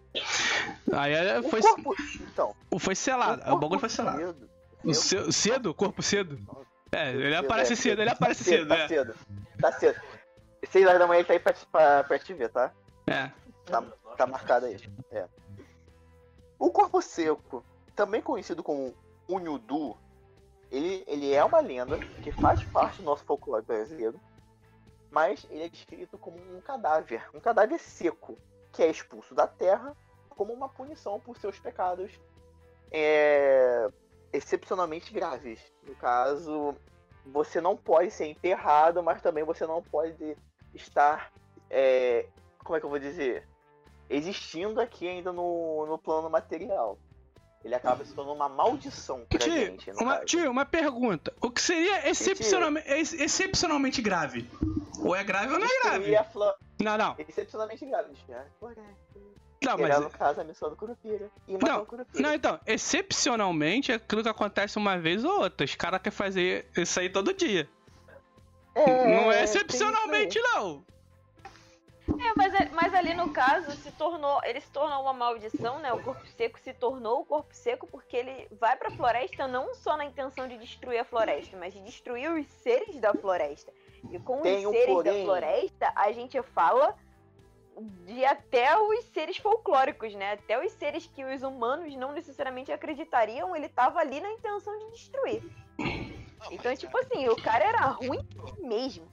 Aí 0.93 1.13
é, 1.13 1.41
O 1.41 1.49
foi, 1.49 1.61
corpo, 1.61 1.97
então, 2.21 2.55
foi 2.79 2.95
selado, 2.95 3.41
o, 3.43 3.45
corpo 3.45 3.59
bagulho 3.61 3.81
foi 3.81 3.89
selado. 3.89 4.19
cedo- 4.19 4.51
O 4.85 4.95
ce- 4.95 5.33
cedo? 5.33 5.75
Corpo 5.75 6.01
cedo? 6.01 6.39
É, 6.93 7.11
ele 7.13 7.35
aparece 7.35 7.73
é, 7.73 7.77
cedo, 7.77 8.01
ele 8.01 8.11
aparece 8.11 8.45
tá 8.45 8.51
cedo, 8.51 8.69
Tá 8.69 8.77
é. 8.79 8.87
cedo. 8.89 9.15
Tá 9.61 9.73
cedo. 9.73 10.01
Seis 10.67 10.87
horas 10.87 10.99
da 10.99 11.07
manhã 11.07 11.19
ele 11.19 11.27
tá 11.27 11.33
aí 11.33 11.39
pra, 11.39 11.55
pra, 11.71 12.05
pra 12.05 12.19
te 12.19 12.35
ver, 12.35 12.49
tá? 12.51 12.73
É. 13.07 13.31
Tá, 13.65 13.83
tá 14.17 14.27
marcado 14.27 14.67
aí. 14.67 14.77
É. 15.11 15.27
O 16.59 16.71
corpo 16.71 17.01
seco, 17.03 17.65
também 17.95 18.23
conhecido 18.23 18.63
como 18.63 18.95
Unyudu, 19.29 19.97
ele, 20.71 21.05
ele 21.07 21.33
é 21.33 21.45
uma 21.45 21.61
lenda 21.61 22.03
que 22.21 22.33
faz 22.33 22.65
parte 22.65 22.99
do 22.99 23.05
nosso 23.05 23.25
folclore 23.25 23.65
brasileiro, 23.65 24.21
mas 25.11 25.47
ele 25.51 25.63
é 25.63 25.69
descrito 25.69 26.19
como 26.19 26.37
um 26.37 26.61
cadáver, 26.61 27.29
um 27.35 27.41
cadáver 27.41 27.79
seco, 27.79 28.37
que 28.73 28.83
é 28.83 28.91
expulso 28.91 29.35
da 29.35 29.47
terra 29.47 29.95
como 30.31 30.53
uma 30.53 30.69
punição 30.69 31.21
por 31.21 31.37
seus 31.37 31.59
pecados 31.61 32.19
é, 32.91 33.89
excepcionalmente 34.33 35.13
graves. 35.13 35.61
No 35.87 35.95
caso, 35.97 36.75
você 37.27 37.61
não 37.61 37.77
pode 37.77 38.11
ser 38.11 38.27
enterrado, 38.27 39.03
mas 39.03 39.23
também 39.23 39.45
você 39.45 39.67
não 39.67 39.83
pode 39.83 40.37
estar, 40.75 41.33
é, 41.71 42.27
como 42.63 42.77
é 42.77 42.81
que 42.81 42.87
eu 42.87 42.91
vou 42.91 42.99
dizer, 42.99 43.47
existindo 44.09 44.81
aqui 44.81 45.09
ainda 45.09 45.33
no, 45.33 45.87
no 45.87 45.99
plano 45.99 46.29
material. 46.31 46.99
Ele 47.65 47.75
acaba 47.75 48.05
se 48.05 48.13
tornando 48.13 48.37
uma 48.37 48.49
maldição 48.49 49.25
pra 49.27 49.39
Tio, 49.39 49.53
gente. 49.53 49.91
uma, 49.93 50.15
caso. 50.17 50.27
tio, 50.27 50.51
uma 50.51 50.67
pergunta. 50.67 51.33
O 51.41 51.51
que 51.51 51.63
seria 51.63 52.07
excepcionalmente, 52.11 52.91
ex- 52.91 53.15
excepcionalmente 53.15 54.03
grave? 54.03 54.47
Ou 55.01 55.17
é 55.17 55.25
grave 55.25 55.55
ou 55.55 55.59
não 55.59 55.67
é 55.67 55.83
grave? 55.83 56.15
Não, 56.83 56.99
não. 56.99 57.15
Excepcionalmente 57.19 57.87
grave. 57.87 58.13
A 58.29 58.45
floresta. 58.59 58.85
Não, 59.65 59.79
era, 59.79 59.97
no 59.99 60.05
mas. 60.05 60.15
caso, 60.15 60.41
a 60.43 60.45
missão 60.45 60.69
do 60.69 60.77
Curupira. 60.77 61.31
E 61.49 61.57
Não, 61.57 61.83
o 61.83 61.87
Curupira. 61.87 62.23
Não, 62.23 62.35
então, 62.35 62.61
excepcionalmente 62.67 63.93
é 63.93 63.95
aquilo 63.95 64.23
que 64.23 64.29
acontece 64.29 64.77
uma 64.77 64.99
vez 64.99 65.25
ou 65.25 65.41
outra. 65.41 65.65
Os 65.65 65.75
caras 65.75 66.03
querem 66.03 66.15
fazer 66.15 66.67
isso 66.77 67.01
aí 67.01 67.09
todo 67.09 67.33
dia. 67.33 67.67
É, 68.75 69.07
não 69.07 69.31
é 69.31 69.37
tem 69.37 69.45
excepcionalmente, 69.45 70.41
não. 70.41 70.85
É, 72.07 72.33
mas, 72.37 72.55
é- 72.55 72.69
mas 72.73 72.93
ali 72.93 73.15
no 73.15 73.31
caso 73.31 73.71
se 73.77 73.91
tornou, 73.93 74.39
ele 74.45 74.61
se 74.61 74.71
tornou 74.71 75.01
uma 75.03 75.13
maldição, 75.15 75.79
né? 75.79 75.93
O 75.93 76.03
corpo 76.03 76.27
seco 76.37 76.59
se 76.61 76.73
tornou 76.75 77.21
o 77.21 77.25
corpo 77.25 77.55
seco 77.55 77.87
porque 77.87 78.17
ele 78.17 78.47
vai 78.61 78.77
pra 78.77 78.91
floresta 78.91 79.49
não 79.49 79.75
só 79.75 79.97
na 79.97 80.05
intenção 80.05 80.47
de 80.47 80.59
destruir 80.59 80.99
a 80.99 81.05
floresta, 81.05 81.57
mas 81.57 81.73
de 81.73 81.81
destruir 81.83 82.31
os 82.31 82.47
seres 82.47 82.97
da 83.01 83.15
floresta. 83.15 83.73
E 84.11 84.19
com 84.19 84.43
Tem 84.43 84.67
os 84.67 84.73
seres 84.73 84.95
porém. 84.95 85.19
da 85.21 85.25
floresta, 85.25 85.93
a 85.97 86.13
gente 86.13 86.43
fala 86.43 86.95
de 88.05 88.25
até 88.25 88.79
os 88.79 89.05
seres 89.07 89.39
folclóricos, 89.39 90.15
né? 90.15 90.33
Até 90.33 90.63
os 90.63 90.73
seres 90.73 91.07
que 91.07 91.25
os 91.25 91.43
humanos 91.43 91.97
não 91.97 92.13
necessariamente 92.13 92.71
acreditariam, 92.71 93.57
ele 93.57 93.69
tava 93.69 93.99
ali 94.01 94.21
na 94.21 94.31
intenção 94.31 94.79
de 94.79 94.91
destruir. 94.91 95.43
Não, 96.45 96.53
Então, 96.53 96.71
mas, 96.71 96.79
tipo 96.79 96.97
assim, 96.99 97.29
o 97.29 97.37
cara 97.37 97.65
era 97.65 97.87
ruim 97.89 98.21
mesmo. 98.61 99.11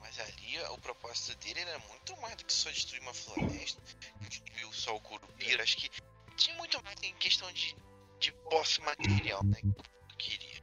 mas 0.00 0.18
ali 0.20 0.58
o 0.70 0.78
propósito 0.78 1.36
dele 1.38 1.60
era 1.60 1.78
muito 1.88 2.16
mais 2.20 2.34
do 2.36 2.44
que 2.44 2.52
só 2.52 2.68
destruir 2.70 3.00
uma 3.02 3.14
floresta, 3.14 3.80
destruir 4.20 4.72
só 4.72 4.94
o 4.96 5.00
Curupira. 5.00 5.62
Acho 5.62 5.76
que 5.76 5.88
tinha 6.36 6.56
muito 6.56 6.82
mais 6.84 6.96
em 7.02 7.14
questão 7.14 7.50
de, 7.52 7.76
de 8.18 8.32
posse 8.50 8.80
material, 8.82 9.42
né? 9.44 9.60
Que 10.08 10.16
queria. 10.16 10.62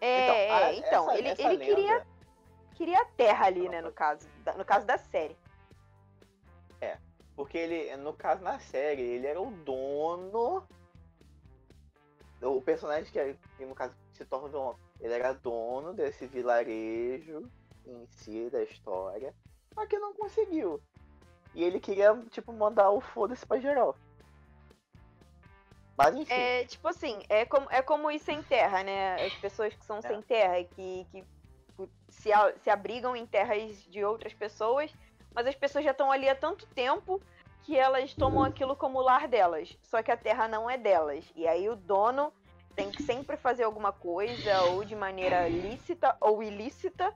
É, 0.00 0.50
a- 0.50 0.60
é, 0.70 0.74
então, 0.76 1.10
essa- 1.10 1.18
ele, 1.18 1.28
essa 1.28 1.42
ele 1.42 1.56
lenda- 1.56 1.74
queria, 1.74 2.06
queria 2.76 3.00
a 3.02 3.04
terra 3.04 3.46
ali, 3.46 3.68
né, 3.68 3.80
no 3.80 3.92
caso, 3.92 4.28
da- 4.44 4.54
no 4.54 4.64
caso 4.64 4.86
da 4.86 4.96
série. 4.98 5.36
Porque 7.36 7.56
ele, 7.56 7.96
no 7.98 8.12
caso, 8.12 8.42
na 8.42 8.58
série, 8.58 9.00
ele 9.00 9.24
era 9.24 9.40
o 9.40 9.48
dono. 9.48 10.66
O 12.42 12.60
personagem 12.60 13.12
que, 13.12 13.36
que 13.56 13.64
no 13.64 13.76
caso 13.76 13.94
se 14.18 14.24
torna 14.24 14.48
vilão, 14.48 14.76
ele 15.00 15.14
era 15.14 15.32
dono 15.32 15.92
desse 15.94 16.26
vilarejo 16.26 17.48
em 17.86 18.06
si 18.06 18.50
da 18.50 18.62
história, 18.62 19.34
só 19.74 19.86
que 19.86 19.98
não 19.98 20.12
conseguiu. 20.12 20.80
E 21.54 21.64
ele 21.64 21.80
queria, 21.80 22.14
tipo, 22.30 22.52
mandar 22.52 22.90
o 22.90 23.00
foda-se 23.00 23.46
pra 23.46 23.58
geral. 23.58 23.96
Mas 25.96 26.14
enfim, 26.14 26.32
É, 26.32 26.64
tipo 26.64 26.86
assim, 26.86 27.20
é 27.28 27.44
como, 27.44 27.66
é 27.70 27.82
como 27.82 28.10
ir 28.10 28.18
sem 28.18 28.42
terra, 28.42 28.84
né? 28.84 29.14
As 29.24 29.34
pessoas 29.34 29.74
que 29.74 29.84
são 29.84 30.00
sem 30.00 30.20
terra, 30.22 30.62
que, 30.62 31.06
que 31.10 31.24
se, 32.08 32.30
se 32.62 32.70
abrigam 32.70 33.16
em 33.16 33.26
terras 33.26 33.82
de 33.84 34.04
outras 34.04 34.32
pessoas, 34.34 34.92
mas 35.34 35.46
as 35.46 35.54
pessoas 35.54 35.84
já 35.84 35.90
estão 35.90 36.12
ali 36.12 36.28
há 36.28 36.34
tanto 36.34 36.66
tempo 36.68 37.20
que 37.64 37.76
elas 37.76 38.14
tomam 38.14 38.44
aquilo 38.44 38.76
como 38.76 39.00
lar 39.00 39.26
delas. 39.28 39.76
Só 39.82 40.02
que 40.02 40.10
a 40.10 40.16
terra 40.16 40.48
não 40.48 40.70
é 40.70 40.78
delas. 40.78 41.24
E 41.34 41.46
aí 41.46 41.68
o 41.68 41.76
dono 41.76 42.32
tem 42.78 42.92
que 42.92 43.02
sempre 43.02 43.36
fazer 43.36 43.64
alguma 43.64 43.92
coisa, 43.92 44.62
ou 44.62 44.84
de 44.84 44.94
maneira 44.94 45.48
lícita 45.48 46.16
ou 46.20 46.40
ilícita, 46.40 47.12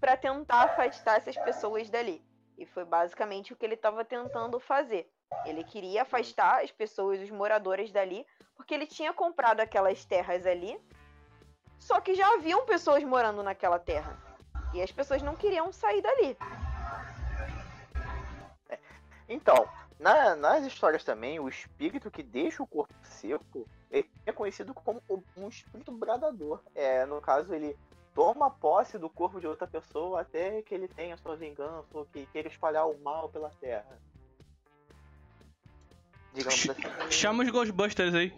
para 0.00 0.16
tentar 0.16 0.64
afastar 0.64 1.18
essas 1.18 1.36
pessoas 1.36 1.88
dali. 1.88 2.20
E 2.58 2.66
foi 2.66 2.84
basicamente 2.84 3.52
o 3.52 3.56
que 3.56 3.64
ele 3.64 3.76
estava 3.76 4.04
tentando 4.04 4.58
fazer. 4.58 5.08
Ele 5.44 5.62
queria 5.62 6.02
afastar 6.02 6.64
as 6.64 6.72
pessoas, 6.72 7.20
os 7.20 7.30
moradores 7.30 7.92
dali, 7.92 8.26
porque 8.56 8.74
ele 8.74 8.84
tinha 8.84 9.12
comprado 9.12 9.60
aquelas 9.60 10.04
terras 10.04 10.44
ali. 10.44 10.76
Só 11.78 12.00
que 12.00 12.12
já 12.12 12.26
haviam 12.34 12.66
pessoas 12.66 13.04
morando 13.04 13.44
naquela 13.44 13.78
terra. 13.78 14.18
E 14.74 14.82
as 14.82 14.90
pessoas 14.90 15.22
não 15.22 15.36
queriam 15.36 15.70
sair 15.72 16.02
dali. 16.02 16.36
Então, 19.28 19.68
na- 20.00 20.34
nas 20.34 20.64
histórias 20.64 21.04
também, 21.04 21.38
o 21.38 21.48
espírito 21.48 22.10
que 22.10 22.24
deixa 22.24 22.60
o 22.60 22.66
corpo 22.66 22.92
seco 23.02 23.68
ele 23.90 24.10
é 24.24 24.32
conhecido 24.32 24.74
como 24.74 25.02
um 25.36 25.48
espírito 25.48 25.92
bradador. 25.92 26.60
É, 26.74 27.06
no 27.06 27.20
caso, 27.20 27.54
ele 27.54 27.76
toma 28.14 28.50
posse 28.50 28.98
do 28.98 29.10
corpo 29.10 29.40
de 29.40 29.46
outra 29.46 29.66
pessoa 29.66 30.22
até 30.22 30.62
que 30.62 30.74
ele 30.74 30.88
tenha 30.88 31.16
sua 31.18 31.36
vingança 31.36 31.86
ou 31.92 32.06
que 32.06 32.26
queira 32.26 32.48
espalhar 32.48 32.88
o 32.88 32.98
mal 32.98 33.28
pela 33.28 33.50
terra. 33.60 33.98
Digamos 36.32 36.68
assim. 36.68 37.10
Chama 37.10 37.44
os 37.44 37.50
Ghostbusters 37.50 38.14
aí. 38.14 38.32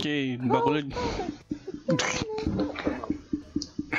Que 0.00 0.38
bagulho. 0.38 0.88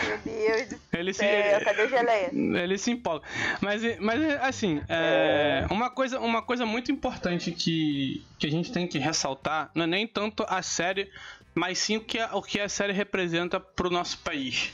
Meu 0.07 0.17
Deus 0.19 0.69
do 0.69 0.79
Ele 0.93 1.13
se, 1.13 1.19
céu, 1.19 1.61
cadê 1.63 1.81
o 1.83 1.89
geleia? 1.89 2.29
ele 2.33 2.77
se 2.77 2.91
empolga. 2.91 3.25
Mas, 3.61 3.81
mas 3.99 4.21
assim, 4.41 4.81
é, 4.87 5.65
Uma, 5.69 5.89
coisa, 5.89 6.19
uma 6.19 6.41
coisa 6.41 6.65
muito 6.65 6.91
importante 6.91 7.51
que, 7.51 8.23
que 8.39 8.47
a 8.47 8.51
gente 8.51 8.71
tem 8.71 8.87
que 8.87 8.97
ressaltar 8.97 9.69
não 9.75 9.83
é 9.83 9.87
nem 9.87 10.07
tanto 10.07 10.45
a 10.47 10.61
série, 10.61 11.09
mas 11.53 11.79
sim 11.79 11.97
o 11.97 12.01
que 12.01 12.19
a, 12.19 12.35
o 12.35 12.41
que 12.41 12.59
a 12.59 12.69
série 12.69 12.93
representa 12.93 13.59
pro 13.59 13.89
nosso 13.89 14.19
país. 14.19 14.71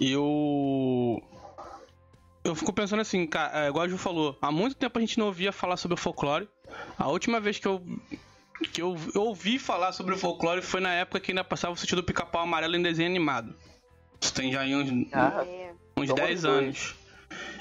E 0.00 0.12
eu. 0.12 1.22
Eu 2.44 2.54
fico 2.54 2.72
pensando 2.72 3.00
assim, 3.00 3.26
cara, 3.26 3.66
é, 3.66 3.68
igual 3.68 3.84
a 3.84 3.88
Ju 3.88 3.98
falou, 3.98 4.38
há 4.40 4.50
muito 4.50 4.74
tempo 4.76 4.96
a 4.96 5.00
gente 5.00 5.18
não 5.18 5.26
ouvia 5.26 5.52
falar 5.52 5.76
sobre 5.76 5.94
o 5.94 5.98
folclore. 5.98 6.48
A 6.96 7.08
última 7.08 7.40
vez 7.40 7.58
que 7.58 7.66
eu 7.66 7.82
que 8.72 8.82
eu, 8.82 8.96
eu 9.14 9.22
ouvi 9.22 9.58
falar 9.58 9.92
sobre 9.92 10.14
o 10.14 10.18
folclore 10.18 10.62
foi 10.62 10.80
na 10.80 10.92
época 10.92 11.20
que 11.20 11.30
ainda 11.30 11.44
passava 11.44 11.74
o 11.74 11.76
sentido 11.76 12.02
do 12.02 12.04
pica-pau 12.04 12.42
amarelo 12.42 12.76
em 12.76 12.82
desenho 12.82 13.08
animado. 13.08 13.54
Isso 14.20 14.34
tem 14.34 14.52
já 14.52 14.60
aí 14.62 14.74
uns, 14.74 15.12
Ah, 15.12 15.44
uns 15.96 16.08
Somos 16.08 16.14
10 16.22 16.42
dois. 16.42 16.44
anos. 16.44 16.94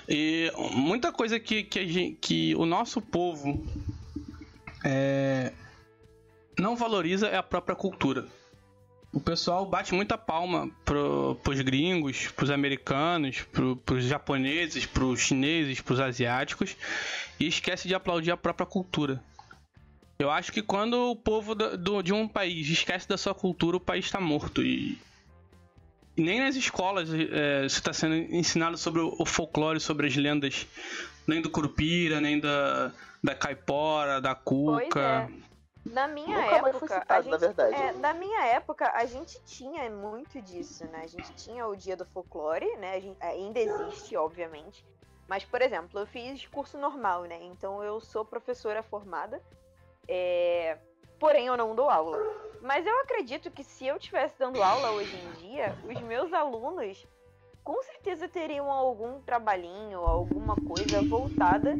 E 0.09 0.51
muita 0.71 1.11
coisa 1.11 1.39
que, 1.39 1.63
que, 1.63 1.79
a 1.79 1.85
gente- 1.85 2.17
que 2.21 2.55
o 2.55 2.65
nosso 2.65 3.01
povo 3.01 3.63
é, 4.83 5.51
não 6.57 6.75
valoriza 6.75 7.27
é 7.27 7.37
a 7.37 7.43
própria 7.43 7.75
cultura. 7.75 8.25
O 9.13 9.19
pessoal 9.19 9.65
bate 9.65 9.93
muita 9.93 10.17
palma 10.17 10.69
pro, 10.85 11.37
pros 11.43 11.59
gringos, 11.61 12.27
pros 12.27 12.49
americanos, 12.49 13.41
pro, 13.51 13.75
pros 13.77 14.03
japoneses, 14.03 14.85
pros 14.85 15.19
chineses, 15.21 15.81
pros 15.81 15.99
asiáticos 15.99 16.75
e 17.39 17.47
esquece 17.47 17.87
de 17.87 17.95
aplaudir 17.95 18.31
a 18.31 18.37
própria 18.37 18.65
cultura. 18.65 19.23
Eu 20.19 20.29
acho 20.31 20.51
que 20.51 20.61
quando 20.61 21.11
o 21.11 21.15
povo 21.15 21.53
do- 21.55 21.77
do- 21.77 22.01
de 22.01 22.11
um 22.13 22.27
país 22.27 22.67
esquece 22.69 23.07
da 23.07 23.17
sua 23.17 23.33
cultura, 23.35 23.77
o 23.77 23.79
país 23.79 24.05
está 24.05 24.19
morto. 24.19 24.61
E 24.63 24.97
nem 26.17 26.39
nas 26.39 26.55
escolas 26.55 27.09
é, 27.13 27.69
se 27.69 27.75
está 27.75 27.93
sendo 27.93 28.15
ensinado 28.15 28.77
sobre 28.77 29.01
o, 29.01 29.25
folclore, 29.25 29.79
sobre 29.79 30.07
as 30.07 30.15
lendas, 30.15 30.67
nem 31.27 31.41
do 31.41 31.49
Curupira, 31.49 32.19
nem 32.19 32.39
da, 32.39 32.91
da 33.23 33.35
Caipora, 33.35 34.19
da 34.19 34.33
Cuca. 34.35 35.29
é. 35.43 35.47
Na 35.85 36.05
minha 36.05 36.37
Nunca 36.41 36.55
época, 36.57 36.99
citado, 36.99 37.13
a 37.13 37.21
gente, 37.21 37.31
na 37.31 37.37
verdade. 37.37 37.73
é, 37.75 37.93
na 37.93 38.13
minha 38.13 38.45
época, 38.47 38.91
a 38.93 39.05
gente 39.05 39.39
tinha 39.45 39.89
muito 39.89 40.41
disso, 40.41 40.83
né? 40.85 41.01
A 41.03 41.07
gente 41.07 41.31
tinha 41.35 41.65
o 41.65 41.75
dia 41.77 41.95
do 41.95 42.05
folclore, 42.05 42.65
né? 42.75 42.95
A 42.95 42.99
gente, 42.99 43.17
ainda 43.21 43.59
existe, 43.59 44.15
obviamente. 44.17 44.83
Mas, 45.29 45.45
por 45.45 45.61
exemplo, 45.61 45.99
eu 45.99 46.05
fiz 46.05 46.45
curso 46.47 46.77
normal, 46.77 47.23
né? 47.23 47.39
Então 47.43 47.81
eu 47.81 48.01
sou 48.01 48.25
professora 48.25 48.83
formada. 48.83 49.41
é, 50.07 50.77
Porém, 51.19 51.47
eu 51.47 51.57
não 51.57 51.73
dou 51.75 51.89
aula. 51.89 52.19
Mas 52.61 52.85
eu 52.85 52.99
acredito 53.01 53.51
que 53.51 53.63
se 53.63 53.85
eu 53.85 53.97
estivesse 53.97 54.37
dando 54.39 54.61
aula 54.63 54.91
hoje 54.91 55.15
em 55.15 55.31
dia, 55.33 55.77
os 55.83 55.99
meus 56.01 56.33
alunos 56.33 57.05
com 57.63 57.81
certeza 57.83 58.27
teriam 58.27 58.71
algum 58.71 59.21
trabalhinho, 59.21 59.99
alguma 59.99 60.55
coisa 60.55 61.01
voltada 61.01 61.77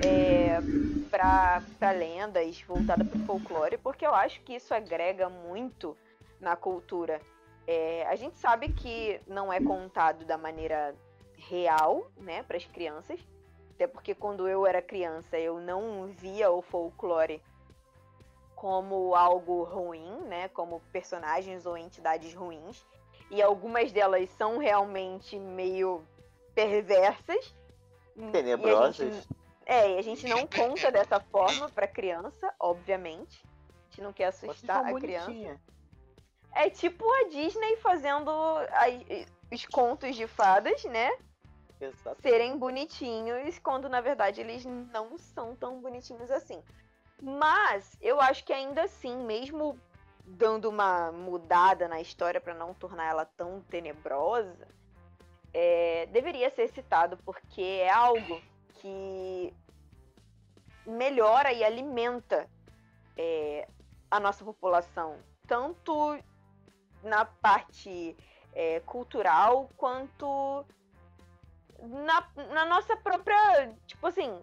é, 0.00 0.62
para 1.10 1.90
lendas, 1.92 2.62
voltada 2.62 3.04
para 3.04 3.16
o 3.16 3.26
folclore, 3.26 3.76
porque 3.78 4.06
eu 4.06 4.14
acho 4.14 4.40
que 4.42 4.54
isso 4.54 4.72
agrega 4.72 5.28
muito 5.28 5.96
na 6.40 6.56
cultura. 6.56 7.20
É, 7.66 8.06
a 8.06 8.14
gente 8.14 8.36
sabe 8.36 8.68
que 8.68 9.20
não 9.26 9.52
é 9.52 9.60
contado 9.60 10.24
da 10.24 10.38
maneira 10.38 10.94
real, 11.36 12.10
né, 12.16 12.42
para 12.42 12.56
as 12.56 12.66
crianças, 12.66 13.18
até 13.74 13.86
porque 13.86 14.14
quando 14.14 14.48
eu 14.48 14.66
era 14.66 14.80
criança 14.80 15.38
eu 15.38 15.58
não 15.60 16.06
via 16.06 16.50
o 16.50 16.62
folclore 16.62 17.42
como 18.64 19.14
algo 19.14 19.62
ruim, 19.64 20.20
né, 20.22 20.48
como 20.48 20.80
personagens 20.90 21.66
ou 21.66 21.76
entidades 21.76 22.32
ruins, 22.32 22.82
e 23.30 23.42
algumas 23.42 23.92
delas 23.92 24.30
são 24.38 24.56
realmente 24.56 25.38
meio 25.38 26.02
perversas. 26.54 27.54
E 28.16 28.30
Tenebrosas. 28.30 28.96
gente- 29.16 29.28
é, 29.66 29.96
e 29.96 29.98
a 29.98 30.02
gente 30.02 30.26
não 30.26 30.46
conta 30.46 30.90
dessa 30.90 31.20
forma 31.20 31.68
pra 31.68 31.86
criança, 31.86 32.54
obviamente. 32.58 33.44
A 33.44 33.90
gente 33.90 34.00
não 34.00 34.14
quer 34.14 34.28
assustar 34.28 34.82
a 34.82 34.94
criança. 34.98 35.60
É 36.54 36.70
tipo 36.70 37.04
a 37.20 37.24
Disney 37.28 37.76
fazendo 37.82 38.30
as- 38.70 39.26
os 39.52 39.66
contos 39.66 40.16
de 40.16 40.26
fadas, 40.26 40.82
né? 40.84 41.10
Exato. 41.78 42.22
Serem 42.22 42.56
bonitinhos, 42.56 43.58
quando 43.58 43.90
na 43.90 44.00
verdade 44.00 44.40
eles 44.40 44.64
não 44.64 45.18
são 45.18 45.54
tão 45.54 45.82
bonitinhos 45.82 46.30
assim. 46.30 46.62
Mas 47.20 47.96
eu 48.00 48.20
acho 48.20 48.44
que 48.44 48.52
ainda 48.52 48.82
assim, 48.82 49.16
mesmo 49.24 49.78
dando 50.26 50.68
uma 50.68 51.12
mudada 51.12 51.86
na 51.86 52.00
história 52.00 52.40
pra 52.40 52.54
não 52.54 52.74
tornar 52.74 53.04
ela 53.04 53.24
tão 53.24 53.60
tenebrosa, 53.62 54.68
é, 55.52 56.06
deveria 56.06 56.50
ser 56.50 56.68
citado 56.68 57.16
porque 57.18 57.62
é 57.62 57.90
algo 57.90 58.40
que 58.80 59.54
melhora 60.86 61.52
e 61.52 61.62
alimenta 61.62 62.48
é, 63.16 63.68
a 64.10 64.18
nossa 64.18 64.44
população, 64.44 65.18
tanto 65.46 66.18
na 67.02 67.24
parte 67.24 68.16
é, 68.52 68.80
cultural 68.80 69.70
quanto 69.76 70.64
na, 71.82 72.28
na 72.52 72.64
nossa 72.64 72.96
própria, 72.96 73.74
tipo 73.86 74.06
assim, 74.06 74.42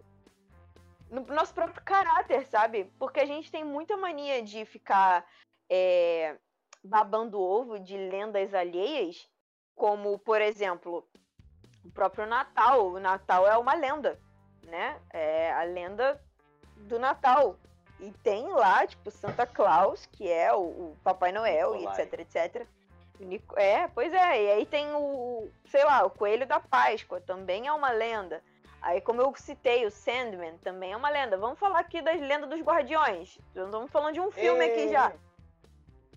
no 1.12 1.26
nosso 1.26 1.54
próprio 1.54 1.84
caráter, 1.84 2.48
sabe? 2.48 2.86
Porque 2.98 3.20
a 3.20 3.26
gente 3.26 3.52
tem 3.52 3.64
muita 3.64 3.98
mania 3.98 4.42
de 4.42 4.64
ficar 4.64 5.26
é, 5.70 6.38
babando 6.82 7.40
ovo 7.40 7.78
de 7.78 7.98
lendas 7.98 8.54
alheias, 8.54 9.30
como, 9.76 10.18
por 10.18 10.42
exemplo, 10.42 11.06
o 11.84 11.92
próprio 11.92 12.26
Natal. 12.26 12.88
O 12.88 13.00
Natal 13.00 13.46
é 13.46 13.58
uma 13.58 13.74
lenda, 13.74 14.18
né? 14.64 15.00
É 15.12 15.52
a 15.52 15.64
lenda 15.64 16.20
do 16.78 16.98
Natal. 16.98 17.58
E 18.00 18.12
tem 18.24 18.48
lá, 18.48 18.88
tipo, 18.88 19.12
Santa 19.12 19.46
Claus, 19.46 20.06
que 20.08 20.28
é 20.32 20.52
o, 20.54 20.62
o 20.62 20.98
Papai 21.04 21.32
Noel, 21.34 21.76
e 21.76 21.86
etc, 21.86 22.20
etc. 22.20 22.68
É, 23.58 23.88
pois 23.90 24.14
é. 24.14 24.44
E 24.44 24.52
aí 24.52 24.66
tem 24.66 24.88
o, 24.94 25.52
sei 25.66 25.84
lá, 25.84 26.06
o 26.06 26.10
Coelho 26.10 26.48
da 26.48 26.60
Páscoa, 26.60 27.22
também 27.22 27.68
é 27.68 27.74
uma 27.74 27.92
lenda. 27.92 28.42
Aí, 28.82 29.00
como 29.00 29.22
eu 29.22 29.32
citei, 29.36 29.86
o 29.86 29.92
Sandman 29.92 30.58
também 30.58 30.94
é 30.94 30.98
uma 30.98 31.10
lenda. 31.10 31.38
Vamos 31.38 31.60
falar 31.60 31.80
aqui 31.80 32.02
das 32.02 32.20
lendas 32.20 32.50
dos 32.50 32.62
Guardiões. 32.62 33.38
Estamos 33.56 33.92
falando 33.92 34.16
de 34.16 34.20
um 34.20 34.32
filme 34.32 34.66
aqui 34.66 34.90
já. 34.90 35.14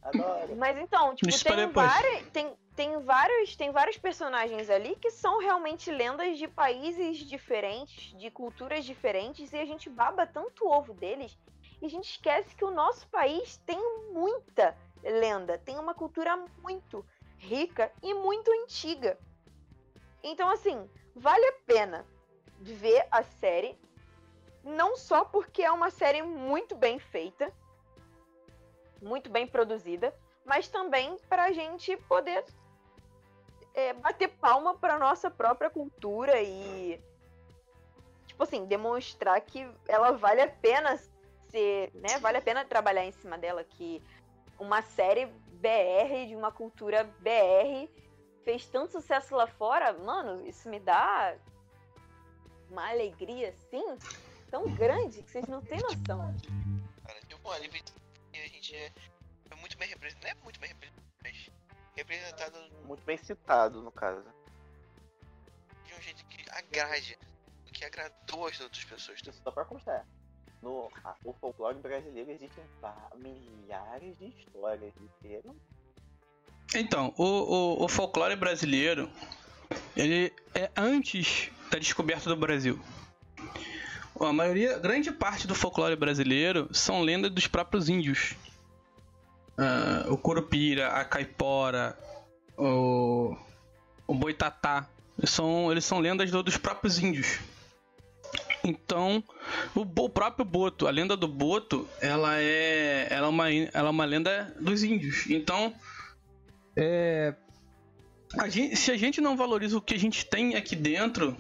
Adoro. 0.03 0.57
Mas 0.57 0.79
então, 0.79 1.15
tipo, 1.15 1.31
tem, 1.45 1.67
várias, 1.69 2.27
tem, 2.29 2.57
tem, 2.75 2.99
vários, 3.01 3.57
tem 3.57 3.71
vários 3.71 3.99
personagens 3.99 4.71
ali 4.71 4.97
que 4.97 5.11
são 5.11 5.39
realmente 5.39 5.91
lendas 5.91 6.39
de 6.39 6.49
países 6.49 7.19
diferentes, 7.19 8.17
de 8.19 8.31
culturas 8.31 8.85
diferentes, 8.85 9.53
e 9.53 9.59
a 9.59 9.65
gente 9.65 9.89
baba 9.89 10.27
tanto 10.27 10.67
o 10.67 10.71
ovo 10.71 10.93
deles, 10.95 11.39
e 11.81 11.87
a 11.87 11.89
gente 11.89 12.11
esquece 12.11 12.55
que 12.55 12.65
o 12.65 12.71
nosso 12.71 13.07
país 13.09 13.59
tem 13.67 13.79
muita 14.13 14.77
lenda, 15.03 15.59
tem 15.59 15.79
uma 15.79 15.95
cultura 15.95 16.37
muito 16.63 17.05
rica 17.39 17.91
e 18.03 18.13
muito 18.13 18.51
antiga. 18.51 19.19
Então, 20.23 20.51
assim, 20.51 20.89
vale 21.15 21.47
a 21.47 21.53
pena 21.67 22.07
ver 22.73 23.07
a 23.11 23.23
série, 23.23 23.79
não 24.63 24.97
só 24.97 25.25
porque 25.25 25.63
é 25.63 25.71
uma 25.71 25.91
série 25.91 26.23
muito 26.23 26.75
bem 26.75 26.99
feita, 26.99 27.53
muito 29.03 29.31
bem 29.31 29.47
produzida, 29.47 30.15
mas 30.45 30.69
também 30.69 31.17
para 31.29 31.45
a 31.45 31.53
gente 31.53 31.97
poder 32.09 32.45
é, 33.75 33.93
bater 33.93 34.29
palma 34.29 34.75
para 34.75 34.99
nossa 34.99 35.31
própria 35.31 35.69
cultura 35.69 36.41
e 36.41 37.01
tipo 38.27 38.43
assim 38.43 38.65
demonstrar 38.65 39.41
que 39.41 39.69
ela 39.89 40.13
vale 40.13 40.41
a 40.41 40.49
pena 40.49 40.99
ser, 41.51 41.91
né? 41.95 42.19
Vale 42.21 42.39
a 42.39 42.43
pena 42.43 42.65
trabalhar 42.65 43.05
em 43.05 43.13
cima 43.13 43.39
dela 43.39 43.63
que 43.63 44.03
uma 44.59 44.83
série 44.83 45.27
BR 45.27 46.27
de 46.27 46.35
uma 46.35 46.51
cultura 46.51 47.05
BR 47.21 47.89
fez 48.45 48.67
tanto 48.67 48.93
sucesso 48.93 49.35
lá 49.35 49.47
fora, 49.47 49.93
mano, 49.93 50.47
isso 50.47 50.69
me 50.69 50.79
dá 50.79 51.35
uma 52.75 52.91
alegria 52.91 53.51
assim 53.51 53.99
tão 54.51 54.69
grande 54.75 55.23
que 55.23 55.31
vocês 55.31 55.47
não 55.47 55.63
têm 55.63 55.79
noção. 55.81 56.35
Cara, 57.07 57.21
tipo, 57.29 57.49
olha, 57.49 57.69
a 57.69 58.49
gente 58.49 58.75
é 58.75 58.93
é 59.51 59.55
muito 59.57 59.79
bem 59.79 59.89
representado. 59.89 60.25
Não 60.35 60.41
é 60.41 60.45
muito 60.45 60.59
bem 60.61 60.69
representado, 60.71 61.07
mas 61.23 61.51
representado 61.97 62.59
Muito 62.87 63.05
bem 63.05 63.17
citado, 63.17 63.81
no 63.81 63.93
caso. 63.93 64.25
de 65.87 65.95
um 65.95 66.01
jeito 66.03 66.25
que 66.27 66.45
agrade, 66.51 67.17
que 67.73 67.85
agradou 67.85 68.47
as 68.49 68.59
outras 68.61 68.85
pessoas 68.85 69.23
também. 69.23 69.41
Só 69.43 69.51
pra 69.53 69.65
constar. 69.65 70.05
No 70.63 70.91
a- 71.05 71.15
o 71.25 71.33
folclore 71.35 71.79
brasileiro 71.79 72.31
existem 72.33 72.65
milhares 73.17 74.19
de 74.19 74.27
histórias 74.27 74.93
de 74.95 75.09
ter. 75.23 75.43
Então, 76.75 77.15
o, 77.17 77.25
o, 77.25 77.85
o 77.85 77.89
folclore 77.89 78.35
brasileiro, 78.35 79.09
ele 79.97 80.35
é 80.55 80.71
antes 80.77 81.53
da 81.75 81.79
descoberta 81.81 82.31
do 82.31 82.37
Brasil. 82.37 82.79
A 84.21 84.33
maioria, 84.33 84.79
grande 84.79 85.11
parte 85.11 85.45
do 85.45 85.57
folclore 85.57 85.97
brasileiro 85.97 86.69
são 86.73 87.03
lendas 87.03 87.33
dos 87.33 87.49
próprios 87.49 87.89
índios. 87.89 88.37
Ah, 89.59 90.07
o 90.09 90.17
Curupira, 90.17 90.91
a 90.91 91.05
Caipora, 91.05 91.99
o, 92.57 93.37
o 94.07 94.15
boitatá. 94.15 94.89
Eles 95.19 95.31
são, 95.31 95.71
eles 95.73 95.85
são 95.85 95.99
lendas 95.99 96.31
do, 96.31 96.45
dos 96.45 96.57
próprios 96.57 97.01
índios. 97.01 97.41
Então, 98.63 99.23
o, 99.75 99.81
o, 99.81 100.09
próprio 100.09 100.45
Boto, 100.45 100.87
a 100.87 100.91
lenda 100.91 101.17
do 101.17 101.27
Boto, 101.27 101.89
ela 102.01 102.41
é, 102.41 103.09
ela 103.11 103.27
é, 103.27 103.31
uma, 103.31 103.53
ela 103.53 103.89
é 103.89 103.91
uma 103.91 104.05
lenda 104.05 104.55
dos 104.61 104.85
índios. 104.85 105.29
Então, 105.29 105.75
é, 106.77 107.35
a 108.39 108.49
gente, 108.49 108.77
se 108.77 108.93
a 108.93 108.97
gente 108.97 109.21
não 109.21 109.37
valoriza 109.37 109.77
o 109.77 109.83
que 109.83 109.95
a 109.95 109.99
gente 109.99 110.25
tem 110.25 110.55
aqui 110.55 110.77
dentro, 110.77 111.37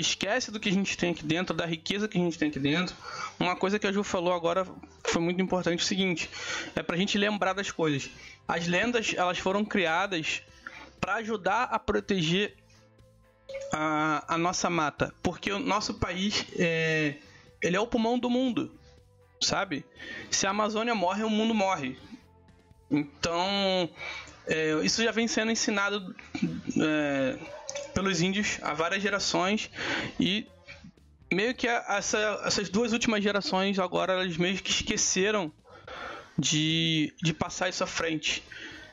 esquece 0.00 0.50
do 0.50 0.58
que 0.58 0.68
a 0.68 0.72
gente 0.72 0.96
tem 0.96 1.12
aqui 1.12 1.24
dentro, 1.24 1.54
da 1.54 1.64
riqueza 1.64 2.08
que 2.08 2.18
a 2.18 2.20
gente 2.20 2.38
tem 2.38 2.48
aqui 2.48 2.58
dentro. 2.58 2.94
Uma 3.38 3.54
coisa 3.54 3.78
que 3.78 3.86
a 3.86 3.92
Ju 3.92 4.02
falou 4.02 4.32
agora 4.32 4.66
foi 5.04 5.22
muito 5.22 5.40
importante, 5.40 5.82
o 5.82 5.86
seguinte, 5.86 6.28
é 6.74 6.82
pra 6.82 6.96
gente 6.96 7.16
lembrar 7.16 7.52
das 7.52 7.70
coisas. 7.70 8.10
As 8.46 8.66
lendas, 8.66 9.14
elas 9.16 9.38
foram 9.38 9.64
criadas 9.64 10.42
para 11.00 11.14
ajudar 11.16 11.64
a 11.64 11.78
proteger 11.78 12.56
a, 13.72 14.34
a 14.34 14.38
nossa 14.38 14.68
mata, 14.68 15.14
porque 15.22 15.52
o 15.52 15.58
nosso 15.58 15.94
país 15.94 16.44
é, 16.58 17.16
ele 17.62 17.76
é 17.76 17.80
o 17.80 17.86
pulmão 17.86 18.18
do 18.18 18.28
mundo, 18.28 18.74
sabe? 19.40 19.84
Se 20.30 20.46
a 20.46 20.50
Amazônia 20.50 20.94
morre, 20.94 21.22
o 21.22 21.30
mundo 21.30 21.54
morre. 21.54 21.96
Então, 22.90 23.88
é, 24.46 24.72
isso 24.82 25.02
já 25.02 25.12
vem 25.12 25.28
sendo 25.28 25.52
ensinado 25.52 26.14
é, 26.80 27.38
pelos 27.92 28.20
índios 28.20 28.58
há 28.62 28.74
várias 28.74 29.02
gerações 29.02 29.70
e 30.18 30.46
meio 31.32 31.54
que 31.54 31.66
essa, 31.66 32.42
essas 32.44 32.68
duas 32.68 32.92
últimas 32.92 33.22
gerações 33.22 33.78
agora 33.78 34.12
elas 34.12 34.36
meio 34.36 34.56
que 34.56 34.70
esqueceram 34.70 35.52
de, 36.38 37.12
de 37.22 37.32
passar 37.32 37.68
isso 37.68 37.82
à 37.84 37.86
frente. 37.86 38.42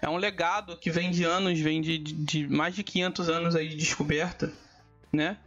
É 0.02 0.10
um 0.10 0.18
legado 0.18 0.78
que 0.78 0.90
vem 0.90 1.12
de 1.12 1.24
anos, 1.24 1.60
vem 1.60 1.82
de, 1.82 1.98
de, 1.98 2.48
mais 2.48 2.76
de 2.76 2.84
500 2.84 3.30
anos 3.30 3.56
aí 3.56 3.70
de 3.70 3.76
descoberta, 3.76 4.52
né? 5.14 5.38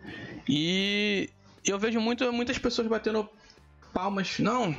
E 0.49 1.29
eu 1.65 1.79
vejo 1.79 2.01
muito, 2.01 2.31
muitas 2.33 2.59
pessoas 2.59 2.87
batendo 2.87 3.29
palmas, 3.93 4.39
não, 4.39 4.77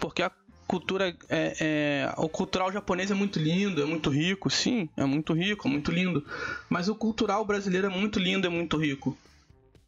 porque 0.00 0.22
a 0.22 0.30
cultura 0.66 1.14
é, 1.28 1.56
é, 1.60 2.14
o 2.16 2.28
cultural 2.28 2.72
japonês 2.72 3.10
é 3.10 3.14
muito 3.14 3.38
lindo, 3.38 3.82
é 3.82 3.84
muito 3.84 4.10
rico, 4.10 4.50
sim, 4.50 4.88
é 4.96 5.04
muito 5.04 5.32
rico, 5.32 5.68
é 5.68 5.70
muito 5.70 5.90
lindo. 5.90 6.24
Mas 6.68 6.88
o 6.88 6.94
cultural 6.94 7.44
brasileiro 7.44 7.86
é 7.86 7.90
muito 7.90 8.18
lindo, 8.18 8.46
é 8.46 8.50
muito 8.50 8.76
rico. 8.76 9.16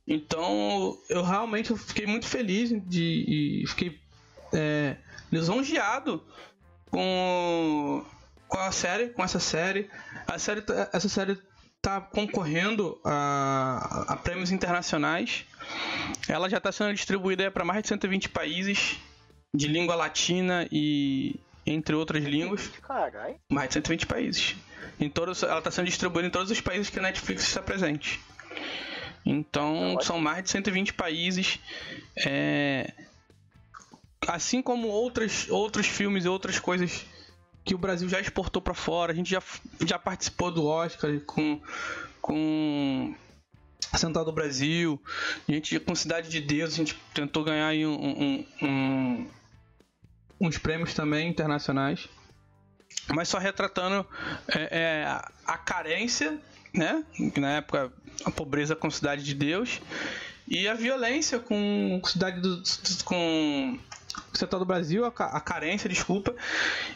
Então 0.07 0.99
eu 1.09 1.23
realmente 1.23 1.75
fiquei 1.77 2.07
muito 2.07 2.27
feliz 2.27 2.71
de 2.87 3.63
e 3.63 3.67
fiquei 3.67 3.99
é, 4.53 4.97
lisonjeado 5.33 6.23
com 6.91 8.05
com 8.47 8.59
a 8.59 8.71
série, 8.71 9.09
com 9.09 9.25
essa 9.25 9.41
série. 9.41 9.91
A 10.27 10.39
série 10.39 10.61
tá, 10.61 10.89
essa 10.93 11.09
série 11.09 11.39
está 11.77 12.01
concorrendo 12.01 13.01
a, 13.05 14.05
a 14.09 14.17
prêmios 14.17 14.53
internacionais. 14.53 15.45
Ela 16.29 16.49
já 16.49 16.59
está 16.59 16.71
sendo 16.71 16.95
distribuída 16.95 17.51
para 17.51 17.65
mais 17.65 17.83
de 17.83 17.89
120 17.89 18.29
países 18.29 18.99
de 19.55 19.69
língua 19.69 19.95
latina 19.95 20.67
e 20.73 21.39
entre 21.65 21.95
outras 21.95 22.25
línguas. 22.25 22.69
Caralho. 22.83 23.37
Mais 23.51 23.69
de 23.69 23.75
120 23.75 24.07
países. 24.07 24.57
Em 24.99 25.09
todos, 25.09 25.43
ela 25.43 25.59
está 25.59 25.71
sendo 25.71 25.87
distribuída 25.87 26.29
em 26.29 26.31
todos 26.31 26.51
os 26.51 26.61
países 26.61 26.91
que 26.91 26.99
a 26.99 27.03
Netflix 27.03 27.45
está 27.45 27.63
presente. 27.63 28.21
Então, 29.25 29.97
são 30.03 30.21
mais 30.21 30.43
de 30.43 30.51
120 30.51 30.93
países. 30.95 31.59
É... 32.17 32.93
Assim 34.27 34.61
como 34.61 34.89
outras, 34.89 35.49
outros 35.49 35.87
filmes 35.87 36.25
e 36.25 36.29
outras 36.29 36.59
coisas 36.59 37.07
que 37.65 37.75
o 37.75 37.79
Brasil 37.79 38.09
já 38.09 38.21
exportou 38.21 38.61
para 38.61 38.75
fora. 38.75 39.13
A 39.13 39.15
gente 39.15 39.31
já, 39.31 39.43
já 39.87 39.99
participou 39.99 40.51
do 40.51 40.67
Oscar 40.67 41.19
com, 41.21 41.61
com 42.21 43.15
Central 43.97 44.25
do 44.25 44.33
Brasil. 44.33 45.01
A 45.49 45.53
gente, 45.53 45.79
com 45.81 45.95
Cidade 45.95 46.29
de 46.29 46.41
Deus, 46.41 46.75
a 46.75 46.77
gente 46.77 46.97
tentou 47.15 47.45
ganhar 47.45 47.69
aí 47.69 47.87
um, 47.87 47.95
um, 47.95 48.47
um 48.63 49.27
uns 50.47 50.59
prêmios 50.59 50.95
também 50.95 51.29
internacionais, 51.29 52.09
mas 53.09 53.29
só 53.29 53.39
retratando 53.39 54.07
é, 54.49 54.69
é, 54.71 55.23
a 55.47 55.59
carência, 55.59 56.39
né? 56.73 57.05
Na 57.37 57.53
época 57.57 57.93
a 58.25 58.31
pobreza 58.31 58.75
com 58.75 58.91
Cidade 58.91 59.23
de 59.23 59.35
Deus 59.35 59.81
e 60.47 60.69
a 60.69 60.75
violência 60.75 61.39
com 61.39 62.01
Cidade 62.05 62.41
do, 62.41 62.63
com 63.05 63.79
Central 64.33 64.61
do 64.61 64.67
Brasil, 64.67 65.05
a, 65.05 65.09
a, 65.09 65.41
carência, 65.41 65.89
desculpa, 65.89 66.35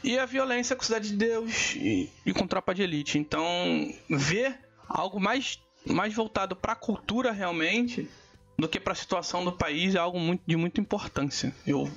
e 0.02 0.18
a 0.18 0.26
violência 0.26 0.76
com 0.76 0.82
Cidade 0.82 1.10
de 1.10 1.16
Deus 1.16 1.74
e, 1.76 2.10
e 2.24 2.32
com 2.32 2.46
Tropa 2.46 2.74
de 2.74 2.82
Elite. 2.82 3.18
Então, 3.18 3.46
ver 4.08 4.58
algo 4.88 5.20
mais, 5.20 5.58
mais 5.86 6.14
voltado 6.14 6.54
para 6.54 6.72
a 6.72 6.76
cultura 6.76 7.32
realmente 7.32 8.08
do 8.58 8.68
que 8.68 8.80
para 8.80 8.92
a 8.92 8.96
situação 8.96 9.44
do 9.44 9.52
país 9.52 9.94
é 9.94 9.98
algo 9.98 10.18
muito, 10.18 10.42
de 10.46 10.56
muita 10.56 10.80
importância. 10.80 11.54
Eu 11.66 11.90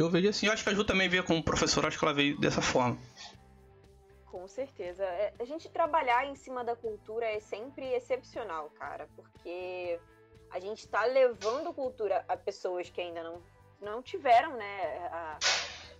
eu 0.00 0.10
vejo 0.10 0.28
assim, 0.28 0.46
eu 0.46 0.52
acho 0.52 0.62
que 0.62 0.70
a 0.70 0.74
Ju 0.74 0.84
também 0.84 1.08
vê 1.08 1.22
como 1.22 1.42
professor, 1.42 1.84
acho 1.86 1.98
que 1.98 2.04
ela 2.04 2.14
veio 2.14 2.38
dessa 2.38 2.60
forma. 2.60 2.98
Com 4.26 4.46
certeza. 4.46 5.04
É, 5.04 5.32
a 5.38 5.44
gente 5.44 5.68
trabalhar 5.68 6.26
em 6.26 6.34
cima 6.34 6.62
da 6.62 6.76
cultura 6.76 7.26
é 7.26 7.40
sempre 7.40 7.86
excepcional, 7.94 8.70
cara, 8.78 9.08
porque 9.16 9.98
a 10.50 10.60
gente 10.60 10.80
está 10.80 11.04
levando 11.04 11.72
cultura 11.72 12.24
a 12.28 12.36
pessoas 12.36 12.88
que 12.90 13.00
ainda 13.00 13.22
não, 13.22 13.42
não 13.80 14.02
tiveram, 14.02 14.56
né, 14.56 15.08
a, 15.10 15.38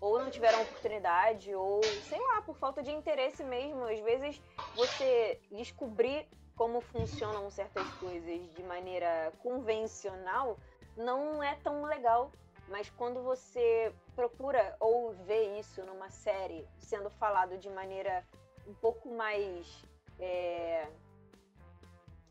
ou 0.00 0.18
não 0.18 0.30
tiveram 0.30 0.62
oportunidade, 0.62 1.54
ou 1.54 1.82
sei 2.02 2.20
lá, 2.20 2.42
por 2.42 2.56
falta 2.56 2.82
de 2.82 2.90
interesse 2.90 3.42
mesmo. 3.42 3.84
Às 3.84 4.00
vezes 4.00 4.40
você 4.74 5.40
descobrir 5.50 6.26
como 6.56 6.80
funcionam 6.80 7.50
certas 7.50 7.88
coisas 8.00 8.54
de 8.54 8.62
maneira 8.62 9.32
convencional 9.42 10.58
não 10.96 11.42
é 11.42 11.54
tão 11.62 11.84
legal 11.84 12.32
mas 12.68 12.90
quando 12.90 13.22
você 13.22 13.92
procura 14.14 14.76
ou 14.78 15.12
vê 15.24 15.58
isso 15.58 15.84
numa 15.84 16.10
série 16.10 16.66
sendo 16.78 17.10
falado 17.10 17.56
de 17.58 17.68
maneira 17.70 18.24
um 18.66 18.74
pouco 18.74 19.08
mais 19.10 19.82
é, 20.18 20.88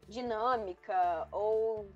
dinâmica, 0.08 1.28
ou 1.32 1.90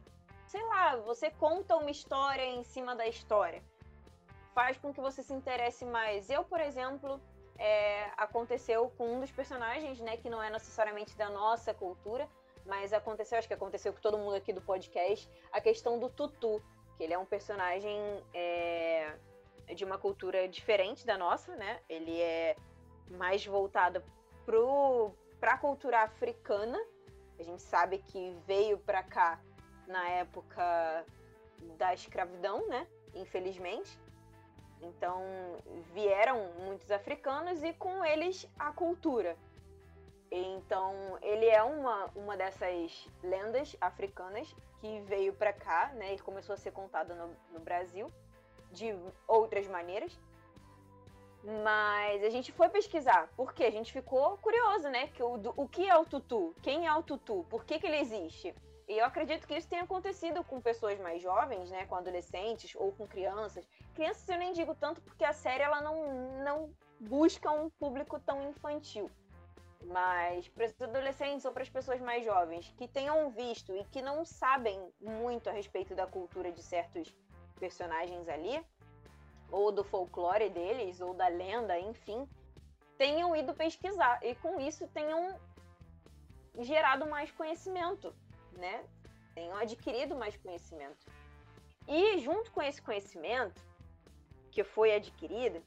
sei 0.47 0.63
lá, 0.63 0.97
você 0.97 1.29
conta 1.31 1.75
uma 1.75 1.91
história 1.91 2.43
em 2.43 2.63
cima 2.63 2.95
da 2.95 3.07
história, 3.07 3.63
faz 4.53 4.77
com 4.77 4.93
que 4.93 4.99
você 4.99 5.23
se 5.23 5.33
interesse 5.33 5.85
mais. 5.85 6.29
Eu, 6.29 6.43
por 6.43 6.59
exemplo, 6.59 7.21
é, 7.57 8.09
aconteceu 8.17 8.91
com 8.97 9.15
um 9.15 9.19
dos 9.19 9.31
personagens, 9.31 9.99
né, 9.99 10.17
que 10.17 10.29
não 10.29 10.41
é 10.41 10.49
necessariamente 10.49 11.15
da 11.15 11.29
nossa 11.29 11.73
cultura, 11.73 12.27
mas 12.65 12.91
aconteceu, 12.91 13.37
acho 13.37 13.47
que 13.47 13.53
aconteceu 13.53 13.93
com 13.93 14.01
todo 14.01 14.17
mundo 14.17 14.35
aqui 14.35 14.51
do 14.51 14.61
podcast, 14.61 15.29
a 15.51 15.61
questão 15.61 15.99
do 15.99 16.09
tutu 16.09 16.61
que 17.01 17.05
ele 17.05 17.15
é 17.15 17.17
um 17.17 17.25
personagem 17.25 17.99
é, 18.31 19.15
de 19.73 19.83
uma 19.83 19.97
cultura 19.97 20.47
diferente 20.47 21.03
da 21.03 21.17
nossa, 21.17 21.55
né? 21.55 21.79
Ele 21.89 22.21
é 22.21 22.55
mais 23.09 23.43
voltado 23.43 24.03
para 25.39 25.53
a 25.53 25.57
cultura 25.57 26.03
africana. 26.03 26.79
A 27.39 27.43
gente 27.43 27.63
sabe 27.63 27.97
que 27.97 28.37
veio 28.45 28.77
para 28.77 29.01
cá 29.01 29.41
na 29.87 30.07
época 30.09 31.03
da 31.75 31.91
escravidão, 31.91 32.67
né? 32.67 32.85
Infelizmente. 33.15 33.99
Então 34.79 35.23
vieram 35.95 36.51
muitos 36.59 36.91
africanos 36.91 37.63
e 37.63 37.73
com 37.73 38.05
eles 38.05 38.47
a 38.59 38.71
cultura. 38.71 39.35
Então 40.29 41.17
ele 41.19 41.47
é 41.47 41.63
uma, 41.63 42.05
uma 42.15 42.37
dessas 42.37 43.09
lendas 43.23 43.75
africanas 43.81 44.55
que 44.81 44.99
veio 45.01 45.31
para 45.31 45.53
cá, 45.53 45.91
né, 45.93 46.15
e 46.15 46.19
começou 46.19 46.53
a 46.53 46.57
ser 46.57 46.71
contada 46.71 47.13
no, 47.13 47.27
no 47.53 47.59
Brasil 47.59 48.11
de 48.71 48.93
outras 49.27 49.67
maneiras. 49.67 50.19
Mas 51.63 52.23
a 52.23 52.29
gente 52.29 52.51
foi 52.51 52.67
pesquisar, 52.69 53.29
porque 53.35 53.63
a 53.63 53.71
gente 53.71 53.91
ficou 53.93 54.37
curioso, 54.37 54.89
né? 54.89 55.07
Que 55.07 55.23
o, 55.23 55.39
o 55.55 55.67
que 55.67 55.89
é 55.89 55.97
o 55.97 56.05
tutu? 56.05 56.55
Quem 56.61 56.85
é 56.85 56.93
o 56.93 57.01
tutu? 57.01 57.45
Por 57.49 57.65
que, 57.65 57.79
que 57.79 57.87
ele 57.87 57.97
existe? 57.97 58.53
E 58.87 58.97
eu 58.97 59.05
acredito 59.05 59.47
que 59.47 59.55
isso 59.55 59.67
tenha 59.67 59.83
acontecido 59.83 60.43
com 60.43 60.61
pessoas 60.61 60.99
mais 60.99 61.21
jovens, 61.21 61.71
né? 61.71 61.85
Com 61.87 61.95
adolescentes 61.95 62.75
ou 62.75 62.91
com 62.91 63.07
crianças. 63.07 63.67
Crianças 63.95 64.27
eu 64.29 64.37
nem 64.37 64.53
digo 64.53 64.75
tanto 64.75 65.01
porque 65.01 65.23
a 65.23 65.33
série 65.33 65.63
ela 65.63 65.81
não, 65.81 66.43
não 66.43 66.69
busca 66.99 67.49
um 67.49 67.71
público 67.71 68.19
tão 68.19 68.49
infantil. 68.49 69.09
Mas 69.83 70.47
para 70.49 70.65
os 70.65 70.81
adolescentes 70.81 71.45
ou 71.45 71.51
para 71.51 71.63
as 71.63 71.69
pessoas 71.69 71.99
mais 71.99 72.23
jovens 72.23 72.71
que 72.77 72.87
tenham 72.87 73.29
visto 73.31 73.75
e 73.75 73.83
que 73.85 74.01
não 74.01 74.23
sabem 74.23 74.91
muito 74.99 75.49
a 75.49 75.53
respeito 75.53 75.95
da 75.95 76.05
cultura 76.05 76.51
de 76.51 76.61
certos 76.61 77.13
personagens 77.59 78.27
ali, 78.27 78.63
ou 79.51 79.71
do 79.71 79.83
folclore 79.83 80.49
deles, 80.49 81.01
ou 81.01 81.13
da 81.13 81.27
lenda, 81.27 81.77
enfim, 81.79 82.27
tenham 82.97 83.35
ido 83.35 83.53
pesquisar 83.53 84.19
e 84.23 84.35
com 84.35 84.59
isso 84.59 84.87
tenham 84.87 85.39
gerado 86.59 87.05
mais 87.07 87.31
conhecimento, 87.31 88.13
né? 88.53 88.85
Tenham 89.33 89.57
adquirido 89.57 90.15
mais 90.15 90.37
conhecimento. 90.37 91.05
E 91.87 92.19
junto 92.19 92.51
com 92.51 92.61
esse 92.61 92.81
conhecimento 92.81 93.61
que 94.51 94.63
foi 94.63 94.93
adquirido, 94.95 95.63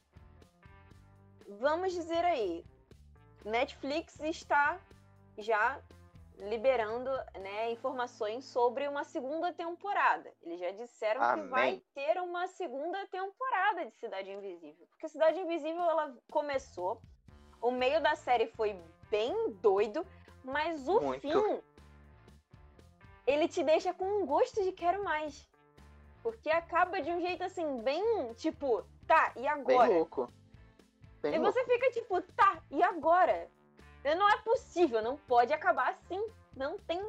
vamos 1.59 1.93
dizer 1.93 2.23
aí, 2.23 2.63
Netflix 3.45 4.19
está 4.21 4.79
já 5.37 5.79
liberando 6.37 7.09
né, 7.39 7.71
informações 7.71 8.43
sobre 8.45 8.87
uma 8.87 9.03
segunda 9.03 9.53
temporada. 9.53 10.33
Eles 10.41 10.59
já 10.59 10.71
disseram 10.71 11.21
Amém. 11.21 11.43
que 11.43 11.49
vai 11.49 11.81
ter 11.93 12.19
uma 12.19 12.47
segunda 12.47 13.05
temporada 13.07 13.85
de 13.85 13.95
Cidade 13.95 14.31
Invisível. 14.31 14.85
Porque 14.87 15.07
Cidade 15.07 15.39
Invisível 15.39 15.83
ela 15.83 16.13
começou, 16.29 17.01
o 17.61 17.71
meio 17.71 18.01
da 18.01 18.15
série 18.15 18.47
foi 18.47 18.77
bem 19.09 19.51
doido, 19.61 20.05
mas 20.43 20.87
o 20.87 20.99
Muito. 20.99 21.21
fim 21.21 21.61
ele 23.25 23.47
te 23.47 23.63
deixa 23.63 23.93
com 23.93 24.05
um 24.05 24.25
gosto 24.25 24.63
de 24.63 24.71
quero 24.71 25.03
mais. 25.03 25.49
Porque 26.21 26.49
acaba 26.49 27.01
de 27.01 27.11
um 27.11 27.21
jeito 27.21 27.43
assim, 27.43 27.81
bem 27.81 28.33
tipo, 28.33 28.83
tá, 29.07 29.31
e 29.35 29.41
Bem 29.41 29.49
agora? 29.49 29.89
louco. 29.89 30.31
Bem 31.25 31.35
E 31.35 31.39
você 31.39 31.65
fica 31.65 31.91
tipo, 31.91 32.21
tá, 32.21 32.61
e 32.69 32.83
agora? 32.83 33.49
Não 34.03 34.29
é 34.29 34.37
possível, 34.43 35.01
não 35.01 35.17
pode 35.17 35.51
acabar 35.51 35.89
assim. 35.89 36.23
Não 36.55 36.77
tem. 36.77 37.01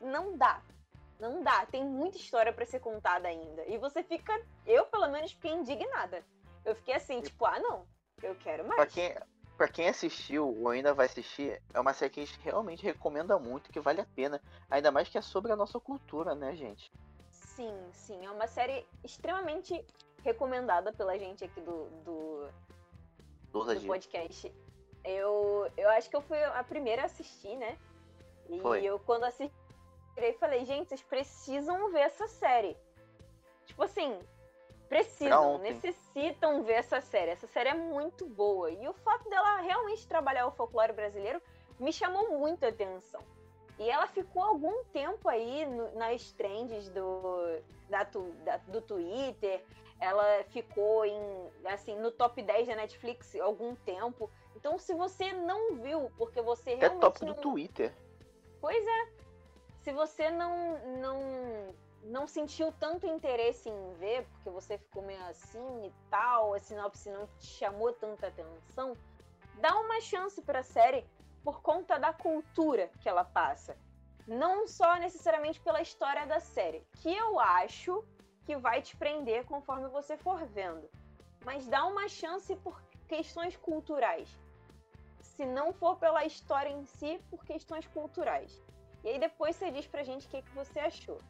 Não 0.00 0.36
dá. 0.36 0.62
Não 1.18 1.42
dá. 1.42 1.66
Tem 1.66 1.84
muita 1.84 2.16
história 2.16 2.52
pra 2.52 2.64
ser 2.64 2.78
contada 2.78 3.26
ainda. 3.26 3.64
E 3.66 3.76
você 3.78 4.02
fica. 4.04 4.40
Eu, 4.64 4.86
pelo 4.86 5.08
menos, 5.08 5.32
fiquei 5.32 5.52
indignada. 5.52 6.24
Eu 6.64 6.76
fiquei 6.76 6.94
assim, 6.94 7.20
tipo, 7.20 7.44
ah, 7.44 7.58
não. 7.58 7.86
Eu 8.22 8.36
quero 8.36 8.64
Pra 8.64 8.76
mais. 8.76 8.92
quem, 8.92 9.16
pra 9.56 9.68
quem 9.68 9.88
assistiu 9.88 10.56
ou 10.60 10.68
ainda 10.68 10.94
vai 10.94 11.06
assistir, 11.06 11.60
é 11.74 11.80
uma 11.80 11.92
série 11.92 12.10
que 12.10 12.20
a 12.20 12.24
gente 12.24 12.38
realmente 12.40 12.84
recomenda 12.84 13.38
muito, 13.38 13.70
que 13.72 13.80
vale 13.80 14.00
a 14.00 14.06
pena. 14.14 14.40
Ainda 14.70 14.92
mais 14.92 15.08
que 15.08 15.18
é 15.18 15.22
sobre 15.22 15.50
a 15.50 15.56
nossa 15.56 15.80
cultura, 15.80 16.34
né, 16.34 16.54
gente? 16.54 16.92
Sim, 17.30 17.76
sim. 17.92 18.24
É 18.24 18.30
uma 18.30 18.46
série 18.46 18.86
extremamente 19.02 19.84
recomendada 20.22 20.92
pela 20.92 21.18
gente 21.18 21.44
aqui 21.44 21.60
do, 21.60 21.86
do, 22.04 22.48
Doza 23.58 23.74
do 23.74 23.80
de 23.80 23.86
podcast. 23.86 24.52
Eu, 25.04 25.70
eu 25.76 25.88
acho 25.90 26.10
que 26.10 26.16
eu 26.16 26.20
fui 26.20 26.42
a 26.42 26.64
primeira 26.64 27.02
a 27.02 27.04
assistir, 27.06 27.56
né? 27.56 27.78
E 28.48 28.60
Foi. 28.60 28.84
eu, 28.84 28.98
quando 29.00 29.24
assisti, 29.24 29.54
eu 30.16 30.34
falei, 30.34 30.64
gente, 30.64 30.88
vocês 30.88 31.02
precisam 31.02 31.90
ver 31.92 32.00
essa 32.00 32.26
série. 32.26 32.76
Tipo 33.66 33.82
assim, 33.82 34.18
precisam, 34.88 35.58
necessitam 35.58 36.62
ver 36.62 36.74
essa 36.74 37.00
série. 37.00 37.30
Essa 37.32 37.46
série 37.46 37.70
é 37.70 37.74
muito 37.74 38.26
boa. 38.26 38.70
E 38.70 38.88
o 38.88 38.92
fato 38.94 39.28
dela 39.28 39.60
realmente 39.60 40.06
trabalhar 40.06 40.46
o 40.46 40.52
folclore 40.52 40.92
brasileiro 40.92 41.40
me 41.78 41.92
chamou 41.92 42.38
muita 42.38 42.68
atenção. 42.68 43.22
E 43.78 43.90
ela 43.90 44.06
ficou 44.06 44.42
algum 44.42 44.84
tempo 44.84 45.28
aí 45.28 45.66
no- 45.66 45.92
nas 45.96 46.32
trends 46.32 46.88
do, 46.88 47.60
da 47.90 48.04
da- 48.44 48.56
do 48.68 48.80
Twitter. 48.80 49.62
Ela 49.98 50.44
ficou 50.44 51.04
em, 51.04 51.50
assim, 51.64 51.96
no 51.96 52.10
top 52.10 52.42
10 52.42 52.68
da 52.68 52.76
Netflix 52.76 53.34
algum 53.36 53.74
tempo. 53.76 54.30
Então, 54.54 54.78
se 54.78 54.94
você 54.94 55.32
não 55.32 55.76
viu, 55.76 56.10
porque 56.16 56.40
você 56.42 56.72
É 56.72 56.76
realmente 56.76 57.00
top 57.00 57.24
não... 57.24 57.32
do 57.32 57.40
Twitter. 57.40 57.94
Pois 58.60 58.86
é. 58.86 59.08
Se 59.80 59.92
você 59.92 60.30
não, 60.30 60.78
não, 60.98 61.74
não 62.02 62.26
sentiu 62.26 62.72
tanto 62.72 63.06
interesse 63.06 63.68
em 63.68 63.92
ver, 63.94 64.26
porque 64.26 64.50
você 64.50 64.76
ficou 64.78 65.02
meio 65.02 65.22
assim 65.26 65.86
e 65.86 65.92
tal, 66.10 66.54
a 66.54 66.58
sinopse 66.58 67.10
não 67.10 67.26
te 67.38 67.46
chamou 67.46 67.92
tanta 67.92 68.26
atenção, 68.26 68.94
dá 69.60 69.78
uma 69.78 70.00
chance 70.00 70.42
pra 70.42 70.62
série 70.62 71.06
por 71.44 71.62
conta 71.62 71.98
da 71.98 72.12
cultura 72.12 72.90
que 73.00 73.08
ela 73.08 73.24
passa. 73.24 73.76
Não 74.26 74.66
só 74.66 74.96
necessariamente 74.96 75.60
pela 75.60 75.80
história 75.80 76.26
da 76.26 76.40
série, 76.40 76.84
que 77.00 77.14
eu 77.14 77.38
acho 77.38 78.04
que 78.46 78.56
vai 78.56 78.80
te 78.80 78.96
prender 78.96 79.44
conforme 79.44 79.88
você 79.88 80.16
for 80.16 80.46
vendo. 80.46 80.88
Mas 81.44 81.66
dá 81.66 81.84
uma 81.84 82.08
chance 82.08 82.54
por 82.56 82.80
questões 83.08 83.56
culturais. 83.56 84.28
Se 85.20 85.44
não 85.44 85.72
for 85.72 85.96
pela 85.96 86.24
história 86.24 86.70
em 86.70 86.84
si, 86.84 87.20
por 87.30 87.44
questões 87.44 87.86
culturais. 87.88 88.62
E 89.04 89.08
aí 89.08 89.18
depois 89.18 89.56
você 89.56 89.70
diz 89.70 89.86
pra 89.86 90.02
gente 90.02 90.26
o 90.26 90.30
que, 90.30 90.42
que 90.42 90.50
você 90.54 90.78
achou. 90.78 91.20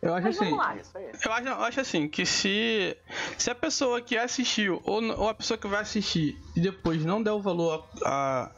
Eu 0.00 0.14
acho 0.14 0.26
Mas 0.26 0.36
assim. 0.36 0.50
vamos 0.50 0.64
lá. 0.64 0.76
É 0.76 0.80
isso 0.80 0.98
aí. 0.98 1.12
Eu 1.24 1.32
acho, 1.32 1.48
eu 1.48 1.62
acho 1.62 1.80
assim, 1.80 2.08
que 2.08 2.24
se, 2.26 2.96
se 3.38 3.50
a 3.50 3.54
pessoa 3.54 4.00
que 4.00 4.16
assistiu, 4.16 4.80
ou, 4.84 5.02
ou 5.18 5.28
a 5.28 5.34
pessoa 5.34 5.58
que 5.58 5.66
vai 5.66 5.80
assistir 5.80 6.36
e 6.54 6.60
depois 6.60 7.04
não 7.04 7.22
der 7.22 7.32
o 7.32 7.40
valor 7.40 7.86
à 8.04 8.50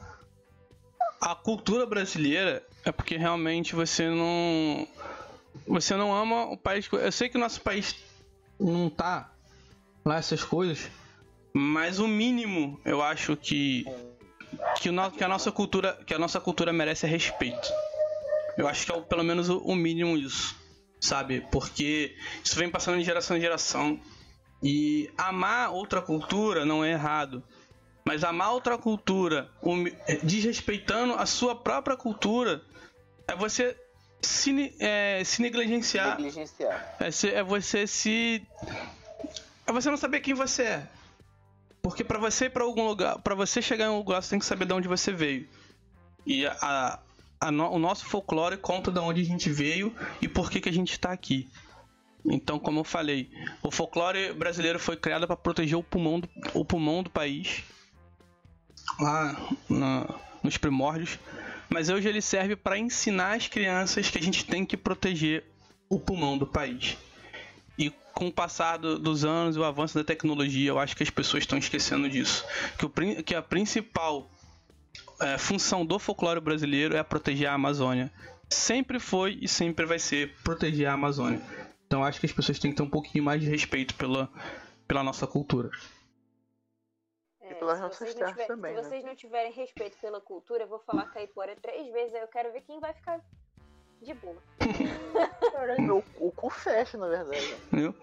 à 1.21 1.35
cultura 1.35 1.87
brasileira, 1.87 2.63
é 2.85 2.93
porque 2.93 3.17
realmente 3.17 3.75
você 3.75 4.09
não. 4.09 4.87
Você 5.67 5.97
não 5.97 6.15
ama 6.15 6.47
o 6.47 6.57
país. 6.57 6.89
Eu 6.93 7.13
sei 7.13 7.29
que 7.29 7.37
o 7.37 7.41
nosso 7.41 7.61
país 7.61 7.95
não 8.59 8.89
tá 8.91 9.33
lá 10.05 10.17
essas 10.17 10.43
coisas, 10.45 10.91
mas 11.53 11.99
o 11.99 12.09
mínimo 12.09 12.81
eu 12.85 13.03
acho 13.03 13.37
que. 13.37 13.85
Que, 14.81 14.91
no- 14.91 15.11
que 15.11 15.23
a 15.25 15.29
nossa 15.29 15.51
cultura 15.53 15.99
que 16.07 16.15
a 16.15 16.19
nossa 16.19 16.41
cultura 16.41 16.73
merece 16.73 17.05
é 17.07 17.09
respeito. 17.09 17.69
Eu 18.57 18.67
acho 18.67 18.87
que 18.87 18.93
é 18.93 19.01
pelo 19.03 19.23
menos 19.25 19.49
o, 19.49 19.59
o 19.59 19.75
mínimo 19.75 20.17
isso 20.17 20.55
sabe? 20.99 21.47
Porque 21.53 22.17
isso 22.43 22.57
vem 22.57 22.69
passando 22.71 22.99
de 22.99 23.05
geração 23.05 23.37
em 23.37 23.41
geração. 23.41 24.01
E 24.63 25.11
amar 25.17 25.71
outra 25.71 26.01
cultura 26.03 26.65
não 26.65 26.85
é 26.85 26.91
errado. 26.93 27.45
Mas 28.05 28.25
amar 28.25 28.53
outra 28.53 28.79
cultura, 28.79 29.51
desrespeitando 30.23 31.15
a 31.15 31.27
sua 31.27 31.55
própria 31.55 31.97
cultura, 31.97 32.63
é 33.29 33.37
você 33.37 33.77
se, 34.23 34.75
é, 34.81 35.23
se 35.25 35.41
negligenciar. 35.43 36.17
Negligenciar. 36.17 36.97
É, 37.01 37.11
se- 37.11 37.31
é 37.31 37.43
você 37.43 37.87
se. 37.87 38.47
É 39.67 39.73
você 39.73 39.91
não 39.91 39.97
saber 39.97 40.21
quem 40.21 40.35
você 40.35 40.63
é. 40.63 40.89
Porque 41.83 42.03
pra 42.03 42.19
você 42.19 42.47
ir 42.47 42.51
pra 42.51 42.65
algum 42.65 42.87
lugar, 42.87 43.19
para 43.21 43.35
você 43.35 43.63
chegar 43.63 43.87
em 43.87 43.91
um 43.91 43.99
lugar, 43.99 44.23
você 44.23 44.31
tem 44.31 44.39
que 44.39 44.45
saber 44.47 44.67
de 44.67 44.73
onde 44.73 44.89
você 44.89 45.13
veio. 45.13 45.49
E 46.27 46.47
a- 46.47 46.99
a 47.41 47.51
no- 47.51 47.71
o 47.71 47.79
nosso 47.79 48.05
folclore 48.07 48.57
conta 48.57 48.91
de 48.91 48.99
onde 48.99 49.21
a 49.21 49.25
gente 49.25 49.51
veio 49.51 49.95
e 50.21 50.27
por 50.29 50.51
que, 50.51 50.61
que 50.61 50.69
a 50.69 50.73
gente 50.73 50.93
está 50.93 51.13
aqui. 51.13 51.49
Então, 52.29 52.59
como 52.59 52.81
eu 52.81 52.85
falei, 52.85 53.31
o 53.63 53.71
folclore 53.71 54.33
brasileiro 54.33 54.81
foi 54.81 54.97
criado 54.97 55.27
para 55.29 55.37
proteger 55.37 55.79
o 55.79 55.83
pulmão 55.83 56.19
do, 56.19 56.29
o 56.55 56.65
pulmão 56.65 57.03
do 57.05 57.11
país 57.11 57.63
lá 58.99 59.37
na- 59.69 60.09
nos 60.43 60.57
primórdios, 60.57 61.19
mas 61.69 61.89
hoje 61.89 62.09
ele 62.09 62.21
serve 62.23 62.57
para 62.57 62.79
ensinar 62.79 63.35
as 63.37 63.49
crianças 63.49 64.09
que 64.11 64.19
a 64.19 64.23
gente 64.23 64.45
tem 64.45 64.65
que 64.65 64.77
proteger 64.77 65.45
o 65.89 65.99
pulmão 65.99 66.37
do 66.39 66.47
país. 66.47 66.97
E 67.79 67.91
com 68.15 68.29
o 68.29 68.33
passar 68.33 68.79
do- 68.79 68.99
dos 68.99 69.25
anos 69.25 69.57
o 69.57 69.65
avanço 69.65 69.95
da 69.95 70.03
tecnologia, 70.05 70.71
eu 70.71 70.79
acho 70.79 70.97
que 70.97 71.03
as 71.03 71.11
pessoas 71.11 71.43
estão 71.43 71.59
esquecendo 71.59 72.09
disso. 72.09 72.45
Que, 72.79 72.87
o, 72.87 72.91
que 73.23 73.35
a 73.35 73.43
principal 73.43 74.31
é, 75.21 75.37
função 75.39 75.85
do 75.85 75.99
folclore 75.99 76.41
brasileiro 76.41 76.97
é 76.97 77.03
proteger 77.03 77.49
a 77.49 77.55
Amazônia. 77.55 78.11
Sempre 78.49 78.99
foi 78.99 79.39
e 79.41 79.49
sempre 79.49 79.85
vai 79.85 79.99
ser 79.99 80.35
proteger 80.45 80.87
a 80.89 80.93
Amazônia. 80.95 81.41
Então 81.87 82.03
acho 82.05 82.19
que 82.21 82.27
as 82.27 82.33
pessoas 82.33 82.59
têm 82.59 82.71
que 82.71 82.77
ter 82.77 82.83
um 82.83 82.89
pouquinho 82.91 83.23
mais 83.25 83.41
de 83.41 83.49
respeito 83.49 83.95
pela, 83.95 84.31
pela 84.89 85.03
nossa 85.03 85.27
cultura. 85.27 85.71
É, 87.57 87.59
pelas 87.59 87.77
se 87.79 87.83
nossas 87.83 87.99
vocês 87.99 88.15
não 88.15 88.19
terras 88.21 88.33
tiver- 88.35 88.47
também, 88.47 88.75
Se 88.77 88.83
né? 88.83 88.89
vocês 88.89 89.05
não 89.05 89.15
tiverem 89.17 89.53
respeito 89.53 89.97
pela 89.99 90.21
cultura, 90.21 90.65
eu 90.65 90.69
vou 90.69 90.79
falar 90.81 91.07
caipora 91.11 91.57
três 91.57 91.91
vezes, 91.93 92.15
aí 92.15 92.21
eu 92.21 92.29
quero 92.29 92.53
ver 92.53 92.61
quem 92.63 92.79
vai 92.79 92.93
ficar 92.93 93.21
de 94.03 94.15
boa. 94.15 94.37
Meu, 95.79 96.05
o 96.21 96.31
cu 96.33 96.51
fecha, 96.51 96.99
na 96.99 97.09
verdade. 97.09 97.57
Entendeu? 97.73 97.95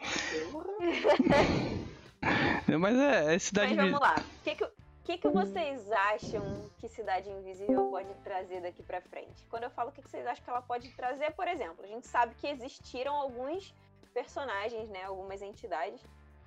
Mas 2.80 2.98
é, 2.98 3.36
é 3.36 3.40
cidade 3.40 3.76
Mas 3.76 3.86
vamos 3.86 4.00
lá. 4.00 4.16
O 4.16 4.44
que, 4.44 4.56
que, 4.56 4.68
que, 5.04 5.18
que 5.20 5.28
vocês 5.30 5.92
acham 5.92 6.70
que 6.80 6.88
Cidade 6.90 7.30
Invisível 7.30 7.90
pode 7.90 8.14
trazer 8.24 8.62
daqui 8.62 8.82
pra 8.82 9.02
frente? 9.02 9.46
Quando 9.50 9.64
eu 9.64 9.70
falo 9.70 9.90
o 9.90 9.92
que, 9.94 10.02
que 10.02 10.10
vocês 10.10 10.26
acham 10.26 10.44
que 10.44 10.50
ela 10.50 10.62
pode 10.62 10.90
trazer, 10.96 11.32
por 11.32 11.48
exemplo, 11.48 11.84
a 11.84 11.88
gente 11.88 12.08
sabe 12.08 12.34
que 12.36 12.48
existiram 12.48 13.14
alguns 13.16 13.74
personagens, 14.14 14.90
né? 14.90 15.04
Algumas 15.04 15.42
entidades. 15.42 16.02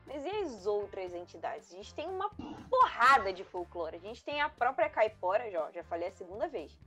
Mas 0.06 0.24
e 0.24 0.28
as 0.28 0.66
outras 0.66 1.12
entidades? 1.12 1.72
A 1.72 1.76
gente 1.76 1.94
tem 1.94 2.08
uma 2.08 2.30
porrada 2.70 3.32
de 3.32 3.42
folclore. 3.44 3.96
A 3.96 4.00
gente 4.00 4.22
tem 4.22 4.40
a 4.40 4.48
própria 4.48 4.88
caipora, 4.88 5.50
já, 5.50 5.70
já 5.72 5.84
falei 5.84 6.08
a 6.08 6.12
segunda 6.12 6.48
vez. 6.48 6.78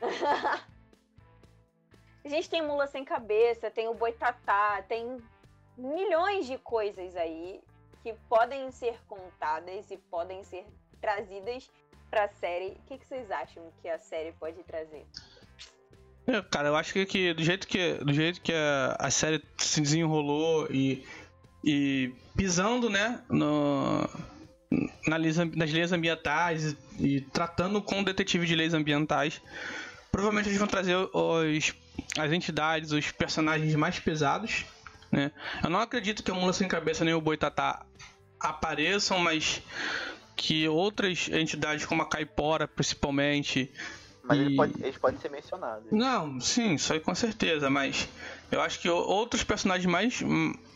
a 2.24 2.28
gente 2.28 2.50
tem 2.50 2.60
mula 2.60 2.86
sem 2.88 3.04
cabeça, 3.04 3.70
tem 3.70 3.88
o 3.88 3.94
boitatá, 3.94 4.82
tem 4.88 5.18
milhões 5.76 6.46
de 6.46 6.58
coisas 6.58 7.14
aí 7.16 7.62
que 8.02 8.12
podem 8.28 8.70
ser 8.72 8.98
contadas 9.06 9.90
e 9.90 9.96
podem 9.96 10.42
ser 10.42 10.66
trazidas 11.00 11.70
pra 12.10 12.28
série. 12.28 12.70
O 12.70 12.82
que, 12.86 12.98
que 12.98 13.06
vocês 13.06 13.30
acham 13.30 13.72
que 13.80 13.88
a 13.88 13.98
série 13.98 14.32
pode 14.32 14.62
trazer? 14.64 15.06
É, 16.26 16.42
Cara, 16.42 16.68
eu 16.68 16.76
acho 16.76 16.92
que, 16.92 17.06
que 17.06 17.34
do 17.34 17.42
jeito 17.42 17.66
que 17.66 17.94
do 17.94 18.12
jeito 18.12 18.40
que 18.40 18.52
a, 18.52 18.96
a 18.98 19.10
série 19.10 19.42
se 19.58 19.80
desenrolou 19.80 20.68
e, 20.70 21.04
e 21.64 22.12
pisando, 22.36 22.88
né, 22.90 23.20
no, 23.28 24.08
na 25.06 25.16
leis 25.16 25.36
nas 25.36 25.70
leis 25.72 25.92
ambientais 25.92 26.76
e, 26.98 27.16
e 27.16 27.20
tratando 27.20 27.80
com 27.82 28.00
o 28.00 28.04
detetive 28.04 28.46
de 28.46 28.54
leis 28.54 28.74
ambientais, 28.74 29.40
provavelmente 30.10 30.48
eles 30.48 30.58
vão 30.58 30.68
trazer 30.68 30.96
os, 30.96 31.74
as 32.18 32.32
entidades, 32.32 32.92
os 32.92 33.10
personagens 33.10 33.74
mais 33.74 33.98
pesados, 33.98 34.64
né? 35.10 35.30
Eu 35.62 35.70
não 35.70 35.80
acredito 35.80 36.22
que 36.22 36.30
a 36.30 36.34
Mula 36.34 36.52
Sem 36.52 36.66
Cabeça 36.68 37.04
nem 37.04 37.14
o 37.14 37.20
Boitatá 37.20 37.84
apareçam, 38.40 39.18
mas 39.18 39.62
que 40.34 40.66
outras 40.66 41.28
entidades 41.28 41.84
como 41.84 42.02
a 42.02 42.06
Caipora, 42.08 42.66
principalmente, 42.66 43.70
Mas 44.24 44.38
E- 44.38 44.40
ele 44.42 44.56
pode- 44.56 44.74
eles 44.80 44.96
podem 44.98 45.18
ser 45.20 45.30
mencionados. 45.30 45.86
Não, 45.90 46.40
sim, 46.40 46.74
isso 46.74 46.92
aí 46.92 47.00
com 47.00 47.12
certeza, 47.12 47.68
mas 47.68 48.08
eu 48.52 48.60
acho 48.60 48.78
que 48.80 48.88
o- 48.88 48.94
outros 48.96 49.42
personagens 49.42 49.84
mais. 49.90 50.22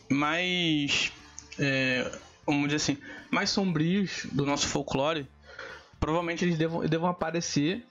Mais. 0.09 1.11
é, 1.59 2.09
vamos 2.45 2.69
dizer 2.69 2.75
assim, 2.77 2.97
mais 3.31 3.49
sombrios 3.49 4.25
do 4.31 4.45
nosso 4.45 4.67
folclore, 4.67 5.27
provavelmente 5.99 6.45
eles 6.45 6.57
devam, 6.57 6.81
devam 6.85 7.09
aparecer. 7.09 7.85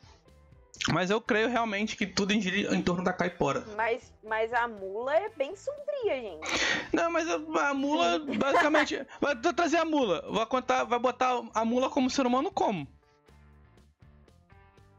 Mas 0.93 1.11
eu 1.11 1.21
creio 1.21 1.49
realmente 1.49 1.97
que 1.97 2.07
tudo 2.07 2.39
gira 2.39 2.75
em 2.77 2.83
torno 2.83 3.03
da 3.03 3.13
caipora. 3.13 3.65
Mas, 3.75 4.13
mas 4.23 4.53
a 4.53 4.69
mula 4.69 5.17
é 5.17 5.31
bem 5.31 5.57
sombria, 5.57 6.21
gente. 6.21 6.49
Não, 6.93 7.11
mas 7.11 7.27
a, 7.29 7.71
a 7.71 7.75
mula, 7.75 8.19
basicamente, 8.39 9.05
vai 9.21 9.35
tra- 9.35 9.55
trazer 9.55 9.79
a 9.79 9.85
mula, 9.87 10.23
vai 10.31 10.45
contar, 10.47 10.85
vai 10.85 10.99
botar 10.99 11.43
a 11.55 11.65
mula 11.65 11.89
como 11.89 12.11
ser 12.11 12.27
humano 12.27 12.53
como? 12.53 12.87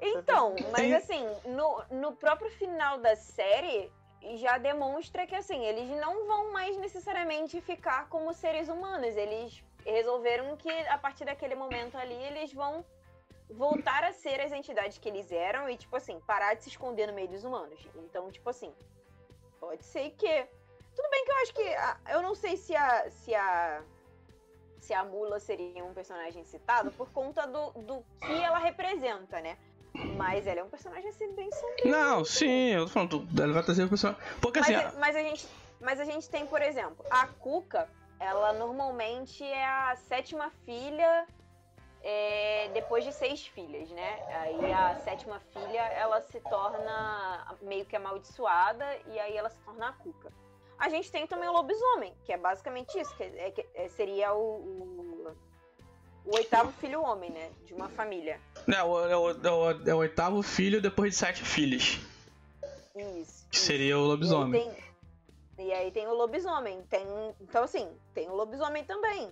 Então, 0.02 0.56
mas 0.72 0.94
assim, 0.94 1.26
no, 1.46 1.84
no 1.92 2.12
próprio 2.14 2.50
final 2.52 3.00
da 3.00 3.16
série, 3.16 3.90
já 4.36 4.58
demonstra 4.58 5.26
que 5.26 5.36
assim, 5.36 5.64
eles 5.64 5.90
não 6.02 6.28
vão 6.28 6.52
mais 6.52 6.76
necessariamente 6.78 7.62
ficar 7.62 8.10
como 8.10 8.34
seres 8.34 8.68
humanos. 8.68 9.16
Eles 9.16 9.64
resolveram 9.86 10.58
que 10.58 10.70
a 10.70 10.98
partir 10.98 11.24
daquele 11.24 11.56
momento 11.56 11.96
ali, 11.98 12.16
eles 12.16 12.52
vão 12.52 12.84
voltar 13.50 14.04
a 14.04 14.12
ser 14.12 14.42
as 14.42 14.52
entidades 14.52 14.98
que 14.98 15.08
eles 15.08 15.32
eram 15.32 15.70
e, 15.70 15.78
tipo 15.78 15.96
assim, 15.96 16.20
parar 16.22 16.56
de 16.56 16.64
se 16.64 16.70
esconder 16.70 17.08
no 17.08 17.14
meio 17.14 17.30
dos 17.30 17.46
humanos. 17.46 17.80
Então, 17.96 18.30
tipo 18.30 18.50
assim, 18.50 18.74
pode 19.60 19.86
ser 19.86 20.10
que. 20.12 20.48
Tudo 20.96 21.10
bem 21.10 21.24
que 21.24 21.32
eu 21.32 21.38
acho 21.38 21.54
que. 21.54 21.76
a- 21.76 21.98
eu 22.10 22.22
não 22.22 22.36
sei 22.36 22.58
se 22.58 22.76
a. 22.76 23.10
Se 23.10 23.34
a 23.34 23.84
se 24.80 24.94
a 24.94 25.04
Mula 25.04 25.40
seria 25.40 25.84
um 25.84 25.94
personagem 25.94 26.44
citado 26.46 26.92
por 26.92 27.12
conta 27.12 27.46
do, 27.48 27.72
do 27.72 28.06
que 28.22 28.32
ela 28.42 28.60
representa, 28.60 29.42
né? 29.42 29.58
Mas 30.16 30.48
ela 30.48 30.62
é 30.62 30.64
um 30.64 30.70
personagem 30.70 31.10
assim 31.10 31.36
bem 31.36 31.52
sombrio. 31.52 31.92
Não, 31.92 32.24
sim, 32.26 32.72
eu 32.72 32.86
tô 32.86 32.92
falando, 32.92 33.28
ela 33.42 33.54
vai 33.54 33.64
trazer 33.64 33.84
o 33.84 33.90
personagem. 33.90 34.22
Porque 34.42 34.60
assim, 34.60 34.74
Mas, 34.74 34.98
mas 34.98 35.16
a 35.16 35.22
gente, 35.22 35.48
mas 35.82 36.00
a 36.00 36.06
gente 36.06 36.30
tem, 36.30 36.46
por 36.48 36.62
exemplo, 36.62 37.06
a 37.10 37.28
Cuca, 37.28 37.90
ela 38.20 38.54
normalmente 38.54 39.44
é 39.44 39.66
a 39.66 39.96
sétima 39.96 40.50
filha 40.66 41.28
é, 42.04 42.70
depois 42.74 43.04
de 43.04 43.12
seis 43.12 43.46
filhas, 43.48 43.90
né? 43.90 44.24
Aí 44.30 44.72
a 44.74 44.96
sétima 44.96 45.40
filha, 45.52 45.82
ela 45.94 46.22
se 46.22 46.40
torna 46.42 47.58
meio 47.62 47.86
que 47.86 47.96
amaldiçoada 47.96 48.86
e 49.08 49.20
aí 49.20 49.36
ela 49.36 49.50
se 49.50 49.60
torna 49.62 49.90
a 49.90 49.94
Cuca. 49.94 50.32
A 50.80 50.90
gente 50.90 51.12
tem 51.12 51.26
também 51.26 51.50
o 51.50 51.54
lobisomem, 51.54 52.14
que 52.24 52.32
é 52.32 52.38
basicamente 52.38 53.00
isso, 53.00 53.16
que, 53.16 53.24
é, 53.24 53.52
que 53.52 53.66
é- 53.74 53.88
seria 53.90 54.32
o, 54.34 54.40
o, 54.40 54.97
o 56.28 56.36
oitavo 56.36 56.72
filho 56.80 57.02
homem, 57.02 57.32
né? 57.32 57.50
De 57.66 57.74
uma 57.74 57.90
família. 57.90 58.40
né, 58.68 58.82
o- 58.84 59.00
é, 59.08 59.16
o, 59.18 59.30
é, 59.32 59.52
o, 59.52 59.90
é 59.90 59.94
o 59.94 59.98
oitavo 59.98 60.42
filho 60.44 60.82
depois 60.82 61.14
de 61.14 61.18
sete 61.20 61.44
filhas. 61.44 62.00
Isso. 62.96 63.46
Que 63.50 63.56
isso. 63.58 63.66
seria 63.66 63.98
o 63.98 64.02
E 64.02 64.04
aí 64.04 64.08
lobisomem. 64.08 64.72
tem, 65.58 65.68
e 65.68 65.72
aí 65.74 65.92
tem 65.92 66.08
o 66.08 66.14
lobisomem. 66.14 66.82
Tem, 66.90 67.06
então, 67.42 67.64
assim, 67.64 67.88
tem 68.14 68.28
o 68.30 68.36
lobisomem 68.36 68.84
também. 68.84 69.30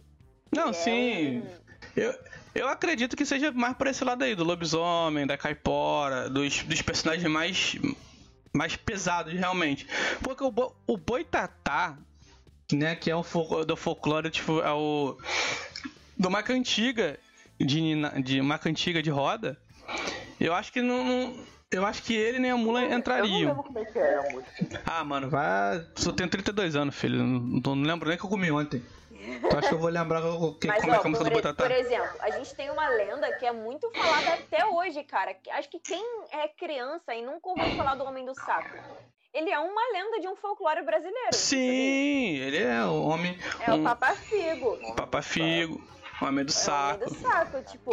Não, 0.55 0.69
é 0.69 0.73
sim. 0.73 1.39
um- 1.39 1.65
Eu, 1.95 2.13
eu 2.53 2.67
acredito 2.67 3.15
que 3.15 3.25
seja 3.25 3.51
mais 3.51 3.75
por 3.75 3.87
esse 3.87 4.03
lado 4.03 4.23
aí, 4.23 4.35
do 4.35 4.43
lobisomem, 4.43 5.25
da 5.27 5.37
caipora, 5.37 6.29
dos, 6.29 6.63
dos 6.63 6.81
personagens 6.81 7.29
mais, 7.29 7.75
mais 8.53 8.75
pesados, 8.75 9.33
realmente. 9.33 9.85
Porque 10.23 10.43
o, 10.43 10.51
bo, 10.51 10.73
o 10.87 10.95
boitatá, 10.97 11.97
né, 12.71 12.95
que 12.95 13.11
é 13.11 13.23
fol- 13.23 13.65
do 13.65 13.75
folclore, 13.75 14.29
tipo, 14.29 14.61
é 14.61 14.71
o. 14.71 15.17
Do 16.18 16.28
uma 16.30 16.41
cantiga 16.43 17.20
de, 17.59 17.93
de 18.24 18.39
uma 18.41 18.57
cantiga 18.57 19.01
de 19.01 19.09
roda, 19.09 19.57
eu 20.39 20.53
acho 20.53 20.72
que 20.72 20.82
não. 20.82 21.03
não- 21.03 21.55
eu 21.72 21.86
acho 21.86 22.03
que 22.03 22.13
ele 22.16 22.39
nem 22.39 22.51
a 22.51 22.55
mula 22.57 22.84
Eu 22.84 22.89
não 22.89 22.97
entrariam. 22.97 23.49
lembro 23.49 23.63
como 23.63 23.80
é 23.80 23.86
que 23.86 23.99
é 23.99 24.16
a 24.18 24.22
música. 24.32 24.82
Ah, 24.86 25.03
mano, 25.03 25.30
vai. 25.30 25.86
Eu 26.05 26.13
tenho 26.13 26.30
32 26.30 26.76
anos, 26.76 26.95
filho. 26.95 27.18
Não, 27.22 27.76
não 27.76 27.84
lembro 27.84 28.07
nem 28.07 28.16
o 28.16 28.20
que 28.20 28.26
eu 28.26 28.30
comi 28.30 28.49
ontem. 28.51 28.82
Tu 29.49 29.57
acha 29.57 29.70
que 29.70 29.74
eu 29.74 29.80
vou 29.80 29.89
lembrar 29.89 30.24
o 30.24 30.53
que, 30.53 30.68
Mas, 30.68 30.80
como 30.82 30.93
é 30.93 30.97
ó, 30.97 31.01
que 31.01 31.05
é 31.05 31.07
a 31.07 31.09
música 31.09 31.24
do 31.30 31.32
por, 31.34 31.41
Boitatá? 31.41 31.63
por 31.63 31.72
exemplo, 31.72 32.09
a 32.22 32.30
gente 32.32 32.55
tem 32.55 32.70
uma 32.70 32.88
lenda 32.89 33.30
que 33.38 33.45
é 33.45 33.51
muito 33.51 33.89
falada 33.91 34.34
até 34.36 34.66
hoje, 34.68 35.03
cara. 35.03 35.36
Acho 35.53 35.70
que 35.70 35.80
quem 35.80 36.01
é 36.32 36.47
criança 36.47 37.13
e 37.13 37.26
nunca 37.26 37.49
ouviu 37.49 37.66
falar 37.76 37.95
do 37.95 38.03
Homem 38.05 38.24
do 38.24 38.36
Saco, 38.36 38.70
ele 39.34 39.49
é 39.49 39.59
uma 39.59 39.82
lenda 39.91 40.22
de 40.22 40.28
um 40.28 40.36
folclore 40.36 40.84
brasileiro. 40.84 41.34
Sim, 41.34 42.36
ele 42.38 42.61
é 42.61 42.86
o 42.86 43.03
homem. 43.03 43.38
É 43.59 43.72
o 43.74 43.78
um 43.78 43.84
Papa 43.84 44.13
Figo. 44.13 44.78
Papa 44.95 45.22
Figo, 45.24 45.82
homem 46.22 46.45
do 46.45 46.49
É 46.51 46.53
o 46.53 46.55
saco. 46.55 47.03
Homem 47.05 47.13
do 47.13 47.16
Saco, 47.28 47.63
tipo, 47.63 47.91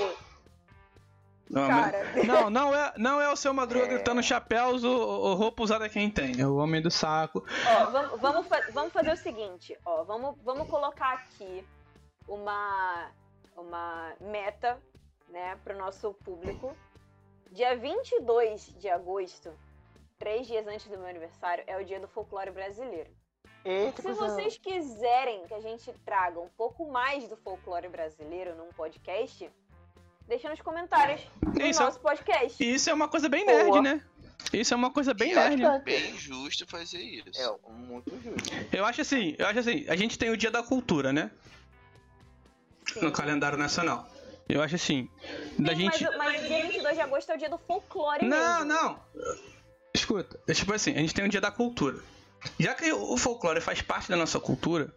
Homem- 1.50 1.68
cara. 1.68 2.24
Não, 2.24 2.48
não 2.50 2.74
é, 2.74 2.92
não 2.96 3.20
é 3.20 3.28
o 3.30 3.36
seu 3.36 3.52
Madruga 3.52 3.84
É. 3.86 3.88
gritando 3.88 4.22
chapéus 4.22 4.84
ou, 4.84 4.96
ou 5.00 5.34
roupa 5.34 5.62
usada 5.62 5.88
quem 5.88 6.10
tem. 6.10 6.40
É 6.40 6.46
o 6.46 6.56
homem 6.56 6.80
do 6.80 6.90
saco. 6.90 7.44
Ó, 7.66 7.86
vamos, 7.90 8.20
vamos, 8.20 8.46
fa- 8.46 8.66
vamos 8.72 8.92
fazer 8.92 9.12
o 9.12 9.16
seguinte, 9.16 9.76
ó, 9.84 10.02
vamos, 10.04 10.36
vamos 10.42 10.68
colocar 10.68 11.12
aqui 11.14 11.66
uma, 12.26 13.10
uma 13.56 14.12
meta, 14.20 14.78
né, 15.28 15.56
pro 15.64 15.76
nosso 15.76 16.14
público. 16.24 16.74
Dia 17.50 17.76
22 17.76 18.74
de 18.78 18.88
agosto, 18.88 19.52
três 20.18 20.46
dias 20.46 20.66
antes 20.66 20.86
do 20.86 20.96
meu 20.96 21.06
aniversário, 21.06 21.62
é 21.66 21.76
o 21.76 21.84
dia 21.84 22.00
do 22.00 22.08
folclore 22.08 22.50
brasileiro. 22.50 23.10
Eita, 23.64 24.02
Se 24.02 24.12
vocês 24.12 24.58
quiserem 24.58 25.46
que 25.46 25.54
a 25.54 25.60
gente 25.60 25.92
traga 26.04 26.40
um 26.40 26.48
pouco 26.56 26.90
mais 26.90 27.28
do 27.28 27.36
folclore 27.36 27.88
brasileiro 27.88 28.56
num 28.56 28.68
podcast, 28.72 29.48
deixa 30.26 30.48
nos 30.50 30.60
comentários 30.60 31.20
do 31.40 31.62
Isso 31.62 31.80
é- 31.80 31.84
nosso 31.84 32.00
podcast. 32.00 32.62
E 32.62 32.74
isso 32.74 32.90
é 32.90 32.94
uma 32.94 33.08
coisa 33.08 33.28
bem 33.28 33.44
nerd, 33.46 33.68
Boa. 33.68 33.82
né? 33.82 34.02
Isso 34.52 34.74
é 34.74 34.76
uma 34.76 34.90
coisa 34.90 35.14
bem 35.14 35.32
nerd. 35.34 35.62
Bastante. 35.62 35.84
bem 35.84 36.18
justo 36.18 36.66
fazer 36.66 36.98
isso. 37.00 37.40
É 37.40 37.70
muito 37.72 38.10
justo. 38.20 38.50
Eu 38.72 38.84
acho 38.84 39.00
assim, 39.00 39.36
eu 39.38 39.46
acho 39.46 39.60
assim, 39.60 39.84
a 39.88 39.94
gente 39.94 40.18
tem 40.18 40.30
o 40.30 40.36
dia 40.36 40.50
da 40.50 40.62
cultura, 40.62 41.12
né? 41.12 41.30
Sim. 42.92 43.00
No 43.02 43.12
calendário 43.12 43.56
nacional. 43.56 44.08
Eu 44.48 44.60
acho 44.60 44.74
assim, 44.74 45.08
da 45.56 45.72
Sim, 45.72 45.82
gente. 45.82 46.02
mas, 46.04 46.16
mas 46.18 46.46
dia 46.48 46.62
22 46.66 46.94
de 46.96 47.00
agosto 47.00 47.30
é 47.30 47.34
o 47.36 47.38
dia 47.38 47.48
do 47.48 47.58
folclore 47.58 48.26
Não, 48.26 48.64
mesmo. 48.64 48.64
não. 48.64 49.00
Escuta, 49.94 50.40
é 50.48 50.52
tipo 50.52 50.72
assim, 50.74 50.92
a 50.92 50.98
gente 50.98 51.14
tem 51.14 51.24
o 51.24 51.28
dia 51.28 51.40
da 51.40 51.50
cultura. 51.52 52.02
Já 52.58 52.74
que 52.74 52.92
o 52.92 53.16
folclore 53.16 53.60
faz 53.60 53.80
parte 53.82 54.08
da 54.08 54.16
nossa 54.16 54.38
cultura, 54.40 54.92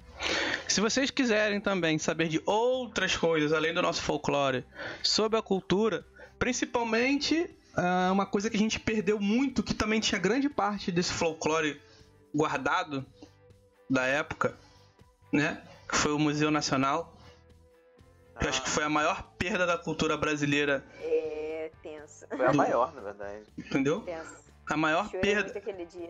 se 0.67 0.81
vocês 0.81 1.11
quiserem 1.11 1.59
também 1.61 1.97
saber 1.97 2.27
de 2.27 2.41
outras 2.45 3.15
coisas 3.15 3.53
além 3.53 3.73
do 3.73 3.81
nosso 3.81 4.01
folclore 4.01 4.65
sobre 5.03 5.37
a 5.37 5.41
cultura, 5.41 6.05
principalmente 6.39 7.49
ah, 7.75 8.09
uma 8.11 8.25
coisa 8.25 8.49
que 8.49 8.55
a 8.55 8.59
gente 8.59 8.79
perdeu 8.79 9.19
muito, 9.19 9.61
que 9.61 9.73
também 9.73 9.99
tinha 9.99 10.19
grande 10.19 10.49
parte 10.49 10.91
desse 10.91 11.13
folclore 11.13 11.79
guardado 12.33 13.05
da 13.89 14.05
época, 14.05 14.57
né? 15.31 15.61
Que 15.87 15.95
foi 15.97 16.11
o 16.13 16.19
Museu 16.19 16.49
Nacional. 16.49 17.13
Que 18.39 18.45
eu 18.45 18.49
acho 18.49 18.61
que 18.63 18.69
foi 18.69 18.83
a 18.83 18.89
maior 18.89 19.23
perda 19.37 19.65
da 19.65 19.77
cultura 19.77 20.17
brasileira, 20.17 20.83
É 20.99 21.71
tenso. 21.81 22.25
Foi 22.27 22.45
a 22.45 22.51
maior, 22.53 22.93
na 22.93 23.01
verdade. 23.01 23.43
entendeu? 23.57 24.03
A 24.67 24.75
maior 24.77 25.05
Chorei 25.09 25.21
perda. 25.21 25.61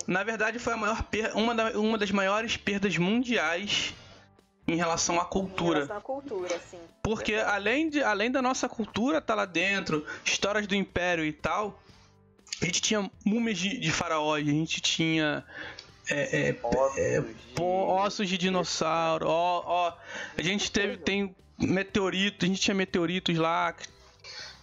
Na 0.08 0.24
verdade, 0.24 0.60
foi 0.60 0.74
a 0.74 0.78
maior 0.78 1.04
per... 1.04 1.36
uma, 1.36 1.54
da- 1.54 1.78
uma 1.78 1.98
das 1.98 2.12
maiores 2.12 2.56
perdas 2.58 2.98
mundiais 2.98 3.94
em 4.68 4.76
relação 4.76 5.20
à 5.20 5.24
Em 5.24 5.28
cultura. 5.30 5.74
relação 5.80 5.98
à 5.98 6.02
cultura, 6.02 6.60
sim. 6.72 6.80
Porque 7.04 7.36
além, 7.36 7.90
de, 7.90 8.02
além 8.02 8.32
da 8.32 8.42
nossa 8.42 8.68
cultura 8.70 9.22
tá 9.22 9.36
lá 9.36 9.46
dentro, 9.46 10.06
histórias 10.24 10.66
do 10.68 10.74
império 10.76 11.24
e 11.26 11.34
tal, 11.34 11.80
a 12.62 12.66
gente 12.66 12.82
tinha 12.82 13.10
múmias 13.26 13.58
de, 13.58 13.78
de 13.78 13.92
faraós, 13.92 14.48
a 14.48 14.52
gente 14.52 14.80
tinha 14.82 15.44
é, 16.10 16.50
é, 16.50 16.56
Ossos, 16.64 16.96
de... 16.96 17.54
pó- 17.56 18.04
ossos 18.06 18.30
de 18.30 18.38
dinossauro, 18.38 19.28
ó, 19.28 19.64
ó, 19.66 19.94
a 20.38 20.42
gente 20.42 20.72
teve 20.72 20.98
tem 20.98 21.36
meteorito, 21.60 22.46
a 22.46 22.48
gente 22.48 22.62
tinha 22.62 22.74
meteoritos 22.76 23.38
lá, 23.38 23.74
que- 23.74 23.88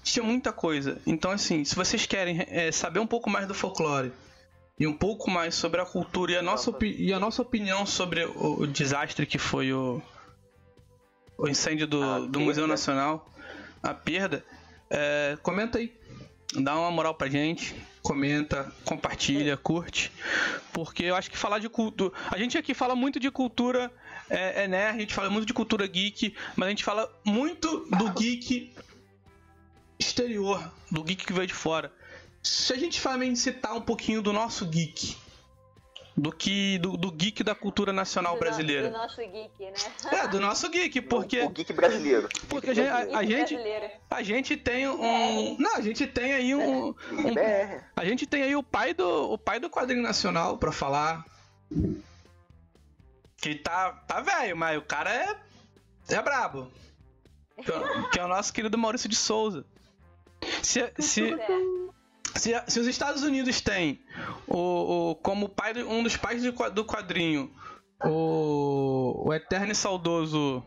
tinha 0.02 0.24
muita 0.24 0.52
coisa. 0.52 1.00
Então 1.06 1.30
assim, 1.30 1.64
se 1.64 1.74
vocês 1.74 2.06
querem 2.06 2.44
é, 2.48 2.70
saber 2.72 3.00
um 3.00 3.06
pouco 3.06 3.30
mais 3.30 3.46
do 3.46 3.54
folclore 3.54 4.12
e 4.78 4.86
um 4.86 4.92
pouco 4.92 5.30
mais 5.30 5.54
sobre 5.54 5.80
a 5.80 5.84
cultura 5.84 6.32
e 6.32 6.36
a 6.36 6.42
nossa, 6.42 6.72
e 6.82 7.12
a 7.12 7.20
nossa 7.20 7.42
opinião 7.42 7.86
sobre 7.86 8.24
o, 8.24 8.62
o 8.62 8.66
desastre 8.66 9.26
que 9.26 9.38
foi 9.38 9.72
o, 9.72 10.02
o 11.38 11.48
incêndio 11.48 11.86
do, 11.86 12.26
do 12.26 12.40
Museu. 12.40 12.66
Nacional, 12.66 13.28
a 13.82 13.94
perda, 13.94 14.44
é, 14.90 15.36
comenta 15.42 15.78
aí. 15.78 15.92
Dá 16.54 16.76
uma 16.76 16.90
moral 16.90 17.14
pra 17.14 17.28
gente, 17.28 17.74
comenta, 18.02 18.70
compartilha, 18.84 19.56
curte. 19.56 20.12
Porque 20.72 21.04
eu 21.04 21.16
acho 21.16 21.30
que 21.30 21.38
falar 21.38 21.58
de 21.58 21.68
cultura. 21.68 22.12
A 22.30 22.36
gente 22.36 22.58
aqui 22.58 22.74
fala 22.74 22.94
muito 22.94 23.18
de 23.18 23.30
cultura 23.30 23.90
é, 24.28 24.64
é 24.64 24.68
nerd, 24.68 24.96
a 24.96 25.00
gente 25.00 25.14
fala 25.14 25.30
muito 25.30 25.46
de 25.46 25.54
cultura 25.54 25.86
geek, 25.86 26.34
mas 26.54 26.66
a 26.66 26.70
gente 26.70 26.84
fala 26.84 27.10
muito 27.24 27.86
do 27.96 28.10
geek 28.12 28.72
exterior, 30.02 30.72
do 30.90 31.02
geek 31.02 31.24
que 31.24 31.32
veio 31.32 31.46
de 31.46 31.54
fora. 31.54 31.92
Se 32.42 32.72
a 32.72 32.76
gente 32.76 33.00
também 33.00 33.34
citar 33.36 33.74
um 33.74 33.80
pouquinho 33.80 34.20
do 34.20 34.32
nosso 34.32 34.66
geek, 34.66 35.16
do 36.16 36.30
que 36.30 36.78
do, 36.78 36.96
do 36.96 37.10
geek 37.10 37.42
da 37.42 37.54
cultura 37.54 37.92
nacional 37.92 38.34
do, 38.34 38.40
brasileira. 38.40 38.88
No, 38.88 38.90
do 38.90 38.98
nosso 38.98 39.16
geek, 39.16 39.64
né? 39.64 39.74
É, 40.12 40.28
do 40.28 40.40
nosso 40.40 40.68
geek, 40.68 41.00
porque. 41.02 41.40
O, 41.40 41.46
o 41.46 41.50
geek 41.50 41.72
brasileiro. 41.72 42.28
Porque 42.48 42.70
a 42.70 42.74
gente, 42.74 42.88
a, 42.88 43.18
a 43.18 43.24
gente, 43.24 43.58
a 44.10 44.22
gente 44.22 44.56
tem 44.56 44.88
um. 44.88 45.56
Não, 45.58 45.76
a 45.76 45.80
gente 45.80 46.06
tem 46.06 46.32
aí 46.34 46.54
um. 46.54 46.88
um- 46.88 46.92
BR. 47.34 47.84
a 47.96 48.04
gente 48.04 48.26
tem 48.26 48.42
aí 48.42 48.54
o 48.54 48.62
pai 48.62 48.92
do. 48.92 49.32
O 49.32 49.38
pai 49.38 49.58
do 49.58 49.70
quadrinho 49.70 50.02
nacional 50.02 50.58
pra 50.58 50.72
falar. 50.72 51.24
Que 53.36 53.54
tá. 53.54 53.92
tá 54.06 54.20
velho, 54.20 54.56
mas 54.56 54.78
o 54.78 54.82
cara 54.82 55.12
é. 55.12 55.36
É 56.08 56.20
brabo. 56.20 56.70
É- 57.56 58.10
que 58.10 58.18
é 58.18 58.24
o 58.24 58.28
nosso 58.28 58.52
querido 58.52 58.76
Maurício 58.76 59.08
de 59.08 59.16
Souza. 59.16 59.64
Se, 60.62 60.92
se, 60.98 61.36
se, 62.36 62.52
se 62.66 62.80
os 62.80 62.86
Estados 62.86 63.22
Unidos 63.22 63.60
têm 63.60 64.00
o, 64.46 65.10
o- 65.10 65.14
como 65.16 65.48
pai 65.48 65.82
um 65.82 66.02
dos 66.02 66.16
pais 66.16 66.42
do, 66.42 66.52
qua- 66.52 66.68
do 66.68 66.84
quadrinho 66.84 67.52
o, 68.04 69.22
o 69.28 69.32
eterno 69.34 69.72
e 69.72 69.74
saudoso 69.74 70.62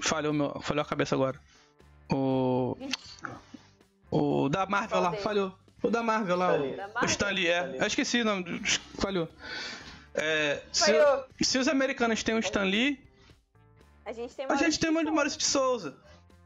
falhou 0.00 0.32
meu 0.32 0.60
falhou 0.60 0.82
a 0.82 0.86
cabeça 0.86 1.14
agora. 1.14 1.40
O 2.12 2.76
o 4.10 4.48
da 4.48 4.66
Marvel 4.66 5.00
lá 5.00 5.12
falhou. 5.14 5.58
O 5.82 5.90
da 5.90 6.02
Marvel 6.02 6.36
lá 6.36 6.54
o, 6.54 6.76
Da 6.76 6.86
o 6.86 6.92
Marvel? 6.94 7.04
Stan 7.10 7.30
Lee, 7.30 7.46
é 7.48 7.76
eu 7.80 7.86
esqueci 7.86 8.20
o 8.20 8.24
nome 8.24 8.62
falhou. 8.98 9.28
É, 10.14 10.62
se, 10.72 10.92
se 11.42 11.58
os 11.58 11.68
americanos 11.68 12.22
têm 12.22 12.34
o 12.34 12.38
Stan 12.38 12.62
Lee 12.64 12.98
A 14.04 14.12
gente 14.12 14.34
tem 14.34 14.46
a 14.48 14.54
gente 14.56 14.78
tem 14.78 14.90
o 14.90 15.12
Maurício 15.12 15.38
de 15.38 15.44
Souza. 15.44 15.96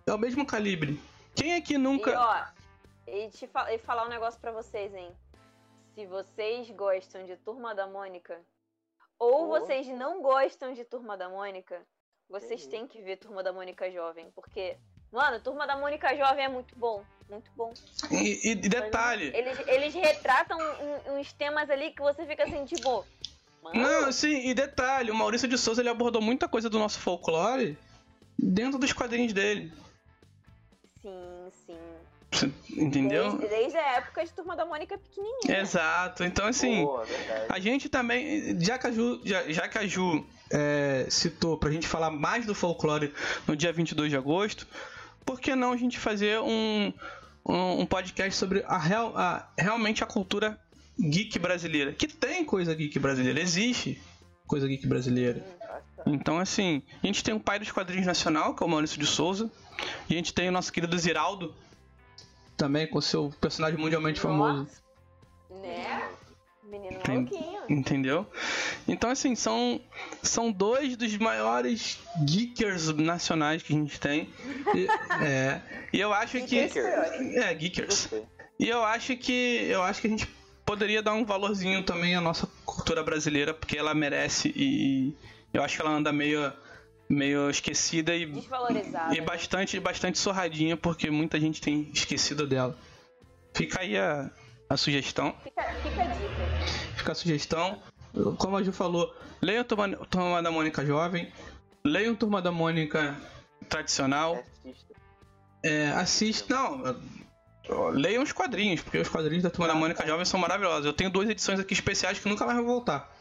É 0.06 0.12
o 0.12 0.18
mesmo 0.18 0.44
calibre 0.46 0.98
quem 1.34 1.54
aqui 1.54 1.74
E 1.74 1.78
nunca 1.78 2.12
ó, 2.18 2.44
e 3.10 3.28
te 3.30 3.46
fa- 3.46 3.72
e 3.72 3.78
falar 3.78 4.06
um 4.06 4.10
negócio 4.10 4.40
pra 4.40 4.52
vocês, 4.52 4.94
hein? 4.94 5.10
Se 5.94 6.06
vocês 6.06 6.70
gostam 6.70 7.24
de 7.24 7.36
Turma 7.36 7.74
da 7.74 7.86
Mônica, 7.86 8.40
ou 9.18 9.44
Oh. 9.44 9.48
vocês 9.48 9.86
não 9.88 10.22
gostam 10.22 10.72
de 10.72 10.84
Turma 10.84 11.16
da 11.16 11.28
Mônica, 11.28 11.80
vocês 12.28 12.66
têm 12.66 12.86
que 12.86 13.02
ver 13.02 13.16
Turma 13.16 13.42
da 13.42 13.52
Mônica 13.52 13.90
Jovem, 13.90 14.30
porque, 14.34 14.76
mano, 15.12 15.40
Turma 15.40 15.66
da 15.66 15.76
Mônica 15.76 16.14
Jovem 16.16 16.44
é 16.44 16.48
muito 16.48 16.76
bom, 16.78 17.04
muito 17.28 17.50
bom. 17.56 17.72
e, 18.10 18.48
e- 18.48 18.52
e 18.52 18.54
detalhe 18.54 19.32
Eles, 19.34 19.58
eles 19.66 19.94
retratam 19.94 20.58
um- 20.58 21.18
uns 21.18 21.32
temas 21.32 21.68
ali 21.68 21.90
que 21.92 22.00
você 22.00 22.24
fica 22.24 22.44
assim, 22.44 22.64
tipo, 22.64 23.04
mano, 23.62 23.80
Não, 23.80 24.12
sim, 24.12 24.48
e 24.48 24.54
detalhe, 24.54 25.10
o 25.10 25.14
Maurício 25.14 25.48
de 25.48 25.58
Souza 25.58 25.82
ele 25.82 25.88
abordou 25.90 26.22
muita 26.22 26.48
coisa 26.48 26.70
do 26.70 26.78
nosso 26.78 27.00
folclore 27.00 27.76
dentro 28.38 28.78
dos 28.78 28.92
quadrinhos 28.92 29.32
dele. 29.32 29.72
Sim, 31.02 31.50
sim. 31.66 31.78
Entendeu? 32.76 33.32
Desde, 33.36 33.48
desde 33.48 33.78
a 33.78 33.96
época 33.96 34.24
de 34.24 34.32
Turma 34.32 34.56
da 34.56 34.64
Mônica 34.64 34.96
pequenininha. 34.96 35.60
Exato. 35.60 36.24
Então, 36.24 36.46
assim, 36.46 36.86
a 37.48 37.58
gente 37.58 37.88
também. 37.88 38.58
Já 38.60 38.78
que 38.78 38.86
a 38.86 38.92
Ju, 38.92 39.20
já, 39.24 39.50
já 39.50 39.68
que 39.68 39.78
a 39.78 39.86
Ju 39.86 40.24
é, 40.50 41.06
citou 41.08 41.58
pra 41.58 41.70
gente 41.70 41.86
falar 41.86 42.10
mais 42.10 42.46
do 42.46 42.54
folclore 42.54 43.12
no 43.46 43.56
dia 43.56 43.72
22 43.72 44.10
de 44.10 44.16
agosto, 44.16 44.66
por 45.24 45.40
que 45.40 45.54
não 45.54 45.72
a 45.72 45.76
gente 45.76 45.98
fazer 45.98 46.40
um, 46.40 46.92
um, 47.46 47.80
um 47.80 47.86
podcast 47.86 48.34
sobre 48.36 48.64
a, 48.66 48.78
real, 48.78 49.12
a 49.16 49.48
realmente 49.58 50.02
a 50.02 50.06
cultura 50.06 50.58
geek 50.98 51.38
brasileira? 51.38 51.92
Que 51.92 52.06
tem 52.06 52.44
coisa 52.44 52.74
geek 52.74 52.98
brasileira, 52.98 53.40
existe 53.40 54.00
coisa 54.46 54.66
geek 54.66 54.86
brasileira. 54.86 55.40
Tá. 55.40 55.59
Então, 56.06 56.38
assim, 56.38 56.82
a 57.02 57.06
gente 57.06 57.22
tem 57.22 57.34
o 57.34 57.40
pai 57.40 57.58
dos 57.58 57.70
quadrinhos 57.70 58.06
nacional, 58.06 58.54
que 58.54 58.62
é 58.62 58.66
o 58.66 58.68
Maurício 58.68 58.98
de 58.98 59.06
Souza. 59.06 59.50
E 60.08 60.14
a 60.14 60.16
gente 60.16 60.32
tem 60.34 60.48
o 60.48 60.52
nosso 60.52 60.72
querido 60.72 60.96
Ziraldo, 60.98 61.54
também 62.56 62.86
com 62.86 63.00
seu 63.00 63.32
personagem 63.40 63.78
mundialmente 63.78 64.20
famoso. 64.20 64.68
Né? 65.50 66.08
Menino 66.62 67.00
maluquinho. 67.06 67.60
Entendeu? 67.68 68.26
Então, 68.86 69.10
assim, 69.10 69.34
são, 69.34 69.80
são 70.22 70.52
dois 70.52 70.96
dos 70.96 71.16
maiores 71.16 71.98
geekers 72.24 72.88
nacionais 72.94 73.62
que 73.62 73.72
a 73.72 73.76
gente 73.76 73.98
tem. 73.98 74.28
E, 74.74 74.86
é, 75.24 75.60
e 75.92 76.00
eu 76.00 76.12
acho 76.12 76.40
que. 76.44 76.58
É, 76.58 77.54
geekers. 77.54 78.08
E 78.58 78.68
eu 78.68 78.84
acho 78.84 79.16
que. 79.16 79.66
Eu 79.68 79.82
acho 79.82 80.00
que 80.00 80.06
a 80.06 80.10
gente 80.10 80.28
poderia 80.64 81.02
dar 81.02 81.14
um 81.14 81.24
valorzinho 81.24 81.82
também 81.82 82.14
à 82.14 82.20
nossa 82.20 82.46
cultura 82.64 83.02
brasileira, 83.02 83.52
porque 83.52 83.76
ela 83.76 83.92
merece 83.92 84.52
e 84.54 85.16
eu 85.52 85.62
acho 85.62 85.76
que 85.76 85.82
ela 85.82 85.90
anda 85.90 86.12
meio, 86.12 86.52
meio 87.08 87.50
esquecida 87.50 88.14
e, 88.14 88.22
e 89.12 89.20
bastante, 89.20 89.78
bastante 89.80 90.18
sorradinha, 90.18 90.76
porque 90.76 91.10
muita 91.10 91.40
gente 91.40 91.60
tem 91.60 91.90
esquecido 91.92 92.46
dela. 92.46 92.76
Fica 93.54 93.80
aí 93.80 93.96
a, 93.98 94.30
a 94.68 94.76
sugestão. 94.76 95.34
Fica, 95.42 95.62
fica 95.82 96.02
a 96.02 96.06
dica. 96.06 96.96
Fica 96.96 97.12
a 97.12 97.14
sugestão. 97.14 97.82
Como 98.38 98.56
a 98.56 98.62
Ju 98.62 98.72
falou, 98.72 99.14
leiam 99.40 99.64
Turma, 99.64 99.88
Turma 100.06 100.42
da 100.42 100.50
Mônica 100.50 100.84
Jovem, 100.84 101.32
leiam 101.84 102.14
Turma 102.14 102.42
da 102.42 102.50
Mônica 102.50 103.16
Tradicional, 103.68 104.42
Assista. 104.64 104.94
é, 105.62 105.88
assista. 105.92 106.54
Não, 106.54 106.96
leiam 107.92 108.22
os 108.22 108.32
quadrinhos, 108.32 108.82
porque 108.82 108.98
os 108.98 109.08
quadrinhos 109.08 109.42
da 109.44 109.50
Turma 109.50 109.68
da 109.68 109.74
Mônica 109.74 110.04
Jovem 110.06 110.24
são 110.24 110.40
maravilhosos. 110.40 110.86
Eu 110.86 110.92
tenho 110.92 111.10
duas 111.10 111.28
edições 111.28 111.60
aqui 111.60 111.72
especiais 111.72 112.18
que 112.18 112.28
nunca 112.28 112.44
mais 112.44 112.56
vão 112.58 112.66
voltar. 112.66 113.16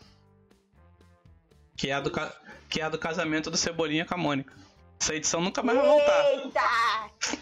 Que 1.80 1.90
é 1.90 1.94
a 1.94 2.02
do, 2.02 2.12
ca- 2.12 2.36
que 2.70 2.82
é 2.82 2.84
a 2.84 2.90
do 2.90 2.98
casamento 3.00 3.50
do 3.50 3.56
Cebolinha 3.56 4.04
com 4.04 4.14
a 4.14 4.18
Mônica. 4.18 4.54
Essa 5.00 5.16
edição 5.16 5.40
nunca 5.40 5.64
mais 5.64 5.78
vai 5.78 5.88
voltar. 5.88 6.26
Eita! 6.26 7.40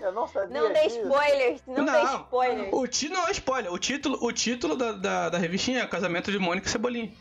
Eu 0.00 0.12
não 0.12 0.26
sabia 0.26 0.60
Não 0.62 0.72
dê 0.72 0.86
spoilers, 0.86 1.60
não, 1.66 1.74
dê 1.84 1.90
Não. 1.90 2.20
spoilers. 2.22 2.68
O 2.72 2.86
título 2.86 3.20
não 3.20 3.28
é 3.28 3.32
spoiler, 3.32 3.72
o 3.72 3.78
título, 3.78 4.18
o 4.24 4.32
título 4.32 4.76
da, 4.76 4.92
da, 4.92 5.28
da 5.28 5.36
revistinha 5.38 5.80
é 5.82 5.86
Casamento 5.86 6.32
de 6.32 6.38
Mônica 6.38 6.66
e 6.66 6.70
Cebolinha. 6.70 7.12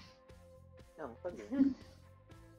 Não 0.97 1.13
sabia. 1.21 1.45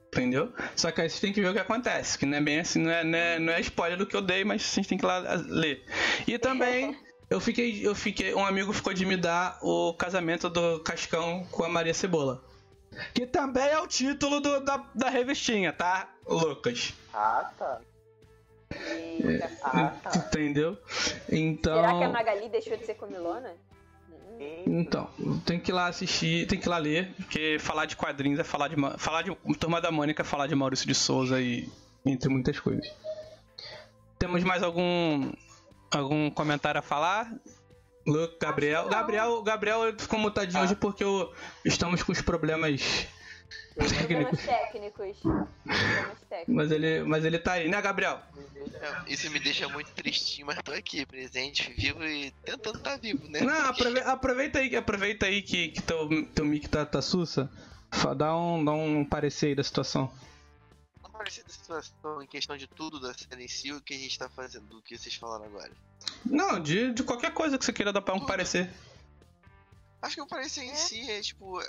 Entendeu? 0.07 0.53
Só 0.75 0.91
que 0.91 1.01
aí 1.01 1.09
vocês 1.09 1.19
têm 1.19 1.33
que 1.33 1.41
ver 1.41 1.47
o 1.49 1.53
que 1.53 1.59
acontece, 1.59 2.19
que 2.19 2.25
não 2.27 2.37
é 2.37 2.41
bem 2.41 2.59
assim, 2.59 2.79
não 2.83 2.91
é, 2.91 3.03
não 3.03 3.17
é, 3.17 3.39
não 3.39 3.53
é 3.53 3.61
spoiler 3.61 3.97
do 3.97 4.05
que 4.05 4.15
eu 4.15 4.21
dei, 4.21 4.43
mas 4.43 4.61
vocês 4.61 4.85
têm 4.85 4.97
que 4.97 5.05
ir 5.05 5.07
lá 5.07 5.19
ler. 5.47 5.83
E 6.27 6.37
também, 6.37 6.95
eu 7.31 7.39
fiquei, 7.39 7.87
eu 7.87 7.95
fiquei, 7.95 8.33
um 8.35 8.45
amigo 8.45 8.71
ficou 8.73 8.93
de 8.93 9.05
me 9.05 9.17
dar 9.17 9.57
o 9.63 9.93
casamento 9.95 10.49
do 10.49 10.79
Cascão 10.81 11.47
com 11.51 11.63
a 11.63 11.69
Maria 11.69 11.93
Cebola. 11.95 12.43
Que 13.13 13.25
também 13.25 13.67
é 13.67 13.79
o 13.79 13.87
título 13.87 14.39
do- 14.39 14.59
da, 14.61 14.83
da 14.95 15.09
revistinha, 15.09 15.71
tá, 15.71 16.09
Lucas? 16.27 16.93
Ah, 17.13 17.49
tá. 17.57 17.79
Eita. 18.71 19.49
Ah, 19.63 19.93
tá. 20.03 20.11
Entendeu? 20.27 20.77
Então. 21.31 21.75
Será 21.75 21.97
que 21.97 22.03
a 22.03 22.09
Magali 22.09 22.49
deixou 22.49 22.77
de 22.77 22.85
ser 22.85 22.95
comilona? 22.95 23.53
Então, 24.65 25.09
tem 25.45 25.59
que 25.59 25.69
ir 25.69 25.73
lá 25.73 25.87
assistir, 25.87 26.47
tem 26.47 26.57
que 26.57 26.65
ir 26.65 26.69
lá 26.69 26.77
ler, 26.77 27.13
porque 27.17 27.57
falar 27.59 27.85
de 27.85 27.97
quadrinhos 27.97 28.39
é 28.39 28.43
falar 28.43 28.69
de. 28.69 28.75
Ma- 28.77 28.97
Falar 28.97 29.21
de 29.21 29.35
Turma 29.59 29.81
da 29.81 29.91
Mônica 29.91 30.21
é 30.21 30.25
falar 30.25 30.47
de 30.47 30.55
Maurício 30.55 30.87
de 30.87 30.95
Souza 30.95 31.41
e. 31.41 31.67
entre 32.05 32.29
muitas 32.29 32.57
coisas. 32.59 32.89
Temos 34.17 34.41
mais 34.43 34.63
algum. 34.63 35.31
algum 35.91 36.29
comentário 36.29 36.79
a 36.79 36.81
falar? 36.81 37.29
Lu, 38.11 38.29
Gabriel. 38.39 38.83
não. 38.83 38.89
Gabriel, 38.89 39.41
Gabriel 39.43 39.79
ficou 39.97 40.19
mutadinho 40.19 40.59
Ah. 40.59 40.63
hoje 40.63 40.75
porque 40.75 41.03
o- 41.03 41.31
estamos 41.65 42.01
com 42.03 42.11
os 42.11 42.21
problemas 42.21 43.07
técnicos. 43.75 43.97
Problemas 44.05 44.45
técnicos. 44.45 45.17
Problemas 45.19 46.21
técnicos. 46.29 46.55
Mas 46.55 46.71
ele, 46.71 47.03
mas 47.03 47.25
ele 47.25 47.39
tá 47.39 47.53
aí, 47.53 47.69
né, 47.69 47.81
Gabriel? 47.81 48.19
Isso 49.07 49.29
me 49.31 49.39
deixa 49.39 49.67
muito 49.69 49.91
tristinho, 49.91 50.47
mas 50.47 50.57
tô 50.63 50.71
aqui, 50.71 51.05
presente, 51.05 51.73
vivo 51.77 52.03
e 52.03 52.31
tentando 52.43 52.77
estar 52.77 52.97
vivo, 52.97 53.27
né? 53.29 53.41
Não, 53.41 53.73
Porque- 53.73 53.99
aproveita 53.99 54.59
aí, 54.59 54.75
aproveita 54.75 55.25
aí 55.25 55.41
que, 55.41 55.69
que 55.69 55.81
teu, 55.81 56.07
teu 56.35 56.45
mic 56.45 56.67
tá, 56.67 56.85
tá 56.85 57.01
sussa. 57.01 57.49
Dá 58.15 58.35
um, 58.37 58.63
dá 58.63 58.71
um 58.73 59.03
parecer 59.03 59.47
aí 59.47 59.55
da 59.55 59.63
situação. 59.63 60.11
Não 61.19 61.25
parecia 61.25 61.43
da 61.43 61.49
situação 61.51 62.21
em 62.21 62.27
questão 62.27 62.55
de 62.55 62.65
tudo 62.65 62.97
da 62.97 63.13
série 63.13 63.43
em 63.43 63.47
si, 63.49 63.73
o 63.73 63.81
que 63.81 63.93
a 63.93 63.97
gente 63.97 64.17
tá 64.17 64.29
fazendo, 64.29 64.65
do 64.69 64.81
que 64.81 64.97
vocês 64.97 65.15
falaram 65.15 65.43
agora. 65.43 65.75
Não, 66.25 66.63
de, 66.63 66.93
de 66.93 67.03
qualquer 67.03 67.33
coisa 67.33 67.57
que 67.57 67.65
você 67.65 67.73
queira 67.73 67.91
dar 67.91 68.01
pra 68.01 68.15
um 68.15 68.25
parecer. 68.25 68.73
Acho 70.01 70.15
que 70.15 70.21
o 70.21 70.27
parecer 70.27 70.63
em 70.63 70.73
si 70.75 71.11
é 71.11 71.19
tipo. 71.21 71.59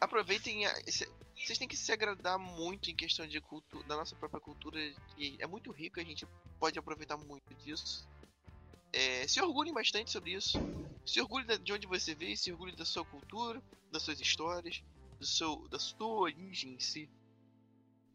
Aproveitem. 0.00 0.66
a- 0.66 0.82
esse- 0.86 1.08
Vocês 1.36 1.58
têm 1.58 1.66
que 1.66 1.76
se 1.76 1.90
agradar 1.90 2.38
muito 2.38 2.90
em 2.90 2.94
questão 2.94 3.26
de 3.26 3.40
cultura, 3.40 3.82
da 3.88 3.96
nossa 3.96 4.14
própria 4.14 4.40
cultura, 4.40 4.78
que 5.16 5.36
é 5.40 5.46
muito 5.48 5.72
rica, 5.72 6.00
a 6.00 6.04
gente 6.04 6.24
pode 6.60 6.78
aproveitar 6.78 7.16
muito 7.16 7.52
disso. 7.64 8.06
É, 8.92 9.26
se 9.26 9.40
orgulhem 9.42 9.72
bastante 9.74 10.12
sobre 10.12 10.32
isso. 10.34 10.60
Se 11.04 11.20
orgulhe 11.20 11.44
de 11.58 11.72
onde 11.72 11.88
você 11.88 12.14
veio, 12.14 12.36
se 12.36 12.52
orgulhe 12.52 12.76
da 12.76 12.84
sua 12.84 13.04
cultura, 13.04 13.60
das 13.90 14.02
suas 14.04 14.20
histórias, 14.20 14.80
do 15.18 15.26
seu, 15.26 15.66
da 15.70 15.78
sua 15.80 16.06
origem 16.20 16.74
em 16.74 16.78
si. 16.80 17.08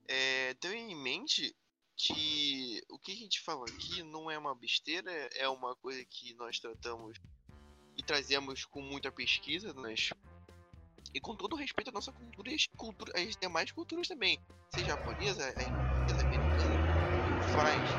É, 0.08 0.54
tenham 0.56 0.90
em 0.90 0.96
mente 0.96 1.56
que 1.98 2.82
o 2.90 3.00
que 3.00 3.12
a 3.12 3.16
gente 3.16 3.42
fala 3.42 3.66
aqui 3.66 4.04
não 4.04 4.30
é 4.30 4.38
uma 4.38 4.54
besteira, 4.54 5.12
é 5.34 5.48
uma 5.48 5.76
coisa 5.76 6.04
que 6.06 6.34
nós 6.36 6.60
tratamos 6.60 7.18
e 7.98 8.04
trazemos 8.04 8.66
com 8.66 8.82
muita 8.82 9.12
pesquisa, 9.12 9.74
nós 9.74 10.10
e 11.14 11.20
com 11.22 11.34
todo 11.34 11.56
respeito 11.56 11.90
à 11.90 11.94
nossa 11.94 12.12
cultura 12.12 12.52
e 12.52 12.56
às, 13.16 13.38
demais 13.38 13.72
culturas 13.72 14.08
também, 14.08 14.38
seja 14.70 14.88
japonesa, 14.88 15.48
a 15.58 15.64
inglesa, 15.64 16.22
americana, 16.24 16.78
faz. 17.54 17.90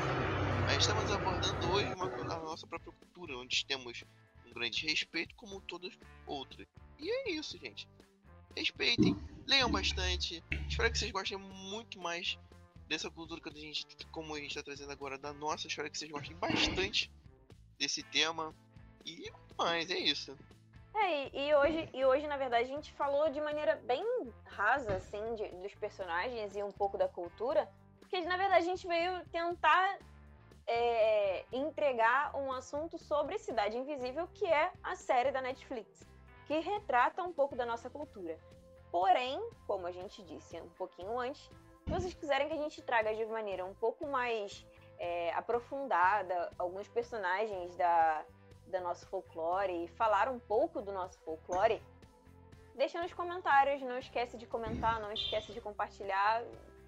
Mas 0.67 0.77
estamos 0.77 1.09
abordando 1.09 1.67
hoje 1.67 1.91
uma, 1.93 2.05
a 2.05 2.39
nossa 2.41 2.67
própria 2.67 2.93
cultura, 2.93 3.37
onde 3.39 3.65
temos 3.65 4.03
um 4.45 4.53
grande 4.53 4.85
respeito 4.85 5.33
como 5.35 5.59
todas 5.61 5.97
outras. 6.27 6.67
E 6.99 7.09
é 7.09 7.31
isso, 7.31 7.57
gente. 7.57 7.87
Respeitem, 8.55 9.15
leiam 9.47 9.71
bastante. 9.71 10.43
Espero 10.67 10.91
que 10.91 10.97
vocês 10.97 11.11
gostem 11.11 11.37
muito 11.37 11.99
mais 11.99 12.37
dessa 12.87 13.09
cultura 13.09 13.41
que 13.41 13.49
a 13.49 13.53
gente, 13.53 13.85
como 14.11 14.35
a 14.35 14.39
gente 14.39 14.49
está 14.49 14.63
trazendo 14.63 14.91
agora, 14.91 15.17
da 15.17 15.33
nossa. 15.33 15.67
Espero 15.67 15.89
que 15.89 15.97
vocês 15.97 16.11
gostem 16.11 16.35
bastante 16.37 17.11
desse 17.79 18.03
tema. 18.03 18.53
E 19.05 19.31
mais, 19.57 19.89
é 19.89 19.97
isso. 19.97 20.37
É, 20.95 21.29
e, 21.37 21.55
hoje, 21.55 21.89
e 21.93 22.05
hoje, 22.05 22.27
na 22.27 22.37
verdade, 22.37 22.71
a 22.71 22.75
gente 22.75 22.91
falou 22.93 23.29
de 23.29 23.39
maneira 23.39 23.75
bem 23.85 24.03
rasa, 24.45 24.95
assim, 24.95 25.35
de, 25.35 25.47
dos 25.61 25.73
personagens 25.75 26.55
e 26.55 26.63
um 26.63 26.71
pouco 26.71 26.97
da 26.97 27.07
cultura. 27.07 27.69
Porque, 27.99 28.19
na 28.21 28.35
verdade, 28.35 28.63
a 28.63 28.69
gente 28.69 28.87
veio 28.87 29.23
tentar 29.31 29.99
é, 30.65 31.45
entregar 31.51 32.35
um 32.35 32.51
assunto 32.51 32.97
sobre 32.97 33.37
Cidade 33.37 33.77
Invisível, 33.77 34.27
que 34.33 34.45
é 34.45 34.71
a 34.83 34.95
série 34.95 35.31
da 35.31 35.41
Netflix, 35.41 36.05
que 36.47 36.59
retrata 36.59 37.21
um 37.23 37.31
pouco 37.31 37.55
da 37.55 37.65
nossa 37.65 37.89
cultura. 37.89 38.37
Porém, 38.91 39.41
como 39.65 39.85
a 39.85 39.91
gente 39.91 40.23
disse 40.23 40.59
um 40.59 40.69
pouquinho 40.69 41.19
antes, 41.19 41.49
se 41.85 41.91
vocês 41.91 42.13
quiserem 42.13 42.47
que 42.47 42.53
a 42.53 42.57
gente 42.57 42.81
traga 42.81 43.15
de 43.15 43.25
maneira 43.25 43.65
um 43.65 43.73
pouco 43.73 44.07
mais 44.07 44.65
é, 44.97 45.31
aprofundada 45.33 46.51
alguns 46.57 46.87
personagens 46.87 47.75
da, 47.75 48.25
da 48.67 48.81
nosso 48.81 49.07
folclore 49.07 49.85
e 49.85 49.87
falar 49.87 50.29
um 50.29 50.39
pouco 50.39 50.81
do 50.81 50.91
nosso 50.91 51.19
folclore, 51.19 51.81
deixa 52.75 53.01
nos 53.01 53.13
comentários, 53.13 53.81
não 53.81 53.97
esquece 53.97 54.37
de 54.37 54.45
comentar, 54.45 54.99
não 54.99 55.11
esquece 55.11 55.51
de 55.53 55.61
compartilhar, 55.61 56.43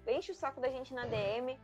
enche 0.06 0.32
o 0.32 0.34
saco 0.34 0.60
da 0.60 0.68
gente 0.68 0.92
na 0.94 1.04
DM, 1.06 1.58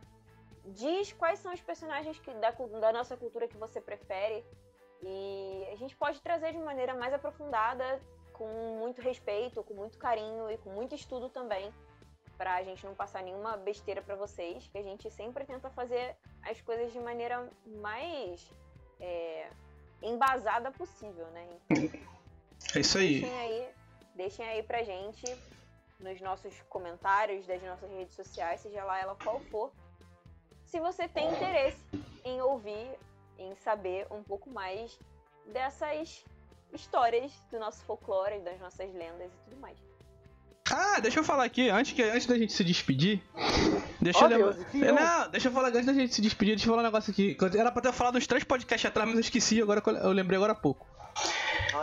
diz 0.65 1.13
quais 1.13 1.39
são 1.39 1.53
os 1.53 1.61
personagens 1.61 2.19
que, 2.19 2.33
da, 2.35 2.51
da 2.51 2.91
nossa 2.91 3.15
cultura 3.15 3.47
que 3.47 3.57
você 3.57 3.79
prefere 3.79 4.45
e 5.01 5.67
a 5.71 5.75
gente 5.75 5.95
pode 5.95 6.21
trazer 6.21 6.51
de 6.53 6.59
maneira 6.59 6.93
mais 6.95 7.13
aprofundada, 7.13 8.01
com 8.37 8.77
muito 8.79 9.01
respeito, 9.01 9.63
com 9.63 9.73
muito 9.73 9.97
carinho 9.97 10.49
e 10.49 10.57
com 10.57 10.69
muito 10.69 10.93
estudo 10.93 11.29
também, 11.29 11.71
para 12.37 12.55
a 12.55 12.63
gente 12.63 12.85
não 12.85 12.93
passar 12.93 13.23
nenhuma 13.23 13.57
besteira 13.57 14.01
para 14.01 14.15
vocês, 14.15 14.67
que 14.67 14.77
a 14.77 14.83
gente 14.83 15.09
sempre 15.09 15.43
tenta 15.43 15.69
fazer 15.71 16.15
as 16.43 16.61
coisas 16.61 16.93
de 16.93 16.99
maneira 16.99 17.49
mais 17.65 18.47
é, 18.99 19.49
embasada 20.01 20.71
possível, 20.71 21.25
né? 21.27 21.47
Então, 21.69 21.99
é 22.75 22.79
isso 22.79 22.97
aí. 22.97 23.21
Deixem 23.21 23.39
aí, 23.39 23.69
deixem 24.15 24.47
aí 24.47 24.63
pra 24.63 24.83
gente 24.83 25.25
nos 25.99 26.21
nossos 26.21 26.53
comentários 26.69 27.47
das 27.47 27.61
nossas 27.63 27.89
redes 27.89 28.15
sociais, 28.15 28.61
seja 28.61 28.83
lá 28.83 28.99
ela 28.99 29.15
qual 29.15 29.39
for, 29.39 29.71
se 30.63 30.79
você 30.79 31.07
tem 31.07 31.27
interesse 31.31 31.81
em 32.23 32.39
ouvir, 32.41 32.87
em 33.39 33.55
saber 33.55 34.05
um 34.11 34.21
pouco 34.21 34.49
mais 34.49 34.99
dessas 35.47 36.23
histórias 36.73 37.31
do 37.51 37.59
nosso 37.59 37.83
folclore, 37.83 38.39
das 38.39 38.59
nossas 38.59 38.93
lendas 38.93 39.31
e 39.31 39.49
tudo 39.49 39.61
mais. 39.61 39.77
Ah, 40.69 40.99
deixa 40.99 41.19
eu 41.19 41.23
falar 41.23 41.45
aqui, 41.45 41.69
antes, 41.69 41.93
que, 41.93 42.03
antes 42.03 42.27
da 42.27 42.37
gente 42.37 42.51
se 42.51 42.63
despedir. 42.63 43.21
Deixa 44.01 44.25
oh, 44.25 44.29
eu 44.29 44.53
lembrar. 44.73 45.23
Não, 45.23 45.31
deixa 45.31 45.47
eu 45.47 45.51
falar 45.51 45.69
antes 45.69 45.85
da 45.85 45.93
gente 45.93 46.13
se 46.13 46.21
despedir, 46.21 46.55
deixa 46.55 46.65
eu 46.65 46.71
falar 46.71 46.81
um 46.81 46.85
negócio 46.85 47.11
aqui. 47.11 47.37
Era 47.57 47.71
pra 47.71 47.81
ter 47.81 47.93
falado 47.93 48.17
uns 48.17 48.27
três 48.27 48.43
podcasts 48.43 48.85
atrás, 48.85 49.07
mas 49.07 49.15
eu 49.15 49.21
esqueci, 49.21 49.61
agora 49.61 49.81
eu 50.03 50.11
lembrei 50.11 50.35
agora 50.35 50.51
há 50.51 50.55
pouco. 50.55 50.85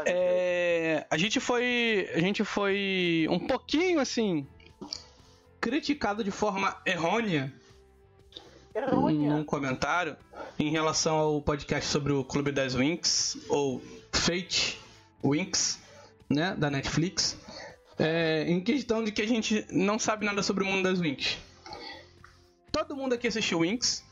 é, 0.05 1.07
a 1.11 1.16
gente 1.16 1.41
foi. 1.41 2.11
A 2.14 2.20
gente 2.20 2.45
foi 2.45 3.26
um 3.30 3.39
pouquinho 3.39 4.01
assim. 4.01 4.47
criticado 5.61 6.22
de 6.22 6.30
forma 6.30 6.76
errônea. 6.85 7.53
Errônea. 8.74 9.30
Num 9.30 9.45
comentário 9.45 10.16
em 10.59 10.70
relação 10.70 11.16
ao 11.16 11.42
podcast 11.42 11.88
sobre 11.90 12.12
o 12.12 12.24
Clube 12.24 12.52
das 12.52 12.74
Winx, 12.74 13.38
ou 13.48 13.82
Fate 14.12 14.78
Winx, 15.22 15.80
né? 16.28 16.55
Da 16.57 16.70
Netflix 16.70 17.36
é, 17.98 18.44
em 18.48 18.61
questão 18.61 19.05
de 19.05 19.12
que 19.12 19.22
a 19.22 19.26
gente 19.26 19.64
não 19.70 19.98
sabe 19.98 20.26
nada 20.26 20.42
sobre 20.42 20.64
o 20.64 20.66
mundo 20.66 20.82
das 20.82 21.00
Winx. 21.00 21.38
Todo 22.72 22.96
mundo 22.96 23.14
aqui 23.14 23.28
assistiu 23.28 23.61
Winx, 23.61 24.05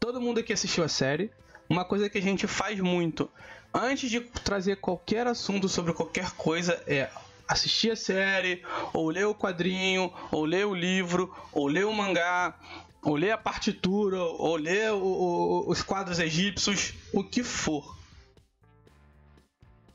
todo 0.00 0.20
mundo 0.20 0.40
aqui 0.40 0.52
assistiu 0.52 0.84
a 0.84 0.88
série. 0.88 1.30
Uma 1.68 1.84
coisa 1.84 2.10
que 2.10 2.18
a 2.18 2.22
gente 2.22 2.46
faz 2.46 2.78
muito 2.80 3.30
antes 3.72 4.10
de 4.10 4.20
trazer 4.20 4.76
qualquer 4.76 5.26
assunto 5.26 5.68
sobre 5.68 5.92
qualquer 5.92 6.30
coisa 6.32 6.82
é 6.86 7.08
assistir 7.46 7.90
a 7.90 7.96
série, 7.96 8.62
ou 8.92 9.10
ler 9.10 9.26
o 9.26 9.34
quadrinho, 9.34 10.12
ou 10.30 10.44
ler 10.44 10.66
o 10.66 10.74
livro, 10.74 11.34
ou 11.52 11.66
ler 11.66 11.84
o 11.84 11.92
mangá, 11.92 12.58
ler 13.12 13.32
a 13.32 13.38
partitura, 13.38 14.16
ler 14.58 14.92
o, 14.92 15.04
o, 15.04 15.70
os 15.70 15.82
quadros 15.82 16.18
egípcios, 16.18 16.94
o 17.12 17.22
que 17.22 17.42
for 17.42 17.94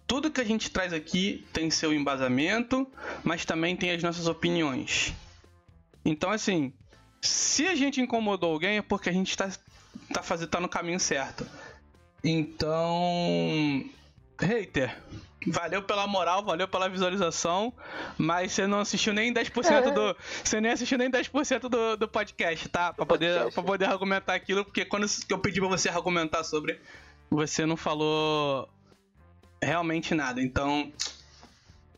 tudo 0.10 0.32
que 0.32 0.42
a 0.42 0.44
gente 0.44 0.72
traz 0.72 0.92
aqui 0.92 1.46
tem 1.54 1.70
seu 1.70 1.94
embasamento, 1.94 2.88
mas 3.24 3.46
também 3.46 3.76
tem 3.76 3.92
as 3.92 4.02
nossas 4.02 4.26
opiniões. 4.26 5.14
Então, 6.04 6.32
assim, 6.32 6.74
se 7.22 7.68
a 7.68 7.76
gente 7.76 8.02
incomodou 8.02 8.52
alguém 8.52 8.78
é 8.78 8.82
porque 8.82 9.08
a 9.08 9.14
gente 9.14 9.30
está 9.30 9.52
tá 10.12 10.24
fazendo 10.24 10.50
tá 10.50 10.60
no 10.60 10.68
caminho 10.68 11.00
certo. 11.00 11.46
Então, 12.24 13.88
hater, 14.42 15.00
valeu 15.48 15.82
pela 15.82 16.06
moral, 16.06 16.44
valeu 16.44 16.68
pela 16.68 16.90
visualização, 16.90 17.74
mas 18.18 18.52
você 18.52 18.68
não 18.68 18.80
assistiu 18.80 19.14
nem 19.14 19.34
10% 19.34 19.94
do. 19.94 20.16
Você 20.44 20.60
nem 20.60 20.72
assistiu 20.72 20.98
nem 20.98 21.10
10% 21.10 21.62
do, 21.62 21.98
do 21.98 22.08
podcast, 22.08 22.68
tá? 22.70 22.94
Pra 22.94 23.06
poder, 23.06 23.52
pra 23.52 23.64
poder 23.64 23.86
argumentar 23.86 24.34
aquilo, 24.34 24.66
porque 24.66 24.84
quando 24.86 25.08
eu 25.30 25.40
pedi 25.40 25.60
pra 25.60 25.70
você 25.70 25.90
argumentar 25.90 26.44
sobre, 26.44 26.80
você 27.30 27.66
não 27.66 27.78
falou 27.78 28.70
realmente 29.62 30.14
nada. 30.14 30.42
Então, 30.42 30.92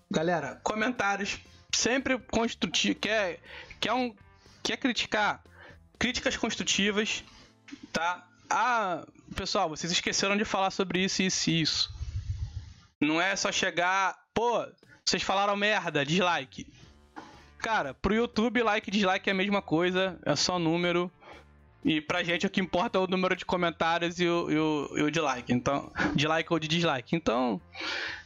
galera, 0.10 0.60
comentários 0.64 1.39
sempre 1.72 2.20
construtivos. 2.20 2.98
Quer, 3.02 3.39
quer, 3.80 3.94
um, 3.94 4.14
quer 4.62 4.78
criticar? 4.78 5.44
Críticas 5.98 6.36
construtivas, 6.38 7.24
tá? 7.92 8.28
Ah, 8.50 9.06
pessoal, 9.36 9.70
vocês 9.70 9.92
esqueceram 9.92 10.36
de 10.36 10.44
falar 10.44 10.72
sobre 10.72 11.04
isso, 11.04 11.24
isso 11.24 11.50
e 11.50 11.62
isso. 11.62 12.01
Não 13.02 13.20
é 13.20 13.36
só 13.36 13.52
chegar, 13.52 14.16
pô, 14.34 14.64
vocês 15.04 15.24
falaram 15.24 15.56
merda, 15.56 16.06
dislike. 16.06 16.68
Cara, 17.58 17.93
pro 17.95 18.14
YouTube, 18.14 18.62
like 18.62 18.89
e 18.89 18.91
dislike 18.91 19.28
é 19.28 19.34
a 19.34 19.36
mesma 19.36 19.62
coisa, 19.62 20.20
é 20.24 20.36
só 20.36 20.60
número. 20.60 21.12
E 21.84 21.99
pra 21.99 22.24
gente 22.24 22.45
o 22.45 22.49
que 22.49 22.62
importa 22.62 22.99
é 22.99 23.02
o 23.02 23.08
número 23.08 23.36
de 23.36 23.43
comentários 23.43 24.20
e 24.20 24.28
o, 24.28 24.52
e 24.52 24.58
o, 24.58 24.97
e 24.97 25.02
o 25.02 25.12
dislike. 25.12 25.52
Então, 25.52 25.91
dislike 26.16 26.54
ou 26.54 26.60
de 26.60 26.68
dislike. 26.68 27.16
Então, 27.16 27.60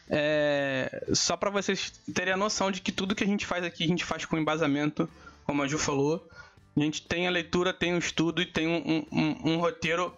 é, 0.09 1.05
só 1.13 1.38
para 1.38 1.49
vocês 1.49 1.93
terem 2.13 2.34
a 2.34 2.38
noção 2.38 2.69
de 2.69 2.82
que 2.82 2.91
tudo 2.91 3.15
que 3.15 3.23
a 3.23 3.28
gente 3.28 3.45
faz 3.45 3.63
aqui, 3.63 3.86
a 3.86 3.88
gente 3.88 4.03
faz 4.03 4.26
com 4.26 4.38
embasamento, 4.38 5.09
como 5.45 5.63
a 5.63 5.67
Ju 5.67 5.78
falou. 5.78 6.28
A 6.76 6.80
gente 6.82 7.01
tem 7.01 7.28
a 7.28 7.32
leitura, 7.32 7.74
tem 7.74 7.93
o 7.93 7.97
estudo 7.97 8.41
e 8.41 8.45
tem 8.45 8.67
um, 8.67 9.05
um, 9.09 9.54
um 9.54 9.58
roteiro 9.58 10.13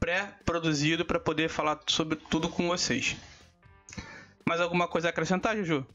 pré-produzido 0.00 1.04
para 1.04 1.20
poder 1.20 1.50
falar 1.50 1.78
sobre 1.86 2.16
tudo 2.16 2.48
com 2.48 2.68
vocês. 2.68 3.16
Mais 4.48 4.62
alguma 4.62 4.88
coisa 4.88 5.08
a 5.08 5.10
acrescentar, 5.10 5.54
Juju? 5.54 5.86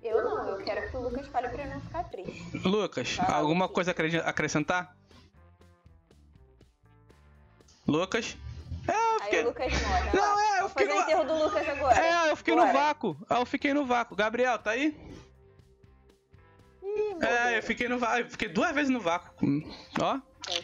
Eu 0.00 0.22
não, 0.22 0.50
eu 0.50 0.64
quero 0.64 0.88
que 0.88 0.96
o 0.96 1.00
Lucas 1.00 1.26
fale 1.26 1.48
pra 1.48 1.66
não 1.66 1.80
ficar 1.80 2.04
triste. 2.04 2.56
Lucas, 2.64 3.18
alguma 3.26 3.68
coisa 3.68 3.90
a 3.90 4.28
acrescentar? 4.28 4.96
Lucas. 7.88 8.36
É, 8.86 8.92
eu 8.92 9.20
fiquei... 9.20 9.38
Aí 9.40 9.44
o 9.44 9.48
Lucas 9.48 9.82
mora. 9.82 10.10
Não, 10.14 10.40
é, 10.40 10.60
eu 10.60 10.68
fiquei 10.68 10.86
no... 10.86 10.94
enterro 10.94 11.24
do 11.24 11.44
Lucas 11.44 11.68
agora. 11.68 12.00
É, 12.00 12.30
eu 12.30 12.36
fiquei 12.36 12.54
Bora. 12.54 12.66
no 12.68 12.72
vácuo. 12.72 13.26
Eu 13.28 13.46
fiquei 13.46 13.74
no 13.74 13.84
vácuo. 13.84 14.16
Gabriel, 14.16 14.58
tá 14.60 14.70
aí? 14.70 14.96
Ih, 16.84 17.16
é, 17.20 17.58
eu 17.58 17.62
fiquei 17.64 17.88
no 17.88 17.98
vácuo. 17.98 18.20
Eu 18.20 18.30
fiquei 18.30 18.48
duas 18.48 18.72
vezes 18.72 18.90
no 18.90 19.00
vácuo. 19.00 19.34
Ó. 20.00 20.18
Tá 20.18 20.20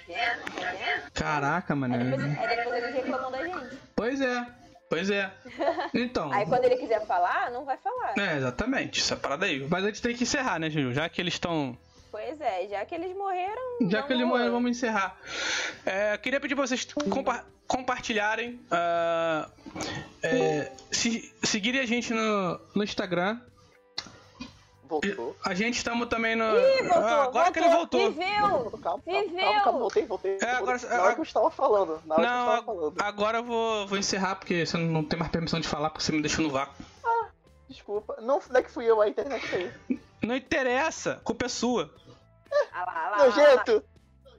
vendo? 0.06 0.44
Tá 0.55 0.70
vendo? 0.70 1.10
Caraca, 1.12 1.74
mano. 1.74 1.97
Aí 1.97 2.05
depois, 2.05 2.39
aí 2.39 2.56
depois 2.56 2.85
eles 2.85 2.94
reclamam 2.94 3.32
da 3.32 3.44
gente. 3.44 3.78
Pois 3.97 4.20
é. 4.20 4.63
Pois 4.89 5.11
é. 5.11 5.31
Então. 5.94 6.32
aí 6.32 6.44
quando 6.47 6.65
ele 6.65 6.77
quiser 6.77 7.06
falar, 7.06 7.51
não 7.51 7.65
vai 7.65 7.77
falar. 7.78 8.15
É, 8.19 8.36
exatamente. 8.36 9.01
Essa 9.01 9.16
parada 9.16 9.47
aí. 9.47 9.66
Mas 9.69 9.85
a 9.85 9.86
gente 9.89 10.02
tem 10.02 10.15
que 10.15 10.24
encerrar, 10.24 10.59
né, 10.59 10.70
Ju? 10.70 10.93
Já 10.93 11.09
que 11.09 11.20
eles 11.20 11.35
estão 11.35 11.77
Pois 12.15 12.40
é, 12.40 12.69
já 12.69 12.85
que 12.85 12.94
eles 12.94 13.12
morreram. 13.16 13.90
Já 13.90 14.01
que 14.05 14.12
eles 14.12 14.24
morreram, 14.24 14.52
vamos 14.52 14.70
encerrar. 14.70 15.19
É, 15.85 16.16
queria 16.16 16.39
pedir 16.39 16.55
pra 16.55 16.65
vocês 16.65 16.86
compa 17.11 17.44
compartilharem, 17.66 18.61
uh, 18.70 19.51
é, 20.23 20.70
se, 20.93 21.35
seguirem 21.43 21.81
a 21.81 21.86
gente 21.86 22.12
no, 22.12 22.61
no 22.73 22.85
Instagram. 22.85 23.40
Voltou. 24.89 25.36
A 25.44 25.55
gente 25.55 25.77
estamos 25.78 26.09
também 26.09 26.36
no. 26.36 26.44
Ih, 26.44 26.82
voltou, 26.82 27.02
ah, 27.05 27.24
agora 27.24 27.44
voltou, 27.44 27.52
que 27.52 27.59
ele 27.59 27.69
voltou. 27.69 28.11
Viveu! 28.12 28.78
Calma, 28.82 29.02
Viveu! 29.06 29.40
Calma, 29.40 29.61
calma, 29.62 29.78
voltei, 29.78 30.06
voltei. 30.06 30.39
É, 30.40 30.51
agora, 30.51 30.78
na 30.78 31.02
hora 31.02 31.15
que 31.15 31.20
eu 31.20 31.24
estava 31.24 31.51
falando. 31.51 32.02
Na 32.06 32.15
hora 32.16 32.23
não, 32.23 32.31
que 32.32 32.36
eu 32.51 32.55
estava 32.55 32.65
falando. 32.66 33.02
agora 33.02 33.39
eu 33.39 33.44
vou, 33.44 33.86
vou 33.86 33.98
encerrar 33.98 34.36
porque 34.36 34.66
você 34.66 34.77
não 34.77 35.02
tem 35.05 35.19
mais 35.19 35.31
permissão 35.32 35.59
de 35.61 35.66
falar 35.66 35.90
porque 35.90 36.05
você 36.05 36.12
me 36.12 36.20
deixou 36.20 36.44
no 36.44 36.51
vácuo. 36.51 36.74
Ah, 37.05 37.28
desculpa. 37.69 38.16
Não, 38.20 38.40
não 38.51 38.56
é 38.61 38.62
que 38.62 38.70
fui 38.70 38.85
eu, 38.85 39.01
a 39.01 39.09
internet 39.09 39.47
foi. 39.48 39.70
Não 40.23 40.36
interessa, 40.36 41.20
culpa 41.24 41.47
é 41.47 41.48
sua. 41.48 41.90
Ah 42.73 42.85
lá, 42.85 42.93
ah 42.94 43.11
lá, 43.11 43.24
Nojento! 43.27 43.85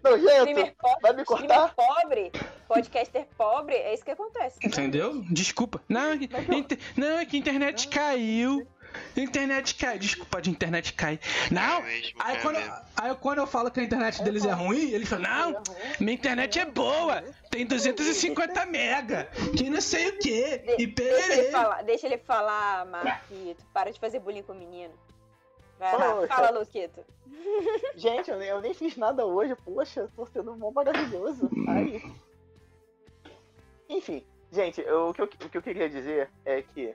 Nojento! 0.03 0.75
po- 0.77 0.97
Vai 1.01 1.13
me 1.13 1.25
cortar? 1.25 1.73
pobre, 1.73 2.31
podcaster 2.67 3.27
pobre, 3.35 3.73
é 3.75 3.93
isso 3.93 4.05
que 4.05 4.11
acontece. 4.11 4.59
tá? 4.59 4.67
Entendeu? 4.67 5.21
Desculpa. 5.31 5.81
Não, 5.89 6.11
é 6.11 6.17
que, 6.17 6.25
inter- 6.55 6.79
não, 6.95 7.17
é 7.17 7.25
que 7.25 7.35
a 7.35 7.39
internet 7.39 7.87
caiu. 7.87 8.67
A 9.15 9.19
internet 9.19 9.75
cai. 9.75 9.97
Desculpa, 9.99 10.41
de 10.41 10.49
internet 10.49 10.93
cai. 10.93 11.19
Não. 11.51 11.79
É 11.79 11.81
mesmo, 11.83 12.19
Aí 12.19 12.35
é 12.37 12.39
quando, 12.41 12.55
mesmo. 12.57 12.73
aí 12.97 13.15
quando 13.15 13.37
eu 13.39 13.47
falo 13.47 13.71
que 13.71 13.79
a 13.79 13.83
internet 13.83 14.23
deles 14.23 14.43
é 14.45 14.51
ruim, 14.51 14.89
eles 14.91 15.07
falam, 15.09 15.51
não, 15.53 15.63
minha 15.99 16.13
internet 16.13 16.59
é 16.59 16.65
boa. 16.65 17.23
Tem 17.49 17.65
250 17.65 18.65
mega. 18.65 19.25
Que 19.57 19.69
não 19.69 19.79
sei 19.81 20.09
o 20.09 20.19
que. 20.19 20.61
E 20.77 20.85
Deixa 20.87 21.13
ele 21.13 21.27
pererê. 21.27 21.51
falar, 21.51 21.81
deixa 21.83 22.05
ele 22.07 22.17
falar, 22.17 22.85
Marquito. 22.87 23.63
Para 23.73 23.91
de 23.91 23.99
fazer 23.99 24.19
bullying 24.19 24.43
com 24.43 24.51
o 24.53 24.55
menino. 24.55 24.93
Vai 25.79 25.97
lá, 25.97 26.27
fala, 26.27 26.49
Luquito. 26.59 27.01
Gente, 27.95 28.29
eu 28.31 28.37
nem, 28.37 28.47
eu 28.49 28.61
nem 28.61 28.73
fiz 28.73 28.95
nada 28.95 29.25
hoje, 29.25 29.55
poxa, 29.55 30.09
tô 30.15 30.25
sendo 30.25 30.55
mó 30.55 30.71
maravilhoso. 30.71 31.49
Aí. 31.67 32.01
Enfim, 33.89 34.23
gente, 34.51 34.81
eu- 34.81 35.09
o, 35.09 35.13
que 35.13 35.21
eu, 35.21 35.25
o 35.25 35.49
que 35.49 35.57
eu 35.57 35.61
queria 35.61 35.89
dizer 35.89 36.29
é 36.43 36.61
que 36.61 36.93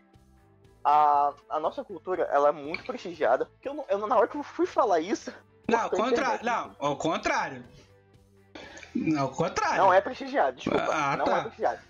a, 0.84 1.32
a 1.48 1.60
nossa 1.60 1.84
cultura 1.84 2.22
ela 2.24 2.48
é 2.48 2.52
muito 2.52 2.84
prestigiada. 2.84 3.46
Porque 3.46 3.68
eu, 3.68 3.74
não- 3.74 3.84
eu, 3.88 4.06
na 4.06 4.16
hora 4.16 4.28
que 4.28 4.36
eu 4.36 4.42
fui 4.42 4.66
falar 4.66 5.00
isso. 5.00 5.32
Não, 5.68 5.80
ao 5.80 5.86
a 5.86 5.90
contrário. 5.90 6.44
Não, 6.44 6.76
ao 6.78 6.96
contrário. 6.96 7.64
Não, 8.94 9.22
ao 9.22 9.30
contrário. 9.30 9.76
Não 9.78 9.92
é 9.92 10.00
prestigiado, 10.00 10.56
desculpa. 10.56 10.90
Ah, 10.92 11.16
não 11.16 11.24
tá. 11.24 11.38
é 11.38 11.40
prestigiado. 11.42 11.80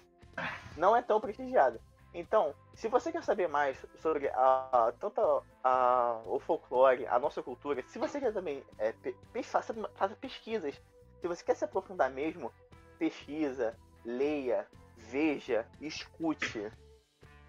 Não 0.77 0.97
é 0.97 1.03
tão 1.03 1.21
prestigiado. 1.21 1.81
Então, 2.13 2.55
se 2.75 2.89
você 2.89 3.13
quer 3.13 3.23
saber 3.23 3.49
mais 3.49 3.77
sobre 4.03 4.29
a, 4.35 4.93
tanto 4.99 5.43
a, 5.63 6.21
o 6.27 6.41
folclore, 6.41 7.07
a 7.07 7.19
nossa 7.19 7.43
cultura, 7.43 7.83
se 7.87 7.99
você 7.99 8.19
quer 8.19 8.33
também 8.33 8.65
é, 8.79 8.93
pe- 8.93 9.17
faça, 9.45 9.73
faça 9.95 10.15
pesquisas, 10.17 10.75
se 11.21 11.29
você 11.29 11.45
quer 11.45 11.55
se 11.55 11.65
aprofundar 11.65 12.11
mesmo, 12.11 12.53
pesquisa, 12.99 13.77
leia, 14.05 14.67
veja, 14.97 15.65
escute. 15.81 16.71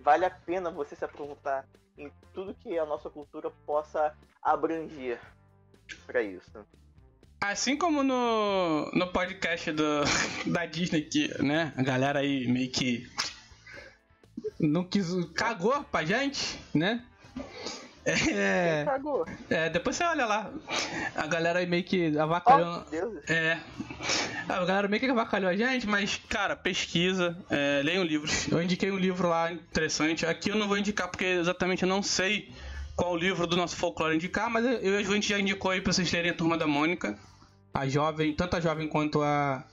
Vale 0.04 0.26
a 0.26 0.30
pena 0.30 0.70
você 0.70 0.96
se 0.96 1.06
aprofundar 1.06 1.66
em 1.98 2.12
tudo 2.34 2.56
que 2.56 2.78
a 2.78 2.86
nossa 2.86 3.10
cultura 3.10 3.52
possa 3.66 4.16
abranger 4.42 5.20
para 6.06 6.22
isso. 6.22 6.66
Assim 7.40 7.76
como 7.76 8.04
no, 8.04 8.92
no 8.94 9.08
podcast 9.12 9.72
do, 9.72 10.02
da 10.52 10.66
Disney, 10.66 11.02
que, 11.02 11.28
né, 11.42 11.74
a 11.76 11.84
galera 11.84 12.20
aí 12.20 12.48
meio 12.48 12.72
que 12.72 13.08
não 14.60 14.84
quis, 14.84 15.08
cagou 15.34 15.84
pra 15.86 16.06
gente, 16.06 16.60
né? 16.74 17.04
É, 18.04 18.84
Cagou. 18.86 19.26
é, 19.50 19.70
depois 19.70 19.96
você 19.96 20.04
olha 20.04 20.26
lá, 20.26 20.50
a 21.16 21.28
galera 21.28 21.60
aí 21.60 21.68
meio 21.68 21.84
que 21.84 22.12
Oh, 22.18 22.22
avacalhou. 22.22 22.84
Deus. 22.90 23.30
É, 23.30 23.60
a 24.50 24.66
galera 24.66 24.88
meio 24.88 25.00
que 25.00 25.10
avacalhou 25.10 25.50
a 25.50 25.56
gente, 25.56 25.86
mas, 25.88 26.20
cara, 26.28 26.56
pesquisa, 26.56 27.38
é, 27.50 27.82
leiam 27.84 28.04
livros. 28.04 28.48
Eu 28.48 28.62
indiquei 28.62 28.90
um 28.92 28.98
livro 28.98 29.30
lá 29.30 29.52
interessante. 29.52 30.26
Aqui 30.26 30.50
eu 30.50 30.56
não 30.56 30.68
vou 30.68 30.78
indicar 30.78 31.10
porque 31.10 31.26
exatamente 31.26 31.84
eu 31.84 31.90
não 31.90 32.02
sei 32.02 32.52
qual 32.96 33.16
livro 33.16 33.46
do 33.46 33.56
nosso 33.56 33.76
folclore 33.76 34.16
indicar, 34.16 34.50
mas 34.50 34.66
eu 34.66 34.94
e 34.94 34.98
a 34.98 35.04
gente 35.04 35.30
já 35.30 35.40
indicou 35.40 35.70
aí 35.72 35.80
pra 35.82 35.94
vocês 35.94 36.12
lerem 36.12 36.32
a 36.32 36.36
Turma 36.36 36.58
da 36.58 36.66
Mônica. 36.68 37.18
A 37.74 37.88
jovem, 37.88 38.34
tanto 38.36 38.58
a 38.58 38.60
jovem 38.60 38.88
quanto 38.88 39.22
a. 39.22 39.64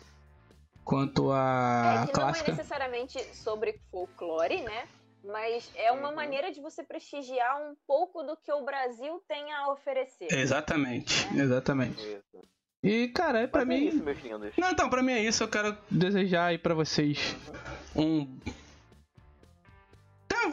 quanto 0.84 1.32
a 1.32 2.02
é 2.02 2.06
que 2.06 2.12
clássica. 2.12 2.48
não 2.52 2.55
é 2.55 2.56
necessariamente 2.59 3.34
sobre 3.34 3.80
folclore, 3.90 4.62
né? 4.62 4.84
Mas 5.30 5.70
é 5.74 5.92
uma 5.92 6.09
Uhum. 6.09 6.14
maneira 6.16 6.50
de 6.50 6.60
você 6.60 6.82
prestigiar 6.82 7.60
um 7.60 7.74
pouco 7.86 8.22
do 8.22 8.34
que 8.36 8.50
o 8.50 8.64
Brasil 8.64 9.22
tem 9.28 9.52
a 9.52 9.68
oferecer. 9.70 10.26
Exatamente, 10.32 11.28
exatamente. 11.36 12.00
Isso. 12.02 12.42
E, 12.82 13.09
cara, 13.09 13.40
é 13.40 13.46
pra 13.46 13.64
Mas 13.64 13.76
é 13.76 13.80
mim. 13.80 13.88
isso, 13.88 14.02
meus 14.02 14.18
lindos. 14.22 14.52
Não, 14.56 14.70
então, 14.70 14.88
pra 14.88 15.02
mim 15.02 15.12
é 15.12 15.22
isso. 15.22 15.42
Eu 15.42 15.48
quero 15.48 15.76
desejar 15.90 16.46
aí 16.46 16.59
pra 16.59 16.74
vocês 16.74 17.36
um. 17.94 18.38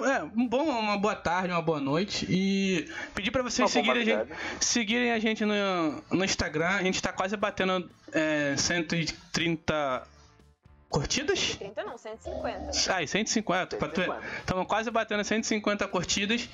É, 0.04 0.24
um 0.24 0.46
bom, 0.48 0.64
uma 0.64 0.98
boa 0.98 1.16
tarde, 1.16 1.52
uma 1.54 1.62
boa 1.62 1.80
noite. 1.80 2.26
E 2.30 2.86
pedir 3.14 3.32
pra 3.32 3.42
vocês 3.44 3.70
seguirem 3.72 4.02
a, 4.02 4.26
gente, 4.26 4.36
seguirem 4.60 5.12
a 5.14 5.20
gente 5.20 5.46
no, 5.46 6.04
no 6.12 6.26
Instagram. 6.26 6.68
A 6.68 6.84
gente 6.84 7.02
tá 7.02 7.14
quase 7.14 7.38
batendo 7.38 7.90
é, 8.12 8.56
130 8.58 10.06
curtidas? 10.90 11.56
30 11.56 11.84
não, 11.84 11.98
150. 11.98 12.72
Ah, 12.94 13.04
e 13.04 13.08
150. 13.08 13.78
Estamos 14.40 14.68
quase 14.68 14.90
batendo 14.92 15.24
150 15.24 15.88
curtidas. 15.88 16.48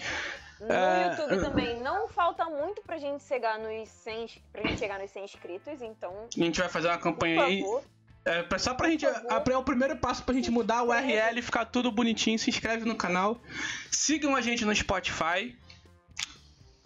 No 0.59 0.71
É, 0.71 1.07
YouTube 1.09 1.33
eu- 1.33 1.41
também 1.43 1.81
não 1.81 2.07
falta 2.07 2.45
muito 2.45 2.81
pra 2.83 2.97
gente 2.99 3.23
chegar 3.23 3.57
nos 3.57 3.89
100, 3.89 4.27
pra 4.51 4.61
gente 4.61 4.77
chegar 4.79 4.99
nos 4.99 5.09
100 5.09 5.23
inscritos, 5.25 5.81
então, 5.81 6.27
A 6.37 6.39
gente 6.43 6.59
vai 6.59 6.69
fazer 6.69 6.87
uma 6.87 6.97
por 6.97 7.03
campanha 7.03 7.43
aí. 7.43 7.61
favor, 7.61 7.83
É, 8.23 8.45
só 8.59 8.75
pra 8.75 8.87
gente. 8.87 9.03
Por 9.03 9.13
favor. 9.15 9.51
É 9.51 9.57
o 9.57 9.63
primeiro 9.63 9.97
passo 9.97 10.23
pra 10.23 10.35
gente 10.35 10.51
mudar 10.51 10.83
o 10.83 10.89
URL 10.89 11.39
e 11.39 11.41
ficar 11.41 11.65
tudo 11.65 11.91
bonitinho. 11.91 12.37
Se 12.37 12.51
inscreve 12.51 12.85
no 12.85 12.95
canal. 12.95 13.41
Sigam 13.89 14.35
a 14.35 14.41
gente 14.41 14.63
no 14.63 14.75
Spotify. 14.75 15.57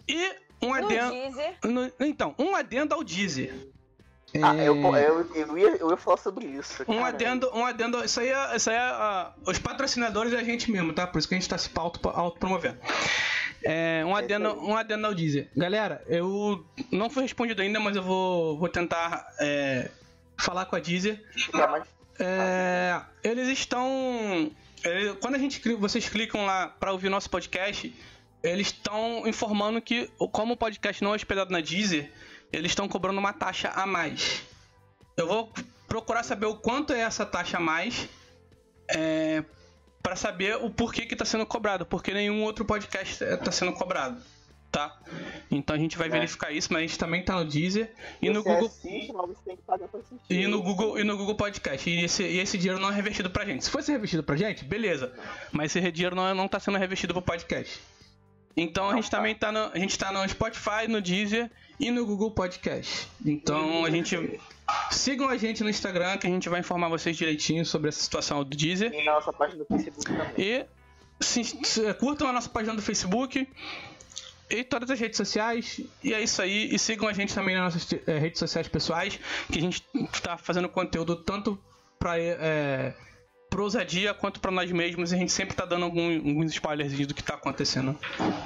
E 0.08 0.34
um 0.62 0.68
no 0.68 0.72
adendo. 0.74 1.10
Deezer, 1.12 1.58
no- 1.64 1.92
então, 2.00 2.34
um 2.38 2.56
adendo 2.56 2.94
ao 2.94 3.04
Deezer. 3.04 3.52
Ah, 4.42 4.56
É, 4.56 4.68
eu, 4.68 4.76
eu, 4.76 5.34
eu, 5.34 5.58
ia, 5.58 5.76
eu 5.76 5.90
ia 5.90 5.96
falar 5.96 6.16
sobre 6.16 6.46
isso. 6.46 6.82
Um 6.88 6.96
cara. 6.96 7.08
adendo, 7.08 7.50
um 7.54 7.64
adendo. 7.64 8.04
Isso 8.04 8.20
aí 8.20 8.28
é, 8.28 8.56
isso 8.56 8.70
aí 8.70 8.76
é 8.76 8.80
ah, 8.80 9.32
os 9.46 9.58
patrocinadores 9.58 10.32
é 10.32 10.38
a 10.38 10.44
gente 10.44 10.70
mesmo, 10.70 10.92
tá? 10.92 11.06
Por 11.06 11.18
isso 11.18 11.28
que 11.28 11.34
a 11.34 11.38
gente 11.38 11.48
tá 11.48 11.56
se 11.56 11.70
auto, 11.74 12.08
autopromovendo. 12.08 12.78
É, 13.62 14.04
um, 14.04 14.14
adendo, 14.14 14.52
um 14.60 14.76
adendo 14.76 15.06
ao 15.06 15.14
Deezer. 15.14 15.48
Galera, 15.56 16.02
eu 16.06 16.64
não 16.90 17.08
fui 17.10 17.22
respondido 17.22 17.62
ainda, 17.62 17.80
mas 17.80 17.96
eu 17.96 18.02
vou, 18.02 18.58
vou 18.58 18.68
tentar 18.68 19.26
é, 19.40 19.90
falar 20.36 20.66
com 20.66 20.76
a 20.76 20.78
Deezer. 20.78 21.22
É, 22.18 23.00
eles 23.22 23.48
estão. 23.48 24.50
quando 25.20 25.34
a 25.34 25.38
gente, 25.38 25.60
vocês 25.74 26.08
clicam 26.08 26.44
lá 26.44 26.68
para 26.68 26.92
ouvir 26.92 27.08
nosso 27.08 27.30
podcast, 27.30 27.94
eles 28.42 28.68
estão 28.68 29.26
informando 29.26 29.80
que, 29.80 30.10
como 30.32 30.54
o 30.54 30.56
podcast 30.56 31.02
não 31.02 31.12
é 31.12 31.16
hospedado 31.16 31.50
na 31.50 31.60
Deezer, 31.60 32.10
eles 32.52 32.72
estão 32.72 32.88
cobrando 32.88 33.18
uma 33.18 33.32
taxa 33.32 33.68
a 33.70 33.86
mais. 33.86 34.42
Eu 35.16 35.26
vou 35.26 35.52
procurar 35.88 36.22
saber 36.22 36.46
o 36.46 36.56
quanto 36.56 36.92
é 36.92 37.00
essa 37.00 37.24
taxa 37.26 37.56
a 37.56 37.60
mais. 37.60 38.08
É, 38.88 39.42
para 40.02 40.14
saber 40.14 40.56
o 40.56 40.70
porquê 40.70 41.04
que 41.06 41.14
está 41.14 41.24
sendo 41.24 41.44
cobrado, 41.44 41.84
porque 41.84 42.14
nenhum 42.14 42.44
outro 42.44 42.64
podcast 42.64 43.24
está 43.24 43.50
sendo 43.50 43.72
cobrado, 43.72 44.22
tá? 44.70 44.96
Então 45.50 45.74
a 45.74 45.78
gente 45.78 45.98
vai 45.98 46.06
É. 46.06 46.10
verificar 46.10 46.52
isso, 46.52 46.72
mas 46.72 46.78
a 46.78 46.86
gente 46.86 46.96
também 46.96 47.24
tá 47.24 47.34
no 47.34 47.44
Deezer 47.44 47.92
e 48.22 48.30
no 48.30 48.44
Google 48.44 48.68
assiste, 48.68 49.12
e 50.30 50.46
no 50.46 50.62
Google, 50.62 51.00
e 51.00 51.02
no 51.02 51.16
Google 51.16 51.34
Podcast. 51.34 51.90
E 51.90 52.04
esse, 52.04 52.22
e 52.22 52.38
esse 52.38 52.56
dinheiro 52.56 52.80
não 52.80 52.90
é 52.90 52.94
revestido 52.94 53.28
pra 53.30 53.44
gente. 53.44 53.64
Se 53.64 53.70
fosse 53.70 53.90
revestido 53.90 54.22
pra 54.22 54.36
gente, 54.36 54.64
beleza. 54.64 55.12
Mas 55.50 55.74
esse 55.74 55.90
dinheiro 55.90 56.14
não, 56.14 56.32
não 56.36 56.46
tá 56.46 56.60
sendo 56.60 56.78
revestido 56.78 57.12
pro 57.12 57.20
podcast. 57.22 57.80
Então 58.56 58.84
a 58.84 58.92
Não 58.92 58.96
gente 59.02 59.10
tá. 59.10 59.16
também 59.16 59.34
tá 59.34 59.50
no, 59.50 59.70
a 59.72 59.78
gente 59.78 59.98
tá 59.98 60.12
no 60.12 60.26
Spotify, 60.28 60.86
no 60.88 61.00
Deezer 61.02 61.50
e 61.78 61.90
no 61.90 62.04
Google 62.06 62.30
Podcast. 62.30 63.08
Então 63.24 63.84
a 63.84 63.90
gente. 63.90 64.40
Sigam 64.90 65.28
a 65.28 65.36
gente 65.36 65.62
no 65.62 65.70
Instagram 65.70 66.18
que 66.18 66.26
a 66.26 66.30
gente 66.30 66.48
vai 66.48 66.58
informar 66.60 66.88
vocês 66.88 67.16
direitinho 67.16 67.64
sobre 67.64 67.88
essa 67.88 68.02
situação 68.02 68.42
do 68.42 68.56
Deezer. 68.56 68.92
E 68.92 69.04
na 69.04 69.12
nossa 69.14 69.32
página 69.32 69.58
do 69.64 69.66
Facebook 69.66 70.04
também. 70.06 70.32
E 70.36 70.66
se, 71.20 71.44
se- 71.44 71.94
curtam 71.94 72.28
a 72.28 72.32
nossa 72.32 72.48
página 72.48 72.74
do 72.74 72.82
Facebook 72.82 73.48
e 74.50 74.64
todas 74.64 74.90
as 74.90 74.98
redes 74.98 75.16
sociais. 75.16 75.80
E 76.02 76.12
é 76.12 76.20
isso 76.20 76.42
aí. 76.42 76.68
E 76.74 76.78
sigam 76.78 77.06
a 77.08 77.12
gente 77.12 77.32
também 77.34 77.54
nas 77.54 77.74
nossas 77.74 77.92
eh, 78.06 78.18
redes 78.18 78.38
sociais 78.40 78.66
pessoais, 78.66 79.20
que 79.52 79.58
a 79.58 79.62
gente 79.62 79.84
está 80.12 80.36
fazendo 80.36 80.68
conteúdo 80.68 81.14
tanto 81.16 81.56
para 81.98 82.18
é, 82.18 82.92
pro 83.48 83.62
Ousadia 83.62 84.12
quanto 84.14 84.40
para 84.40 84.50
nós 84.50 84.70
mesmos. 84.72 85.12
E 85.12 85.14
a 85.14 85.18
gente 85.18 85.30
sempre 85.32 85.54
tá 85.54 85.64
dando 85.64 85.84
algum- 85.84 86.16
alguns 86.16 86.50
spoilers 86.52 87.06
do 87.06 87.14
que 87.14 87.22
tá 87.22 87.34
acontecendo 87.34 87.96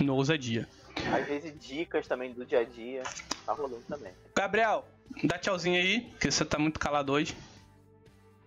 no 0.01 0.15
Ousadia. 0.15 0.69
Às 1.12 1.27
vezes 1.27 1.53
dicas 1.59 2.07
também 2.07 2.33
do 2.33 2.45
dia 2.45 2.61
a 2.61 2.65
dia. 2.65 3.03
Tá 3.45 3.53
rolando 3.53 3.83
também. 3.89 4.12
Gabriel, 4.37 4.87
dá 5.25 5.39
tchauzinho 5.39 5.81
aí, 5.81 6.12
que 6.21 6.31
você 6.31 6.45
tá 6.45 6.59
muito 6.59 6.79
calado 6.79 7.12
hoje. 7.12 7.37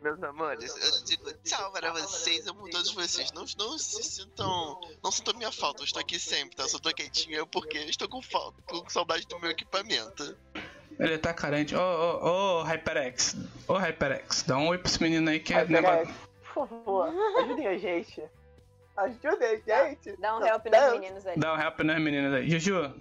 Meus 0.02 0.22
amores, 0.22 0.76
eu 0.76 1.06
digo 1.06 1.32
tchau 1.46 1.72
para 1.72 1.94
vocês, 1.94 2.46
amo 2.46 2.70
todos 2.70 2.92
vocês. 2.92 3.32
Não, 3.32 3.46
não 3.58 3.78
se 3.78 4.04
sintam. 4.04 4.82
Não 5.02 5.12
sintam 5.12 5.34
minha 5.36 5.52
falta, 5.52 5.82
eu 5.82 5.86
estou 5.86 6.02
aqui 6.02 6.20
sempre, 6.20 6.58
tá? 6.58 6.64
Eu 6.64 6.70
só 6.70 6.78
tô 6.78 6.94
quietinho 6.94 7.48
porque 7.48 7.78
estou 7.78 8.10
com 8.10 8.22
falta, 8.22 8.62
tô 8.68 8.84
com 8.84 8.90
saudade 8.90 9.26
do 9.26 9.40
meu 9.40 9.52
equipamento. 9.52 10.36
Ele 11.00 11.18
tá 11.18 11.34
carente. 11.34 11.74
Ô, 11.74 11.80
ô, 11.80 12.60
ô, 12.60 12.64
HyperX. 12.64 13.38
Ô, 13.66 13.78
HyperX, 13.78 14.44
dá 14.44 14.58
um 14.58 14.68
oi 14.68 14.78
pra 14.78 14.90
esse 14.90 15.02
menino 15.02 15.30
aí 15.30 15.40
que 15.40 15.54
é 15.54 15.66
por 16.54 16.68
favor, 16.68 17.10
ajudem 17.40 17.68
a 17.68 17.78
gente. 17.78 18.22
Ajudem 18.96 19.48
a 19.48 19.88
gente. 19.88 20.16
dá 20.18 20.38
um 20.38 20.46
help 20.46 20.66
nos 20.66 20.92
meninos 20.94 21.28
ali. 21.28 21.40
Dá 21.40 21.54
um 21.54 21.60
help 21.60 21.80
nas 21.80 22.02
meninas 22.02 22.34
aí. 22.34 22.50
Juju. 22.50 22.94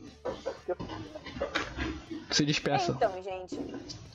Se 2.31 2.47
despeça. 2.47 2.93
Então, 2.93 3.23
gente, 3.23 3.59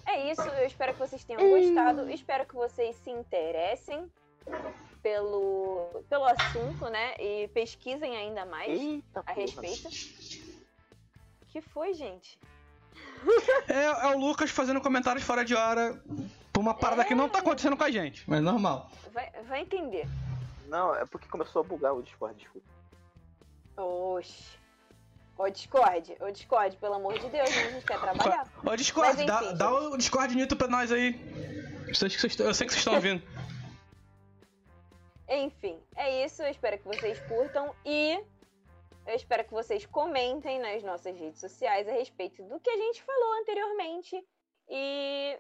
é 0.06 0.32
isso. 0.32 0.42
Eu 0.42 0.66
espero 0.66 0.94
que 0.94 1.00
vocês 1.00 1.24
tenham 1.24 1.42
gostado. 1.48 2.10
Espero 2.10 2.46
que 2.46 2.56
vocês 2.56 2.96
se 2.96 3.12
interessem 3.12 4.10
pelo, 5.04 6.04
pelo 6.10 6.26
assunto, 6.26 6.90
né? 6.90 7.14
E 7.20 7.48
pesquisem 7.50 8.18
ainda 8.18 8.46
mais 8.46 8.70
Eita, 8.70 9.20
a 9.20 9.24
porra. 9.24 9.42
respeito. 9.42 9.90
que 11.50 11.62
foi, 11.62 11.94
gente? 11.94 12.40
É, 13.68 13.84
é 13.84 14.16
o 14.16 14.18
Lucas 14.18 14.50
fazendo 14.50 14.82
comentários 14.82 15.24
fora 15.24 15.46
de 15.46 15.54
hora 15.54 16.02
por 16.52 16.62
uma 16.62 16.74
parada 16.74 17.06
que 17.06 17.14
não 17.14 17.30
tá 17.30 17.40
acontecendo 17.40 17.78
com 17.78 17.84
a 17.84 17.92
gente, 17.92 18.24
mas 18.28 18.42
normal. 18.42 18.90
Vai, 19.14 19.30
vai 19.48 19.62
entender. 19.62 20.08
Não, 20.68 20.94
é 20.94 21.06
porque 21.06 21.28
começou 21.28 21.62
a 21.62 21.64
bugar 21.64 21.94
o 21.94 22.02
Discord, 22.02 22.38
desculpa. 22.38 22.68
Oxi. 23.78 24.58
Ô 25.38 25.50
Discord, 25.50 26.18
ô 26.20 26.32
Discord, 26.32 26.78
pelo 26.78 26.96
amor 26.96 27.14
de 27.20 27.30
Deus, 27.30 27.50
né? 27.50 27.64
a 27.68 27.72
gente 27.72 27.86
quer 27.86 28.00
trabalhar. 28.00 28.52
Ô, 28.66 28.76
Discord, 28.76 29.18
Mas, 29.18 29.28
dá, 29.28 29.44
enfim, 29.44 29.58
dá 29.58 29.72
o 29.72 29.98
Discord 29.98 30.36
Nito 30.36 30.56
pra 30.56 30.68
nós 30.68 30.92
aí. 30.92 31.16
Eu 31.88 31.94
sei 31.94 32.10
que 32.10 32.20
vocês 32.20 32.74
estão 32.74 32.96
ouvindo. 32.96 33.22
Enfim, 35.30 35.80
é 35.96 36.26
isso. 36.26 36.42
Eu 36.42 36.50
espero 36.50 36.80
que 36.80 36.86
vocês 36.86 37.20
curtam 37.28 37.74
e 37.86 38.20
eu 39.06 39.16
espero 39.16 39.44
que 39.46 39.54
vocês 39.54 39.86
comentem 39.86 40.60
nas 40.60 40.82
nossas 40.82 41.16
redes 41.16 41.40
sociais 41.40 41.88
a 41.88 41.92
respeito 41.92 42.44
do 42.44 42.60
que 42.60 42.70
a 42.70 42.78
gente 42.78 43.04
falou 43.04 43.34
anteriormente. 43.40 44.26
E 44.68 45.40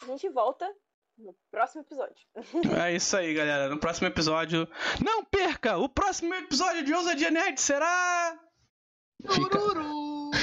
a 0.00 0.06
gente 0.06 0.28
volta 0.28 0.72
no 1.18 1.34
próximo 1.50 1.82
episódio. 1.82 2.26
É 2.84 2.94
isso 2.94 3.16
aí, 3.16 3.34
galera. 3.34 3.68
No 3.68 3.78
próximo 3.78 4.06
episódio. 4.06 4.68
Não 5.04 5.24
perca! 5.24 5.76
O 5.76 5.88
próximo 5.88 6.34
episódio 6.34 6.84
de 6.84 6.92
Ousadia 6.92 7.30
Nerd 7.30 7.60
será. 7.60 8.38
Fica, 9.26 9.58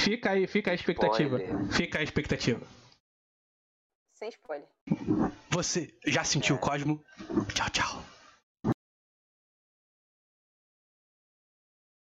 fica 0.02 0.30
aí, 0.30 0.46
fica 0.46 0.70
a 0.70 0.74
expectativa. 0.74 1.38
Spoiler. 1.38 1.72
Fica 1.72 1.98
a 1.98 2.02
expectativa. 2.02 2.66
Sem 4.14 4.28
spoiler. 4.28 4.68
Você 5.50 5.96
já 6.06 6.24
sentiu 6.24 6.56
o 6.56 6.58
Cosmo? 6.58 7.04
Tchau, 7.54 7.70
tchau. 7.70 8.04